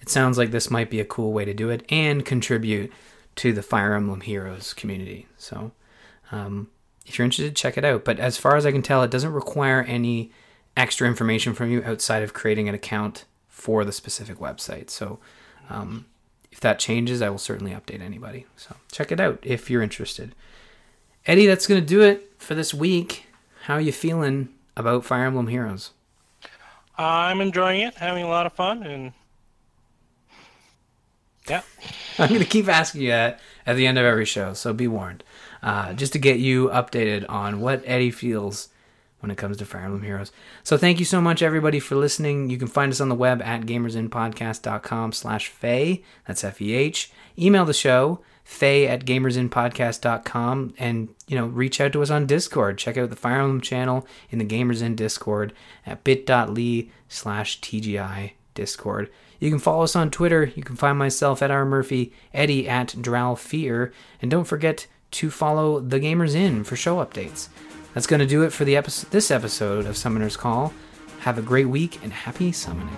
it 0.00 0.08
sounds 0.08 0.38
like 0.38 0.50
this 0.50 0.70
might 0.70 0.90
be 0.90 1.00
a 1.00 1.04
cool 1.04 1.32
way 1.32 1.44
to 1.44 1.54
do 1.54 1.70
it 1.70 1.84
and 1.88 2.24
contribute 2.24 2.92
to 3.36 3.52
the 3.52 3.62
Fire 3.62 3.94
Emblem 3.94 4.22
Heroes 4.22 4.74
community. 4.74 5.26
So, 5.36 5.72
um, 6.32 6.68
if 7.06 7.18
you're 7.18 7.24
interested, 7.24 7.54
check 7.54 7.78
it 7.78 7.84
out. 7.84 8.04
But 8.04 8.18
as 8.18 8.36
far 8.36 8.56
as 8.56 8.66
I 8.66 8.72
can 8.72 8.82
tell, 8.82 9.02
it 9.02 9.10
doesn't 9.10 9.32
require 9.32 9.82
any 9.82 10.32
extra 10.76 11.08
information 11.08 11.54
from 11.54 11.70
you 11.70 11.82
outside 11.84 12.22
of 12.22 12.34
creating 12.34 12.68
an 12.68 12.74
account 12.74 13.24
for 13.48 13.84
the 13.84 13.92
specific 13.92 14.38
website. 14.38 14.90
So, 14.90 15.18
um, 15.70 16.06
if 16.52 16.60
that 16.60 16.78
changes, 16.78 17.22
I 17.22 17.30
will 17.30 17.38
certainly 17.38 17.72
update 17.72 18.00
anybody. 18.00 18.46
So, 18.56 18.76
check 18.92 19.10
it 19.10 19.20
out 19.20 19.38
if 19.42 19.70
you're 19.70 19.82
interested. 19.82 20.34
Eddie, 21.26 21.46
that's 21.46 21.66
going 21.66 21.80
to 21.80 21.86
do 21.86 22.02
it 22.02 22.32
for 22.38 22.54
this 22.54 22.72
week. 22.72 23.26
How 23.64 23.74
are 23.74 23.80
you 23.80 23.92
feeling 23.92 24.50
about 24.76 25.04
Fire 25.04 25.24
Emblem 25.24 25.48
Heroes? 25.48 25.90
I'm 26.98 27.40
enjoying 27.40 27.80
it, 27.80 27.94
having 27.94 28.24
a 28.24 28.28
lot 28.28 28.46
of 28.46 28.52
fun, 28.52 28.82
and 28.82 29.12
yeah, 31.48 31.62
I'm 32.18 32.28
going 32.28 32.40
to 32.40 32.46
keep 32.46 32.68
asking 32.68 33.02
you 33.02 33.08
that 33.08 33.40
at 33.66 33.76
the 33.76 33.86
end 33.86 33.98
of 33.98 34.04
every 34.04 34.24
show, 34.24 34.54
so 34.54 34.72
be 34.72 34.88
warned. 34.88 35.24
Uh, 35.62 35.92
just 35.94 36.12
to 36.12 36.18
get 36.18 36.38
you 36.38 36.68
updated 36.68 37.28
on 37.28 37.60
what 37.60 37.82
Eddie 37.84 38.10
feels 38.10 38.68
when 39.20 39.30
it 39.30 39.38
comes 39.38 39.56
to 39.56 39.64
Fire 39.64 39.82
Emblem 39.82 40.02
Heroes. 40.02 40.32
So 40.62 40.76
thank 40.76 40.98
you 40.98 41.04
so 41.04 41.20
much, 41.20 41.42
everybody, 41.42 41.80
for 41.80 41.96
listening. 41.96 42.50
You 42.50 42.58
can 42.58 42.68
find 42.68 42.92
us 42.92 43.00
on 43.00 43.08
the 43.08 43.14
web 43.14 43.40
at 43.42 43.62
gamersinpodcast.com 43.62 45.12
slash 45.12 45.48
Feh. 45.48 45.96
That's 46.26 46.44
F-E-H. 46.44 47.10
Email 47.38 47.64
the 47.64 47.74
show, 47.74 48.20
Feh 48.44 48.86
at 48.86 49.04
gamersinpodcast.com, 49.04 50.74
and, 50.78 51.08
you 51.26 51.36
know, 51.36 51.46
reach 51.46 51.80
out 51.80 51.92
to 51.92 52.02
us 52.02 52.10
on 52.10 52.26
Discord. 52.26 52.78
Check 52.78 52.96
out 52.96 53.10
the 53.10 53.16
Fire 53.16 53.40
Emblem 53.40 53.60
channel 53.60 54.06
in 54.30 54.38
the 54.38 54.44
Gamers 54.44 54.82
In 54.82 54.94
Discord 54.94 55.52
at 55.84 56.04
bit.ly 56.04 56.90
slash 57.08 57.60
TGI 57.60 58.32
Discord. 58.54 59.10
You 59.38 59.50
can 59.50 59.58
follow 59.58 59.82
us 59.82 59.96
on 59.96 60.10
Twitter. 60.10 60.50
You 60.54 60.62
can 60.62 60.76
find 60.76 60.98
myself 60.98 61.42
at 61.42 61.50
R. 61.50 61.64
Murphy, 61.64 62.12
Eddie 62.32 62.68
at 62.68 62.94
Drow 63.00 63.34
Dralfear, 63.34 63.92
and 64.22 64.30
don't 64.30 64.44
forget 64.44 64.86
to 65.12 65.30
follow 65.30 65.80
the 65.80 66.00
Gamers 66.00 66.34
In 66.34 66.64
for 66.64 66.76
show 66.76 66.96
updates. 66.96 67.48
That's 67.96 68.06
going 68.06 68.20
to 68.20 68.26
do 68.26 68.42
it 68.42 68.52
for 68.52 68.66
the 68.66 68.76
episode, 68.76 69.10
this 69.10 69.30
episode 69.30 69.86
of 69.86 69.96
Summoner's 69.96 70.36
Call. 70.36 70.74
Have 71.20 71.38
a 71.38 71.42
great 71.42 71.64
week 71.64 71.98
and 72.02 72.12
happy 72.12 72.52
summoning. 72.52 72.94